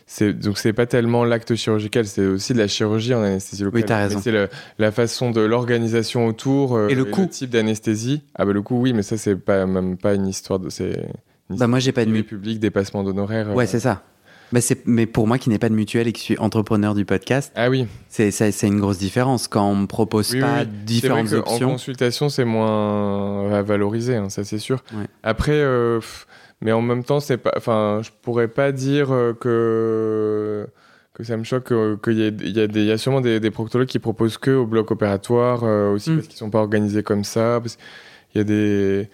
c'est 0.06 0.32
donc 0.32 0.58
c'est 0.58 0.72
pas 0.72 0.86
tellement 0.86 1.24
l'acte 1.24 1.56
chirurgical, 1.56 2.06
c'est 2.06 2.24
aussi 2.24 2.52
de 2.52 2.58
la 2.58 2.68
chirurgie 2.68 3.14
en 3.14 3.22
anesthésie 3.22 3.64
locale. 3.64 3.80
Oui, 3.80 3.84
t'as 3.84 3.98
raison. 3.98 4.20
C'est 4.22 4.48
la 4.78 4.92
façon 4.92 5.32
de 5.32 5.40
l'organisation 5.40 6.26
autour 6.28 6.88
et 6.88 6.94
le, 6.94 7.04
coût. 7.04 7.26
type 7.26 7.50
d'anesthésie. 7.50 8.22
Ah 8.36 8.44
bah 8.44 8.52
le 8.52 8.62
coût, 8.62 8.80
oui, 8.80 8.92
mais 8.92 9.02
ça 9.02 9.16
c'est 9.16 9.34
pas 9.34 9.66
même 9.66 9.96
pas 9.96 10.14
une 10.14 10.28
histoire 10.28 10.60
de 10.60 10.70
c'est 10.70 11.04
bah 11.58 11.66
moi 11.66 11.78
j'ai 11.78 11.92
pas 11.92 12.04
de 12.04 12.10
mutuelle. 12.10 12.38
public, 12.38 12.60
dépassement 12.60 13.02
d'honoraires. 13.02 13.54
Ouais, 13.54 13.66
c'est 13.66 13.80
ça. 13.80 14.02
Bah 14.52 14.60
mais 14.84 15.06
pour 15.06 15.26
moi 15.26 15.38
qui 15.38 15.48
n'ai 15.48 15.58
pas 15.58 15.70
de 15.70 15.74
mutuelle 15.74 16.08
et 16.08 16.12
qui 16.12 16.20
suis 16.20 16.38
entrepreneur 16.38 16.94
du 16.94 17.06
podcast, 17.06 17.50
ah 17.56 17.70
oui, 17.70 17.86
c'est 18.08 18.30
c'est 18.30 18.66
une 18.66 18.80
grosse 18.80 18.98
différence 18.98 19.48
quand 19.48 19.66
on 19.66 19.74
me 19.74 19.86
propose 19.86 20.36
pas 20.36 20.66
différentes 20.66 21.28
vrai 21.28 21.38
options. 21.38 21.68
En 21.68 21.72
consultation, 21.72 22.28
c'est 22.28 22.44
moins 22.44 23.62
valorisé, 23.62 24.16
hein, 24.16 24.28
ça 24.28 24.44
c'est 24.44 24.58
sûr. 24.58 24.84
Après, 25.22 25.52
euh, 25.52 26.00
mais 26.60 26.72
en 26.72 26.82
même 26.82 27.02
temps, 27.02 27.20
c'est 27.20 27.38
pas, 27.38 27.52
enfin, 27.56 28.00
je 28.02 28.10
pourrais 28.20 28.48
pas 28.48 28.72
dire 28.72 29.10
euh, 29.10 29.32
que 29.32 30.66
que 31.14 31.24
ça 31.24 31.38
me 31.38 31.44
choque 31.44 31.72
euh, 31.72 31.96
qu'il 32.02 32.18
y, 32.18 32.52
y, 32.52 32.60
a 32.60 32.66
des, 32.66 32.84
y 32.84 32.90
a 32.90 32.98
sûrement 32.98 33.22
des, 33.22 33.40
des 33.40 33.50
proctologues 33.50 33.88
qui 33.88 33.98
proposent 33.98 34.36
que 34.36 34.50
au 34.50 34.66
bloc 34.66 34.90
opératoire 34.90 35.62
aussi 35.62 36.10
mm. 36.10 36.16
parce 36.16 36.28
qu'ils 36.28 36.38
sont 36.38 36.50
pas 36.50 36.60
organisés 36.60 37.02
comme 37.02 37.24
ça. 37.24 37.58
Il 38.34 38.38
y 38.38 38.40
a 38.40 38.44
des, 38.44 39.08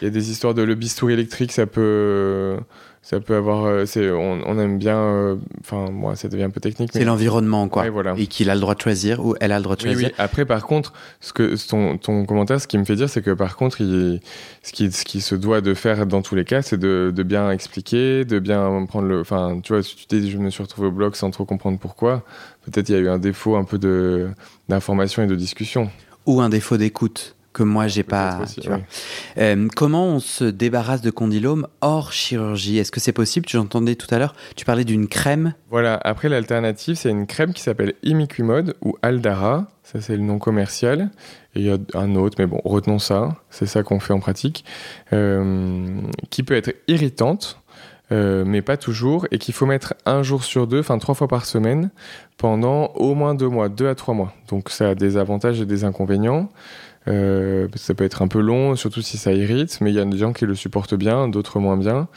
il 0.00 0.04
y 0.04 0.06
a 0.06 0.10
des 0.10 0.30
histoires 0.30 0.54
de 0.54 0.62
le 0.62 0.74
bistouri 0.76 1.14
électrique, 1.14 1.50
ça 1.50 1.66
peut, 1.66 2.56
ça 3.02 3.18
peut 3.18 3.34
avoir, 3.34 3.64
euh, 3.64 3.84
c'est, 3.84 4.10
on, 4.12 4.42
on 4.46 4.58
aime 4.60 4.78
bien, 4.78 4.96
euh, 4.96 5.36
enfin, 5.60 5.90
moi, 5.90 6.14
ça 6.14 6.28
devient 6.28 6.44
un 6.44 6.50
peu 6.50 6.60
technique. 6.60 6.90
C'est 6.92 7.04
l'environnement, 7.04 7.68
quoi. 7.68 7.90
Voilà. 7.90 8.14
Et 8.16 8.28
qu'il 8.28 8.48
a 8.48 8.54
le 8.54 8.60
droit 8.60 8.76
de 8.76 8.80
choisir 8.80 9.26
ou 9.26 9.34
elle 9.40 9.50
a 9.50 9.56
le 9.58 9.64
droit 9.64 9.74
de 9.74 9.82
Oui, 9.82 9.88
choisir. 9.90 10.08
oui. 10.10 10.14
Après, 10.18 10.44
par 10.44 10.64
contre, 10.66 10.92
ce 11.20 11.32
que 11.32 11.56
ton, 11.68 11.98
ton 11.98 12.24
commentaire, 12.26 12.60
ce 12.60 12.68
qui 12.68 12.78
me 12.78 12.84
fait 12.84 12.94
dire, 12.94 13.08
c'est 13.08 13.22
que 13.22 13.32
par 13.32 13.56
contre, 13.56 13.80
il, 13.80 14.20
ce, 14.62 14.70
qui, 14.72 14.92
ce 14.92 15.04
qui 15.04 15.20
se 15.20 15.34
doit 15.34 15.60
de 15.62 15.74
faire 15.74 16.06
dans 16.06 16.22
tous 16.22 16.36
les 16.36 16.44
cas, 16.44 16.62
c'est 16.62 16.78
de, 16.78 17.12
de 17.12 17.22
bien 17.24 17.50
expliquer, 17.50 18.24
de 18.24 18.38
bien 18.38 18.86
prendre 18.86 19.08
le. 19.08 19.18
Enfin, 19.20 19.58
tu 19.64 19.72
vois, 19.72 19.82
si 19.82 19.96
tu 19.96 20.20
dis, 20.20 20.30
je 20.30 20.38
me 20.38 20.48
suis 20.50 20.62
retrouvé 20.62 20.86
au 20.86 20.92
blog 20.92 21.16
sans 21.16 21.30
trop 21.32 21.44
comprendre 21.44 21.78
pourquoi, 21.80 22.22
peut-être 22.70 22.88
il 22.88 22.92
y 22.94 22.98
a 22.98 23.00
eu 23.00 23.08
un 23.08 23.18
défaut 23.18 23.56
un 23.56 23.64
peu 23.64 23.78
de, 23.78 24.28
d'information 24.68 25.24
et 25.24 25.26
de 25.26 25.34
discussion. 25.34 25.90
Ou 26.26 26.40
un 26.40 26.50
défaut 26.50 26.76
d'écoute 26.76 27.34
que 27.52 27.62
moi 27.62 27.88
j'ai 27.88 28.02
pas. 28.02 28.40
aussi, 28.42 28.60
tu 28.60 28.68
vois. 28.68 28.78
oui. 28.78 28.82
Euh, 29.38 29.68
comment 29.74 30.06
on 30.06 30.20
se 30.20 30.44
débarrasse 30.44 31.00
de 31.02 31.10
condylome 31.10 31.66
hors 31.80 32.12
chirurgie? 32.12 32.78
Est-ce 32.78 32.92
que 32.92 33.00
c'est 33.00 33.12
possible? 33.12 33.46
J'entendais 33.48 33.96
tout 33.96 34.12
à 34.14 34.18
l'heure, 34.18 34.34
tu 34.56 34.64
parlais 34.64 34.84
d'une 34.84 35.08
crème. 35.08 35.54
Voilà, 35.70 36.00
après 36.04 36.28
l'alternative, 36.28 36.96
c'est 36.96 37.10
une 37.10 37.26
crème 37.26 37.52
qui 37.52 37.62
s'appelle 37.62 37.94
Imiquimod 38.02 38.76
ou 38.82 38.96
Aldara, 39.02 39.66
ça 39.82 40.00
c'est 40.00 40.16
le 40.16 40.22
nom 40.22 40.38
commercial, 40.38 41.10
et 41.54 41.60
il 41.60 41.66
y 41.66 41.70
a 41.70 41.78
un 41.94 42.14
autre, 42.14 42.36
mais 42.38 42.46
bon, 42.46 42.60
retenons 42.64 42.98
ça, 42.98 43.36
c'est 43.50 43.66
ça 43.66 43.82
qu'on 43.82 44.00
fait 44.00 44.12
en 44.12 44.20
pratique, 44.20 44.64
euh, 45.12 46.00
qui 46.30 46.42
peut 46.42 46.54
être 46.54 46.74
irritante, 46.86 47.60
euh, 48.12 48.44
mais 48.44 48.62
pas 48.62 48.76
toujours, 48.76 49.26
et 49.30 49.38
qu'il 49.38 49.54
faut 49.54 49.66
mettre 49.66 49.94
un 50.06 50.22
jour 50.22 50.42
sur 50.42 50.66
deux, 50.66 50.80
enfin 50.80 50.98
trois 50.98 51.14
fois 51.14 51.28
par 51.28 51.46
semaine, 51.46 51.90
pendant 52.36 52.86
au 52.94 53.14
moins 53.14 53.34
deux 53.34 53.48
mois, 53.48 53.68
deux 53.68 53.88
à 53.88 53.94
trois 53.94 54.14
mois. 54.14 54.32
Donc 54.48 54.70
ça 54.70 54.90
a 54.90 54.94
des 54.94 55.16
avantages 55.16 55.60
et 55.60 55.66
des 55.66 55.84
inconvénients. 55.84 56.50
Euh, 57.08 57.68
ça 57.76 57.94
peut 57.94 58.04
être 58.04 58.22
un 58.22 58.28
peu 58.28 58.40
long, 58.40 58.76
surtout 58.76 59.02
si 59.02 59.16
ça 59.16 59.32
irrite, 59.32 59.80
mais 59.80 59.90
il 59.90 59.94
y 59.94 60.00
a 60.00 60.04
des 60.04 60.18
gens 60.18 60.32
qui 60.32 60.46
le 60.46 60.54
supportent 60.54 60.94
bien, 60.94 61.28
d'autres 61.28 61.58
moins 61.58 61.76
bien. 61.76 62.08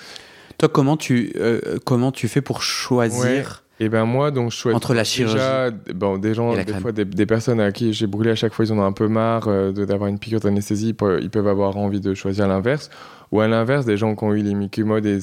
Toi, 0.58 0.70
comment 0.70 0.98
tu, 0.98 1.34
euh, 1.38 1.78
comment 1.86 2.12
tu 2.12 2.28
fais 2.28 2.42
pour 2.42 2.62
choisir 2.62 3.64
Et 3.80 3.90
ben 3.90 4.06
moi, 4.06 4.32
donc 4.32 4.52
je 4.52 4.58
choisis 4.58 4.76
Entre 4.76 4.94
la 4.94 5.04
chirurgie 5.04 5.36
déjà, 5.36 5.72
bon, 5.72 6.18
des 6.18 6.34
gens, 6.34 6.54
des 6.56 6.66
crème. 6.66 6.82
fois, 6.82 6.92
des, 6.92 7.06
des 7.06 7.26
personnes 7.26 7.60
à 7.60 7.72
qui 7.72 7.94
j'ai 7.94 8.08
brûlé 8.08 8.32
à 8.32 8.36
chaque 8.36 8.54
fois, 8.54 8.66
ils 8.66 8.74
en 8.74 8.80
ont 8.80 8.84
un 8.84 8.92
peu 8.92 9.08
marre 9.08 9.48
euh, 9.48 9.72
d'avoir 9.72 10.10
une 10.10 10.20
piqûre 10.20 10.42
d'anesthésie, 10.42 10.90
ils 10.90 11.30
peuvent, 11.30 11.48
avoir 11.48 11.78
envie 11.78 12.02
de 12.02 12.14
choisir 12.14 12.48
l'inverse. 12.48 12.90
Ou 13.32 13.42
à 13.42 13.48
l'inverse, 13.48 13.86
des 13.86 13.98
gens 13.98 14.16
qui 14.16 14.24
ont 14.26 14.34
eu 14.34 14.44
l'imicumode 14.44 15.06
et, 15.06 15.20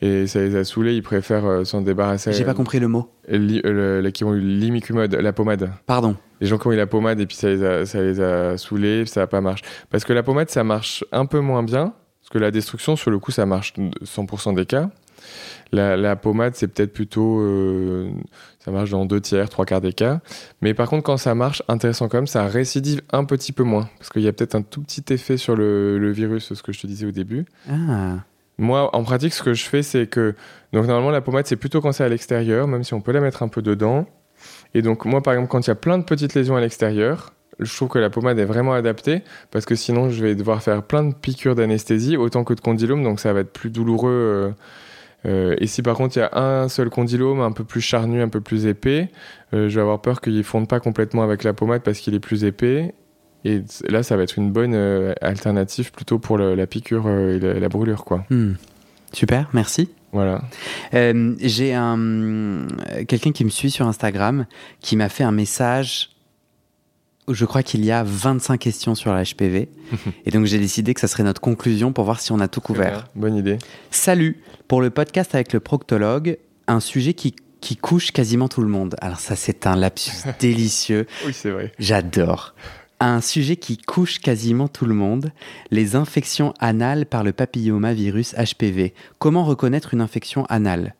et 0.00 0.26
ça 0.26 0.40
les 0.40 0.56
a 0.56 0.64
saoulés, 0.64 0.94
ils 0.94 1.02
préfèrent 1.02 1.44
euh, 1.46 1.64
s'en 1.64 1.80
débarrasser. 1.82 2.32
J'ai 2.32 2.44
pas 2.44 2.54
compris 2.54 2.80
le 2.80 2.88
mot. 2.88 3.10
Li- 3.28 3.60
euh, 3.64 4.00
le- 4.02 4.10
qui 4.10 4.24
ont 4.24 4.34
eu 4.34 4.40
l'imicumode, 4.40 5.14
la 5.14 5.32
pommade. 5.32 5.70
Pardon. 5.86 6.16
Les 6.40 6.46
gens 6.46 6.58
qui 6.58 6.66
ont 6.68 6.72
eu 6.72 6.76
la 6.76 6.86
pommade 6.86 7.20
et 7.20 7.26
puis 7.26 7.36
ça 7.36 7.48
les 7.48 7.62
a, 7.64 7.84
ça 7.86 8.00
les 8.00 8.20
a 8.20 8.56
saoulés, 8.56 9.04
ça 9.06 9.20
n'a 9.20 9.26
pas 9.26 9.40
marché. 9.40 9.64
Parce 9.90 10.04
que 10.04 10.12
la 10.12 10.22
pommade, 10.22 10.48
ça 10.50 10.64
marche 10.64 11.04
un 11.12 11.26
peu 11.26 11.40
moins 11.40 11.62
bien, 11.62 11.92
parce 12.20 12.30
que 12.30 12.38
la 12.38 12.50
destruction, 12.50 12.96
sur 12.96 13.10
le 13.10 13.18
coup, 13.18 13.30
ça 13.30 13.44
marche 13.46 13.74
100% 14.04 14.54
des 14.54 14.64
cas. 14.66 14.90
La, 15.72 15.96
la 15.98 16.16
pommade, 16.16 16.54
c'est 16.56 16.66
peut-être 16.68 16.92
plutôt. 16.94 17.40
euh, 17.40 18.10
ça 18.58 18.70
marche 18.70 18.90
dans 18.90 19.04
deux 19.04 19.20
tiers, 19.20 19.48
trois 19.50 19.66
quarts 19.66 19.80
des 19.82 19.92
cas. 19.92 20.20
Mais 20.62 20.72
par 20.74 20.88
contre, 20.88 21.04
quand 21.04 21.18
ça 21.18 21.34
marche, 21.34 21.62
intéressant 21.68 22.08
quand 22.08 22.18
même, 22.18 22.26
ça 22.26 22.46
récidive 22.46 23.02
un 23.12 23.24
petit 23.24 23.52
peu 23.52 23.62
moins. 23.62 23.88
Parce 23.98 24.08
qu'il 24.10 24.22
y 24.22 24.28
a 24.28 24.32
peut-être 24.32 24.54
un 24.54 24.62
tout 24.62 24.80
petit 24.82 25.04
effet 25.12 25.36
sur 25.36 25.54
le, 25.56 25.98
le 25.98 26.10
virus, 26.10 26.54
ce 26.54 26.62
que 26.62 26.72
je 26.72 26.80
te 26.80 26.86
disais 26.86 27.06
au 27.06 27.12
début. 27.12 27.44
Ah. 27.70 28.16
Moi, 28.60 28.94
en 28.94 29.02
pratique, 29.02 29.32
ce 29.34 29.42
que 29.42 29.54
je 29.54 29.64
fais, 29.64 29.82
c'est 29.82 30.06
que. 30.06 30.34
Donc, 30.72 30.86
normalement, 30.86 31.10
la 31.10 31.20
pommade, 31.22 31.46
c'est 31.46 31.56
plutôt 31.56 31.80
quand 31.80 31.92
c'est 31.92 32.04
à 32.04 32.08
l'extérieur, 32.08 32.68
même 32.68 32.84
si 32.84 32.94
on 32.94 33.00
peut 33.00 33.12
la 33.12 33.20
mettre 33.20 33.42
un 33.42 33.48
peu 33.48 33.62
dedans. 33.62 34.06
Et 34.74 34.82
donc, 34.82 35.04
moi, 35.04 35.22
par 35.22 35.34
exemple, 35.34 35.50
quand 35.50 35.66
il 35.66 35.68
y 35.68 35.72
a 35.72 35.76
plein 35.76 35.98
de 35.98 36.04
petites 36.04 36.34
lésions 36.34 36.56
à 36.56 36.60
l'extérieur, 36.60 37.32
je 37.58 37.74
trouve 37.74 37.88
que 37.88 37.98
la 37.98 38.10
pommade 38.10 38.38
est 38.38 38.44
vraiment 38.44 38.72
adaptée 38.72 39.22
parce 39.50 39.64
que 39.66 39.74
sinon, 39.74 40.10
je 40.10 40.22
vais 40.22 40.34
devoir 40.34 40.62
faire 40.62 40.82
plein 40.82 41.04
de 41.04 41.14
piqûres 41.14 41.54
d'anesthésie 41.54 42.16
autant 42.16 42.44
que 42.44 42.54
de 42.54 42.60
condylome, 42.60 43.02
donc 43.02 43.20
ça 43.20 43.32
va 43.32 43.40
être 43.40 43.52
plus 43.52 43.70
douloureux. 43.70 44.10
euh, 44.10 44.50
euh, 45.26 45.54
et 45.58 45.66
si 45.66 45.82
par 45.82 45.96
contre 45.96 46.16
il 46.16 46.20
y 46.20 46.22
a 46.22 46.30
un 46.34 46.68
seul 46.70 46.88
condylome 46.88 47.40
un 47.40 47.52
peu 47.52 47.64
plus 47.64 47.82
charnu, 47.82 48.22
un 48.22 48.30
peu 48.30 48.40
plus 48.40 48.66
épais, 48.66 49.10
euh, 49.52 49.68
je 49.68 49.74
vais 49.74 49.82
avoir 49.82 50.00
peur 50.00 50.22
qu'il 50.22 50.34
ne 50.36 50.42
fonde 50.42 50.66
pas 50.68 50.80
complètement 50.80 51.22
avec 51.22 51.44
la 51.44 51.52
pommade 51.52 51.82
parce 51.82 51.98
qu'il 51.98 52.14
est 52.14 52.20
plus 52.20 52.44
épais. 52.44 52.94
Et 53.44 53.62
là, 53.88 54.02
ça 54.02 54.16
va 54.16 54.22
être 54.22 54.36
une 54.38 54.50
bonne 54.52 54.74
euh, 54.74 55.14
alternative 55.22 55.92
plutôt 55.92 56.18
pour 56.18 56.36
le- 56.38 56.54
la 56.54 56.66
piqûre 56.66 57.04
euh, 57.06 57.36
et 57.36 57.38
la, 57.40 57.54
la 57.60 57.68
brûlure, 57.68 58.04
quoi. 58.04 58.24
Hmm. 58.30 58.52
Super, 59.12 59.48
merci. 59.52 59.88
Voilà. 60.12 60.42
Euh, 60.94 61.34
J'ai 61.40 61.72
un 61.74 62.66
quelqu'un 63.08 63.32
qui 63.32 63.44
me 63.44 63.50
suit 63.50 63.70
sur 63.70 63.86
Instagram 63.86 64.46
qui 64.80 64.96
m'a 64.96 65.08
fait 65.08 65.24
un 65.24 65.30
message 65.32 66.10
où 67.28 67.34
je 67.34 67.44
crois 67.44 67.62
qu'il 67.62 67.84
y 67.84 67.92
a 67.92 68.02
25 68.02 68.58
questions 68.58 68.94
sur 68.96 69.12
la 69.12 69.22
HPV. 69.24 69.68
et 70.26 70.30
donc 70.30 70.46
j'ai 70.46 70.58
décidé 70.58 70.94
que 70.94 71.00
ça 71.00 71.06
serait 71.08 71.22
notre 71.22 71.40
conclusion 71.40 71.92
pour 71.92 72.04
voir 72.04 72.20
si 72.20 72.32
on 72.32 72.40
a 72.40 72.48
tout 72.48 72.60
couvert. 72.60 73.06
Bonne 73.14 73.36
idée. 73.36 73.58
Salut 73.90 74.40
Pour 74.68 74.80
le 74.82 74.90
podcast 74.90 75.34
avec 75.34 75.52
le 75.52 75.60
proctologue, 75.60 76.38
un 76.66 76.80
sujet 76.80 77.14
qui, 77.14 77.34
qui 77.60 77.76
couche 77.76 78.10
quasiment 78.10 78.48
tout 78.48 78.62
le 78.62 78.68
monde. 78.68 78.96
Alors 79.00 79.20
ça 79.20 79.36
c'est 79.36 79.66
un 79.66 79.76
lapsus 79.76 80.12
délicieux, 80.40 81.06
Oui, 81.24 81.32
c'est 81.32 81.50
vrai. 81.50 81.72
j'adore. 81.78 82.54
Un 83.02 83.22
sujet 83.22 83.56
qui 83.56 83.78
couche 83.78 84.18
quasiment 84.18 84.68
tout 84.68 84.84
le 84.84 84.94
monde, 84.94 85.32
les 85.70 85.96
infections 85.96 86.52
anales 86.58 87.06
par 87.06 87.24
le 87.24 87.32
papillomavirus 87.32 88.34
HPV. 88.34 88.92
Comment 89.18 89.44
reconnaître 89.44 89.94
une 89.94 90.02
infection 90.02 90.44
anale? 90.46 90.94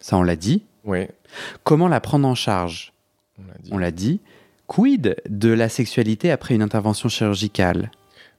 Ça 0.00 0.18
on 0.18 0.22
l'a 0.22 0.36
dit. 0.36 0.64
Oui, 0.84 1.06
Comment 1.62 1.88
la 1.88 2.00
prendre 2.00 2.28
en 2.28 2.34
charge? 2.34 2.92
On 3.70 3.78
l'a 3.78 3.90
dit. 3.90 4.20
Quid 4.66 5.16
de 5.28 5.48
la 5.48 5.68
sexualité 5.68 6.30
après 6.30 6.54
une 6.54 6.62
intervention 6.62 7.08
chirurgicale? 7.08 7.90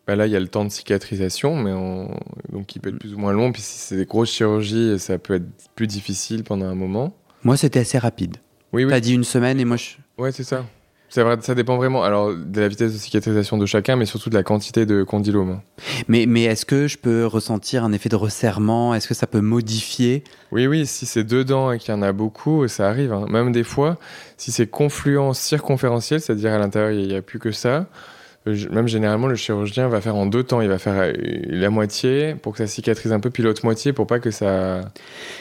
Bah 0.08 0.16
là, 0.16 0.28
il 0.28 0.34
y 0.34 0.36
a 0.36 0.40
le 0.40 0.48
temps 0.48 0.64
de 0.64 0.70
cicatrisation, 0.70 1.56
mais 1.56 1.72
on... 1.72 2.16
donc 2.52 2.68
qui 2.68 2.80
peut 2.80 2.90
être 2.90 3.00
plus 3.00 3.16
ou 3.16 3.18
moins 3.18 3.34
long. 3.34 3.52
Puis 3.52 3.64
si 3.64 3.80
c'est 3.80 3.98
des 3.98 4.06
grosses 4.06 4.32
chirurgies, 4.32 5.00
ça 5.00 5.18
peut 5.18 5.36
être 5.36 5.48
plus 5.74 5.88
difficile 5.88 6.44
pendant 6.44 6.68
un 6.68 6.76
moment. 6.76 7.16
Moi 7.44 7.58
c'était 7.58 7.80
assez 7.80 7.98
rapide. 7.98 8.38
Oui, 8.74 8.86
oui. 8.86 8.92
T'as 8.92 9.00
dit 9.00 9.14
une 9.14 9.24
semaine 9.24 9.60
et 9.60 9.66
moi 9.66 9.78
je... 9.78 9.96
Ouais, 10.18 10.32
c'est 10.32 10.44
ça. 10.44 10.66
C'est 11.10 11.24
vrai, 11.24 11.38
ça 11.42 11.56
dépend 11.56 11.78
vraiment. 11.78 12.04
Alors 12.04 12.34
de 12.36 12.60
la 12.60 12.68
vitesse 12.68 12.92
de 12.94 12.98
cicatrisation 12.98 13.58
de 13.58 13.66
chacun, 13.66 13.96
mais 13.96 14.06
surtout 14.06 14.30
de 14.30 14.36
la 14.36 14.44
quantité 14.44 14.86
de 14.86 15.04
condylome. 15.04 15.62
Mais, 16.08 16.26
mais 16.26 16.44
est-ce 16.44 16.66
que 16.66 16.88
je 16.88 16.98
peux 16.98 17.26
ressentir 17.26 17.84
un 17.84 17.94
effet 17.94 18.10
de 18.10 18.16
resserrement? 18.16 18.94
Est-ce 18.94 19.08
que 19.08 19.14
ça 19.14 19.28
peut 19.28 19.40
modifier? 19.42 20.24
Oui, 20.52 20.68
oui. 20.68 20.86
Si 20.86 21.06
c'est 21.06 21.24
dedans 21.24 21.72
et 21.72 21.78
qu'il 21.80 21.94
y 21.94 21.98
en 21.98 22.02
a 22.02 22.12
beaucoup, 22.12 22.68
ça 22.68 22.90
arrive. 22.90 23.14
hein. 23.14 23.26
Même 23.30 23.52
des 23.52 23.64
fois, 23.64 23.98
si 24.38 24.52
c'est 24.52 24.68
confluent 24.68 25.34
circonférentiel, 25.34 26.20
c'est-à-dire 26.20 26.52
à 26.54 26.58
l'intérieur 26.58 26.92
il 26.92 27.08
n'y 27.08 27.16
a 27.16 27.22
plus 27.22 27.40
que 27.40 27.52
ça. 27.52 27.88
Même 28.46 28.88
généralement, 28.88 29.28
le 29.28 29.36
chirurgien 29.36 29.88
va 29.88 30.02
faire 30.02 30.16
en 30.16 30.26
deux 30.28 30.44
temps. 30.44 30.62
Il 30.62 30.68
va 30.68 30.78
faire 30.78 30.94
euh, 30.98 31.14
la 31.48 31.70
moitié 31.72 32.36
pour 32.36 32.52
que 32.54 32.60
ça 32.60 32.68
cicatrise 32.68 33.12
un 33.12 33.20
peu, 33.20 33.30
puis 33.32 33.42
l'autre 33.42 33.66
moitié 33.66 33.92
pour 33.92 34.06
pas 34.06 34.20
que 34.20 34.30
ça, 34.30 34.82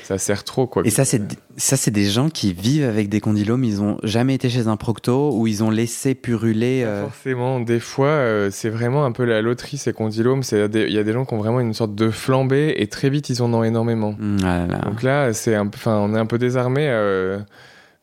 ça 0.03 0.17
serre 0.17 0.43
trop. 0.45 0.67
Quoi. 0.67 0.83
Et 0.87 0.91
ça, 0.91 1.05
c'est 1.05 1.21
ça, 1.57 1.77
c'est 1.77 1.91
des 1.91 2.07
gens 2.07 2.31
qui 2.31 2.53
vivent 2.55 2.89
avec 2.89 3.09
des 3.11 3.21
condylomes. 3.21 3.63
Ils 3.65 3.83
ont 3.83 3.99
jamais 4.03 4.35
été 4.35 4.49
chez 4.49 4.67
un 4.69 4.77
procto 4.77 5.33
ou 5.37 5.47
ils 5.47 5.63
ont 5.63 5.71
laissé 5.71 6.15
puruler. 6.15 6.83
Euh, 6.85 7.03
Forcément, 7.03 7.61
des 7.61 7.79
fois, 7.81 8.07
euh, 8.09 8.49
c'est 8.51 8.71
vraiment 8.71 9.05
un 9.05 9.13
peu 9.13 9.25
la 9.25 9.43
loterie, 9.43 9.77
ces 9.77 9.93
condylomes. 9.93 10.43
Il 10.53 10.59
y 10.59 10.99
a 10.99 11.03
des 11.05 11.13
gens 11.13 11.25
qui 11.27 11.35
ont 11.35 11.39
vraiment 11.39 11.61
une 11.61 11.75
sorte 11.75 11.95
de 11.95 12.11
flambée 12.11 12.75
et 12.79 12.87
très 12.87 13.11
vite, 13.11 13.29
ils 13.29 13.43
en 13.43 13.53
ont 13.53 13.65
énormément. 13.65 14.15
mm, 14.19 14.37
ah 14.45 14.59
là 14.61 14.67
là. 14.67 14.79
Donc 14.79 15.03
là, 15.03 15.33
c'est 15.35 15.55
un 15.55 15.71
on 15.87 16.15
est 16.15 16.19
un 16.19 16.27
peu 16.27 16.39
désarmé. 16.39 16.87
euh, 16.89 17.39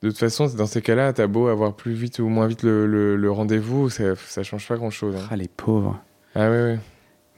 de 0.02 0.10
toute 0.10 0.18
façon, 0.18 0.48
dans 0.48 0.66
ces 0.66 0.82
cas-là, 0.82 1.14
t'as 1.14 1.28
beau 1.28 1.48
avoir 1.48 1.76
plus 1.76 1.94
vite 1.94 2.20
ou 2.20 2.28
moins 2.28 2.48
vite 2.48 2.64
le, 2.64 2.88
le- 2.88 3.16
le 3.16 3.32
rendez-vous, 3.32 3.90
ça, 3.90 4.16
ça 4.28 4.44
change 4.44 4.68
pas 4.68 4.76
grand-chose. 4.78 5.16
hein. 5.16 5.28
Ah, 5.30 5.36
les 5.36 5.48
pauvres. 5.48 6.00
Ah 6.36 6.50
oui, 6.50 6.74
oui. 6.74 6.80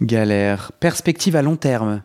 Galère. 0.02 0.72
Perspective 0.80 1.36
à 1.36 1.42
long 1.42 1.56
terme. 1.56 2.02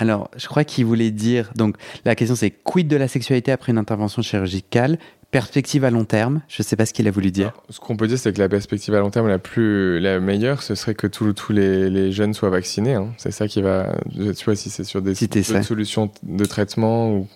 Alors, 0.00 0.30
je 0.36 0.46
crois 0.46 0.64
qu'il 0.64 0.84
voulait 0.86 1.10
dire. 1.10 1.50
Donc, 1.56 1.76
la 2.04 2.14
question 2.14 2.36
c'est 2.36 2.50
quid 2.50 2.86
de 2.88 2.96
la 2.96 3.08
sexualité 3.08 3.50
après 3.52 3.72
une 3.72 3.78
intervention 3.78 4.22
chirurgicale? 4.22 4.98
Perspective 5.30 5.84
à 5.84 5.90
long 5.90 6.04
terme? 6.04 6.40
Je 6.48 6.62
sais 6.62 6.76
pas 6.76 6.86
ce 6.86 6.92
qu'il 6.94 7.06
a 7.08 7.10
voulu 7.10 7.30
dire. 7.30 7.48
Alors, 7.48 7.64
ce 7.68 7.80
qu'on 7.80 7.96
peut 7.96 8.06
dire, 8.06 8.18
c'est 8.18 8.32
que 8.32 8.38
la 8.38 8.48
perspective 8.48 8.94
à 8.94 9.00
long 9.00 9.10
terme 9.10 9.28
la 9.28 9.38
plus, 9.38 9.98
la 10.00 10.20
meilleure, 10.20 10.62
ce 10.62 10.74
serait 10.74 10.94
que 10.94 11.06
tous 11.06 11.52
les, 11.52 11.90
les 11.90 12.12
jeunes 12.12 12.32
soient 12.32 12.48
vaccinés. 12.48 12.94
hein. 12.94 13.08
C'est 13.18 13.32
ça 13.32 13.46
qui 13.48 13.60
va, 13.60 13.92
tu 14.14 14.44
vois, 14.44 14.56
si 14.56 14.70
c'est 14.70 14.84
sur 14.84 15.02
des 15.02 15.14
Si 15.14 15.28
solutions 15.64 16.10
de 16.22 16.44
traitement 16.46 17.10
ou. 17.12 17.28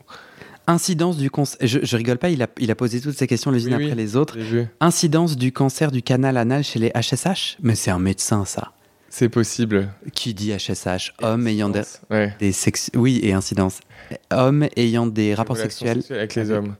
Incidence 0.66 1.16
du 1.16 1.30
cancer. 1.30 1.58
Je, 1.66 1.80
je 1.82 1.96
rigole 1.96 2.18
pas, 2.18 2.28
il 2.30 2.42
a, 2.42 2.46
il 2.58 2.70
a 2.70 2.74
posé 2.74 3.00
toutes 3.00 3.16
ces 3.18 3.26
questions 3.26 3.50
les 3.50 3.66
unes 3.66 3.74
Oui, 3.74 3.84
après 3.84 3.96
les 3.96 4.16
autres. 4.16 4.36
Incidence 4.80 5.36
du 5.36 5.52
cancer 5.52 5.90
du 5.90 6.02
canal 6.02 6.36
anal 6.36 6.62
chez 6.64 6.78
les 6.78 6.90
HSH 6.90 7.56
Mais 7.62 7.74
c'est 7.74 7.90
un 7.90 7.98
médecin, 7.98 8.44
ça. 8.44 8.72
C'est 9.08 9.28
possible. 9.28 9.88
Qui 10.14 10.32
dit 10.34 10.52
HSH 10.56 11.12
Homme 11.20 11.46
ayant 11.46 11.68
des, 11.68 11.82
Ouais. 12.10 12.34
des 12.38 12.52
sex... 12.52 12.90
Oui, 12.94 13.20
et 13.22 13.32
incidence. 13.34 13.80
Homme 14.30 14.66
ayant 14.76 15.06
des 15.06 15.34
rapports 15.34 15.56
sexuels. 15.58 16.02
avec 16.10 16.34
les 16.34 16.50
hommes. 16.50 16.76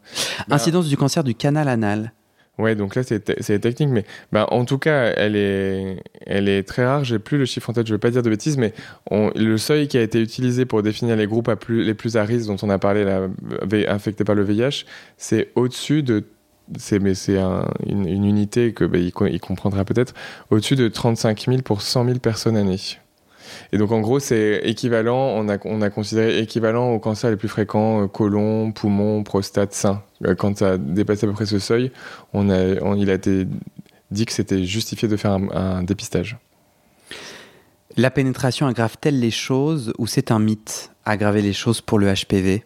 Bah, 0.48 0.54
Incidence 0.56 0.86
du 0.88 0.96
cancer 0.96 1.24
du 1.24 1.34
canal 1.34 1.68
anal. 1.68 2.12
Ouais, 2.58 2.74
donc 2.74 2.94
là, 2.94 3.02
c'est 3.02 3.20
te- 3.20 3.42
c'est 3.42 3.58
technique, 3.60 3.88
mais 3.88 4.04
bah, 4.30 4.46
en 4.50 4.64
tout 4.66 4.78
cas, 4.78 5.12
elle 5.16 5.36
est, 5.36 6.68
très 6.68 6.84
rare. 6.84 7.02
J'ai 7.02 7.18
plus 7.18 7.38
le 7.38 7.46
chiffre 7.46 7.70
en 7.70 7.72
tête, 7.72 7.86
je 7.86 7.92
ne 7.92 7.96
veux 7.96 8.00
pas 8.00 8.10
dire 8.10 8.22
de 8.22 8.28
bêtises, 8.30 8.58
mais 8.58 8.74
le 9.10 9.56
seuil 9.56 9.88
qui 9.88 9.96
a 9.96 10.02
été 10.02 10.20
utilisé 10.20 10.66
pour 10.66 10.82
définir 10.82 11.16
les 11.16 11.26
groupes 11.26 11.50
les 11.68 11.94
plus 11.94 12.16
à 12.16 12.24
risque 12.24 12.48
dont 12.48 12.56
on 12.62 12.70
a 12.70 12.78
parlé, 12.78 13.04
infectés 13.88 14.24
par 14.24 14.34
le 14.34 14.44
VIH, 14.44 14.84
c'est 15.16 15.50
au-dessus 15.54 16.02
de 16.02 16.24
c'est 16.78 17.00
une, 17.86 18.06
unité 18.06 18.72
que 18.72 18.84
bah, 18.84 18.98
comprendra 19.40 19.84
peut-être 19.84 20.14
au-dessus 20.50 20.76
de 20.76 20.88
35 20.88 21.46
000 21.46 21.62
pour 21.62 21.82
100 21.82 22.04
000 22.04 22.18
personnes 22.18 22.56
année. 22.56 22.78
Et 23.72 23.78
donc 23.78 23.92
en 23.92 24.00
gros 24.00 24.18
c'est 24.18 24.60
équivalent, 24.64 25.34
on 25.36 25.48
a, 25.48 25.58
on 25.64 25.82
a 25.82 25.90
considéré 25.90 26.38
équivalent 26.38 26.90
aux 26.90 26.98
cancers 26.98 27.30
les 27.30 27.36
plus 27.36 27.48
fréquents, 27.48 28.06
côlon, 28.08 28.72
poumon, 28.72 29.22
prostate, 29.22 29.72
sein. 29.72 30.02
Quand 30.38 30.58
ça 30.58 30.72
a 30.72 30.78
dépassé 30.78 31.26
à 31.26 31.28
peu 31.28 31.34
près 31.34 31.46
ce 31.46 31.58
seuil, 31.58 31.90
on 32.32 32.50
a, 32.50 32.62
il 32.96 33.10
a 33.10 33.14
été 33.14 33.46
dit 34.10 34.26
que 34.26 34.32
c'était 34.32 34.64
justifié 34.64 35.08
de 35.08 35.16
faire 35.16 35.32
un 35.32 35.82
dépistage. 35.82 36.38
La 37.96 38.10
pénétration 38.10 38.66
aggrave-t-elle 38.66 39.20
les 39.20 39.30
choses 39.30 39.92
ou 39.98 40.06
c'est 40.06 40.30
un 40.30 40.38
mythe, 40.38 40.90
aggraver 41.04 41.42
les 41.42 41.52
choses 41.52 41.80
pour 41.80 41.98
le 41.98 42.12
HPV 42.12 42.64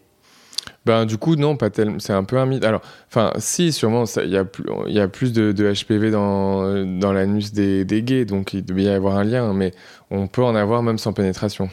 ben, 0.86 1.04
du 1.04 1.18
coup, 1.18 1.34
non, 1.34 1.56
pas 1.56 1.68
tellement. 1.68 1.98
C'est 1.98 2.12
un 2.12 2.22
peu 2.22 2.38
un 2.38 2.46
mythe. 2.46 2.64
Alors, 2.64 2.80
enfin, 3.08 3.32
si, 3.38 3.72
sûrement, 3.72 4.04
il 4.22 4.30
y, 4.30 4.36
a 4.36 4.44
plus, 4.44 4.64
y 4.86 5.00
a 5.00 5.08
plus 5.08 5.32
de, 5.32 5.52
HPV 5.52 6.12
dans, 6.12 6.84
dans 6.84 7.12
l'anus 7.12 7.52
des, 7.52 7.84
des 7.84 8.04
gays, 8.04 8.24
donc 8.24 8.54
il 8.54 8.64
doit 8.64 8.80
y 8.80 8.88
avoir 8.88 9.16
un 9.16 9.24
lien, 9.24 9.52
mais 9.52 9.72
on 10.12 10.28
peut 10.28 10.44
en 10.44 10.54
avoir 10.54 10.84
même 10.84 10.98
sans 10.98 11.12
pénétration. 11.12 11.68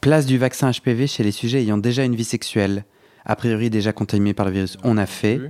Place 0.00 0.26
du 0.26 0.38
vaccin 0.38 0.70
HPV 0.70 1.08
chez 1.08 1.24
les 1.24 1.32
sujets 1.32 1.60
ayant 1.60 1.76
déjà 1.76 2.04
une 2.04 2.14
vie 2.14 2.22
sexuelle, 2.22 2.84
a 3.24 3.34
priori 3.34 3.68
déjà 3.68 3.92
contaminés 3.92 4.32
par 4.32 4.46
le 4.46 4.52
virus. 4.52 4.78
On 4.84 4.96
a 4.96 5.06
fait. 5.06 5.40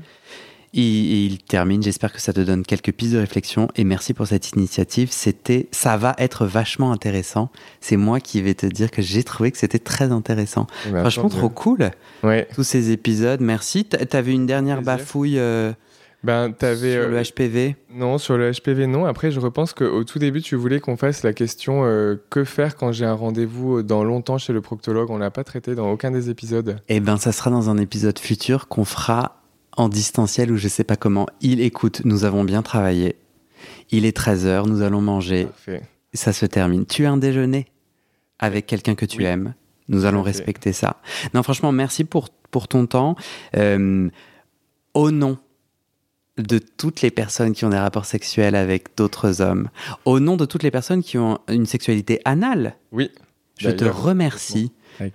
Et, 0.73 1.25
il 1.25 1.39
termine, 1.39 1.83
j'espère 1.83 2.13
que 2.13 2.21
ça 2.21 2.33
te 2.33 2.41
donne 2.41 2.65
quelques 2.65 2.93
pistes 2.93 3.15
de 3.15 3.19
réflexion 3.19 3.69
et 3.77 3.85
merci 3.85 4.15
pour 4.15 4.27
cette 4.27 4.51
initiative. 4.51 5.09
C'était, 5.11 5.69
ça 5.73 5.97
va 5.97 6.15
être 6.19 6.47
vachement 6.47 6.93
intéressant. 6.93 7.51
C'est 7.81 7.97
moi 7.97 8.21
qui 8.21 8.41
vais 8.41 8.55
te 8.55 8.67
dire 8.67 8.91
que 8.91 9.03
j'ai 9.03 9.25
trouvé 9.25 9.51
que 9.51 9.59
c'était 9.59 9.79
très 9.79 10.13
intéressant. 10.13 10.67
Eh 10.87 10.93
ben, 10.93 11.01
Franchement, 11.01 11.29
trop 11.29 11.49
cool. 11.49 11.91
Ouais. 12.23 12.47
Tous 12.55 12.63
ces 12.63 12.91
épisodes, 12.93 13.41
merci. 13.41 13.85
T'avais 13.85 14.33
une 14.33 14.47
dernière 14.47 14.83
bafouille. 14.83 15.39
Euh, 15.39 15.73
ben, 16.23 16.55
avais, 16.61 16.93
sur 16.93 17.09
le 17.09 17.17
euh, 17.17 17.23
HPV 17.23 17.77
Non, 17.95 18.19
sur 18.19 18.37
le 18.37 18.53
HPV, 18.53 18.87
non. 18.87 19.07
Après, 19.07 19.31
je 19.31 19.41
repense 19.41 19.73
qu'au 19.73 20.05
tout 20.05 20.19
début, 20.19 20.43
tu 20.43 20.55
voulais 20.55 20.79
qu'on 20.79 20.99
fasse 20.99 21.23
la 21.23 21.33
question 21.33 21.85
euh, 21.85 22.17
que 22.29 22.45
faire 22.45 22.77
quand 22.77 22.93
j'ai 22.93 23.07
un 23.07 23.15
rendez-vous 23.15 23.83
dans 23.83 24.05
longtemps 24.05 24.37
chez 24.37 24.53
le 24.53 24.61
proctologue? 24.61 25.11
On 25.11 25.17
l'a 25.17 25.31
pas 25.31 25.45
traité 25.45 25.75
dans 25.75 25.91
aucun 25.91 26.11
des 26.11 26.29
épisodes. 26.29 26.79
Eh 26.89 27.01
ben, 27.01 27.17
ça 27.17 27.33
sera 27.33 27.51
dans 27.51 27.71
un 27.71 27.79
épisode 27.79 28.19
futur 28.19 28.69
qu'on 28.69 28.85
fera 28.85 29.40
en 29.77 29.89
distanciel 29.89 30.53
ou 30.53 30.57
je 30.57 30.69
sais 30.69 30.85
pas 30.85 30.97
comment. 30.97 31.27
Il 31.41 31.61
écoute, 31.61 32.03
nous 32.05 32.25
avons 32.25 32.45
bien 32.45 32.63
travaillé. 32.63 33.17
Il 33.91 34.05
est 34.05 34.17
13h, 34.17 34.67
nous 34.67 34.83
allons 34.83 35.01
manger. 35.01 35.49
Ça 36.13 36.33
se 36.33 36.47
termine. 36.47 36.87
Tu 36.87 37.07
as 37.07 37.11
un 37.11 37.17
déjeuner 37.17 37.67
avec 38.39 38.67
quelqu'un 38.67 38.95
que 38.95 39.07
tu 39.07 39.25
aimes. 39.25 39.55
Nous 39.89 40.05
allons 40.05 40.23
respecter 40.23 40.73
ça. 40.73 41.01
Non, 41.35 41.43
franchement, 41.43 41.73
merci 41.73 42.05
pour, 42.05 42.29
pour 42.51 42.69
ton 42.69 42.87
temps. 42.87 43.17
Euh, 43.57 44.09
au 44.95 45.11
nom 45.11 45.39
de 46.39 46.59
toutes 46.59 47.03
les 47.03 47.11
personnes 47.11 47.53
qui 47.53 47.65
ont 47.65 47.71
des 47.71 47.79
rapports 47.79 48.07
sexuels 48.07 48.55
avec 48.55 48.97
d'autres 48.97 49.41
hommes, 49.41 49.69
au 50.05 50.21
nom 50.21 50.37
de 50.37 50.45
toutes 50.45 50.63
les 50.63 50.71
personnes 50.71 51.03
qui 51.03 51.19
ont 51.19 51.39
une 51.49 51.67
sexualité 51.67 52.21
anale, 52.25 52.77
oui. 52.93 53.11
je 53.59 53.71
te 53.71 53.85
remercie 53.85 54.73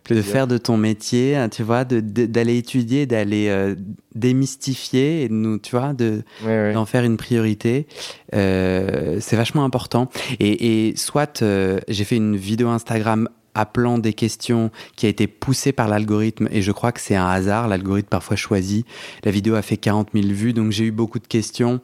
de 0.10 0.22
faire 0.22 0.48
de 0.48 0.58
ton 0.58 0.78
métier, 0.78 1.36
hein, 1.36 1.50
tu 1.50 1.64
vois, 1.64 1.84
d'aller 1.86 2.58
étudier, 2.58 3.06
d'aller 3.06 3.48
euh, 3.50 3.76
démystifier, 4.14 5.24
et 5.24 5.30
nous, 5.30 5.60
tu 5.60 5.72
vois, 5.76 5.94
de 5.94 6.24
d'en 6.44 6.86
faire 6.86 7.04
une 7.04 7.18
priorité. 7.18 7.88
Euh, 8.34 9.18
c'est 9.22 9.36
vachement 9.36 9.64
important. 9.64 10.10
Et, 10.40 10.94
soit 10.96 11.42
euh, 11.42 11.80
j'ai 11.88 12.04
fait 12.04 12.18
une 12.18 12.36
vidéo 12.36 12.70
Instagram 12.70 13.30
appelant 13.54 13.98
des 13.98 14.14
questions 14.14 14.70
qui 14.96 15.06
a 15.06 15.10
été 15.10 15.28
poussée 15.28 15.72
par 15.72 15.88
l'algorithme 15.88 16.50
et 16.52 16.62
je 16.62 16.72
crois 16.72 16.92
que 16.92 17.00
c'est 17.00 17.16
un 17.16 17.28
hasard, 17.28 17.68
l'algorithme 17.70 18.10
parfois 18.10 18.36
choisit. 18.36 18.86
La 19.24 19.32
vidéo 19.32 19.56
a 19.56 19.62
fait 19.62 19.78
40 19.78 20.10
000 20.14 20.28
vues, 20.28 20.54
donc 20.54 20.72
j'ai 20.72 20.86
eu 20.86 20.92
beaucoup 20.92 21.20
de 21.20 21.28
questions. 21.28 21.80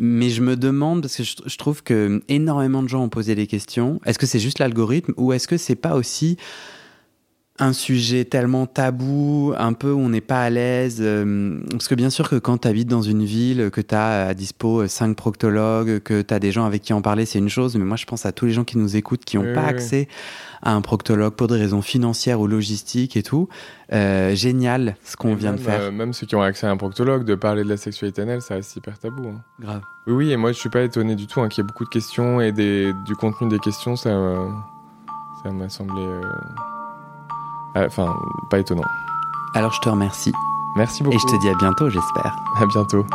Mais 0.00 0.28
je 0.30 0.42
me 0.42 0.56
demande, 0.56 1.02
parce 1.02 1.16
que 1.16 1.22
je, 1.22 1.56
trouve 1.56 1.84
que 1.84 2.20
énormément 2.28 2.82
de 2.82 2.88
gens 2.88 3.04
ont 3.04 3.08
posé 3.08 3.36
des 3.36 3.46
questions, 3.46 4.00
est-ce 4.04 4.18
que 4.18 4.26
c'est 4.26 4.40
juste 4.40 4.58
l'algorithme 4.58 5.14
ou 5.16 5.32
est-ce 5.32 5.46
que 5.46 5.56
c'est 5.56 5.76
pas 5.76 5.94
aussi 5.94 6.36
un 7.60 7.72
sujet 7.72 8.24
tellement 8.24 8.66
tabou, 8.66 9.54
un 9.56 9.74
peu 9.74 9.92
où 9.92 10.00
on 10.00 10.08
n'est 10.08 10.20
pas 10.20 10.42
à 10.42 10.50
l'aise. 10.50 10.98
Euh, 11.00 11.60
parce 11.70 11.86
que 11.86 11.94
bien 11.94 12.10
sûr 12.10 12.28
que 12.28 12.34
quand 12.36 12.58
tu 12.58 12.68
habites 12.68 12.88
dans 12.88 13.02
une 13.02 13.24
ville, 13.24 13.70
que 13.70 13.80
tu 13.80 13.94
as 13.94 14.26
à 14.26 14.34
dispo 14.34 14.88
cinq 14.88 15.16
proctologues, 15.16 16.00
que 16.00 16.20
tu 16.20 16.34
as 16.34 16.40
des 16.40 16.50
gens 16.50 16.64
avec 16.64 16.82
qui 16.82 16.92
en 16.92 17.00
parler, 17.00 17.26
c'est 17.26 17.38
une 17.38 17.48
chose. 17.48 17.76
Mais 17.76 17.84
moi, 17.84 17.96
je 17.96 18.06
pense 18.06 18.26
à 18.26 18.32
tous 18.32 18.46
les 18.46 18.52
gens 18.52 18.64
qui 18.64 18.76
nous 18.76 18.96
écoutent, 18.96 19.24
qui 19.24 19.36
n'ont 19.36 19.54
pas 19.54 19.62
accès 19.62 20.08
à 20.62 20.72
un 20.72 20.80
proctologue 20.80 21.34
pour 21.34 21.46
des 21.46 21.56
raisons 21.58 21.82
financières 21.82 22.40
ou 22.40 22.48
logistiques 22.48 23.16
et 23.16 23.22
tout. 23.22 23.48
Euh, 23.92 24.34
génial 24.34 24.96
ce 25.04 25.14
qu'on 25.14 25.36
vient 25.36 25.52
de 25.52 25.58
faire. 25.58 25.80
Euh, 25.80 25.90
même 25.92 26.12
ceux 26.12 26.26
qui 26.26 26.34
ont 26.34 26.42
accès 26.42 26.66
à 26.66 26.70
un 26.70 26.76
proctologue, 26.76 27.24
de 27.24 27.36
parler 27.36 27.62
de 27.62 27.68
la 27.68 27.76
sexualité 27.76 28.22
anale, 28.22 28.42
ça 28.42 28.54
reste 28.54 28.74
hyper 28.74 28.98
tabou. 28.98 29.28
Hein. 29.28 29.42
Grave. 29.60 29.82
Oui, 30.08 30.14
oui, 30.14 30.32
et 30.32 30.36
moi, 30.36 30.50
je 30.50 30.58
suis 30.58 30.70
pas 30.70 30.82
étonné 30.82 31.14
du 31.14 31.28
tout 31.28 31.40
hein, 31.40 31.48
qu'il 31.48 31.62
y 31.62 31.64
ait 31.64 31.68
beaucoup 31.68 31.84
de 31.84 31.90
questions 31.90 32.40
et 32.40 32.50
des, 32.50 32.92
du 33.06 33.14
contenu 33.14 33.48
des 33.48 33.60
questions, 33.60 33.94
ça, 33.94 34.10
ça 35.44 35.52
m'a 35.52 35.68
semblé. 35.68 36.02
Euh, 37.76 37.86
enfin, 37.86 38.14
pas 38.50 38.58
étonnant. 38.58 38.84
Alors 39.54 39.72
je 39.72 39.80
te 39.80 39.88
remercie. 39.88 40.32
Merci 40.76 41.02
beaucoup. 41.02 41.16
Et 41.16 41.18
je 41.18 41.26
te 41.26 41.40
dis 41.40 41.48
à 41.48 41.54
bientôt, 41.54 41.88
j'espère. 41.88 42.36
À 42.56 42.66
bientôt. 42.66 43.06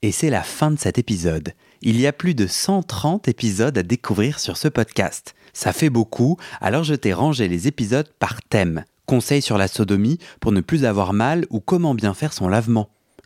Et 0.00 0.12
c'est 0.12 0.30
la 0.30 0.42
fin 0.42 0.70
de 0.70 0.78
cet 0.78 0.96
épisode. 0.98 1.52
Il 1.82 2.00
y 2.00 2.06
a 2.06 2.12
plus 2.12 2.34
de 2.34 2.46
130 2.46 3.28
épisodes 3.28 3.76
à 3.76 3.82
découvrir 3.82 4.38
sur 4.38 4.56
ce 4.56 4.68
podcast. 4.68 5.34
Ça 5.52 5.72
fait 5.72 5.90
beaucoup, 5.90 6.36
alors 6.60 6.84
je 6.84 6.94
t'ai 6.94 7.12
rangé 7.12 7.48
les 7.48 7.66
épisodes 7.66 8.08
par 8.18 8.42
thème. 8.42 8.84
Conseils 9.06 9.42
sur 9.42 9.58
la 9.58 9.68
sodomie 9.68 10.18
pour 10.40 10.52
ne 10.52 10.60
plus 10.60 10.84
avoir 10.84 11.12
mal 11.12 11.46
ou 11.50 11.60
comment 11.60 11.94
bien 11.94 12.14
faire 12.14 12.32
son 12.32 12.46
lavement. 12.48 12.90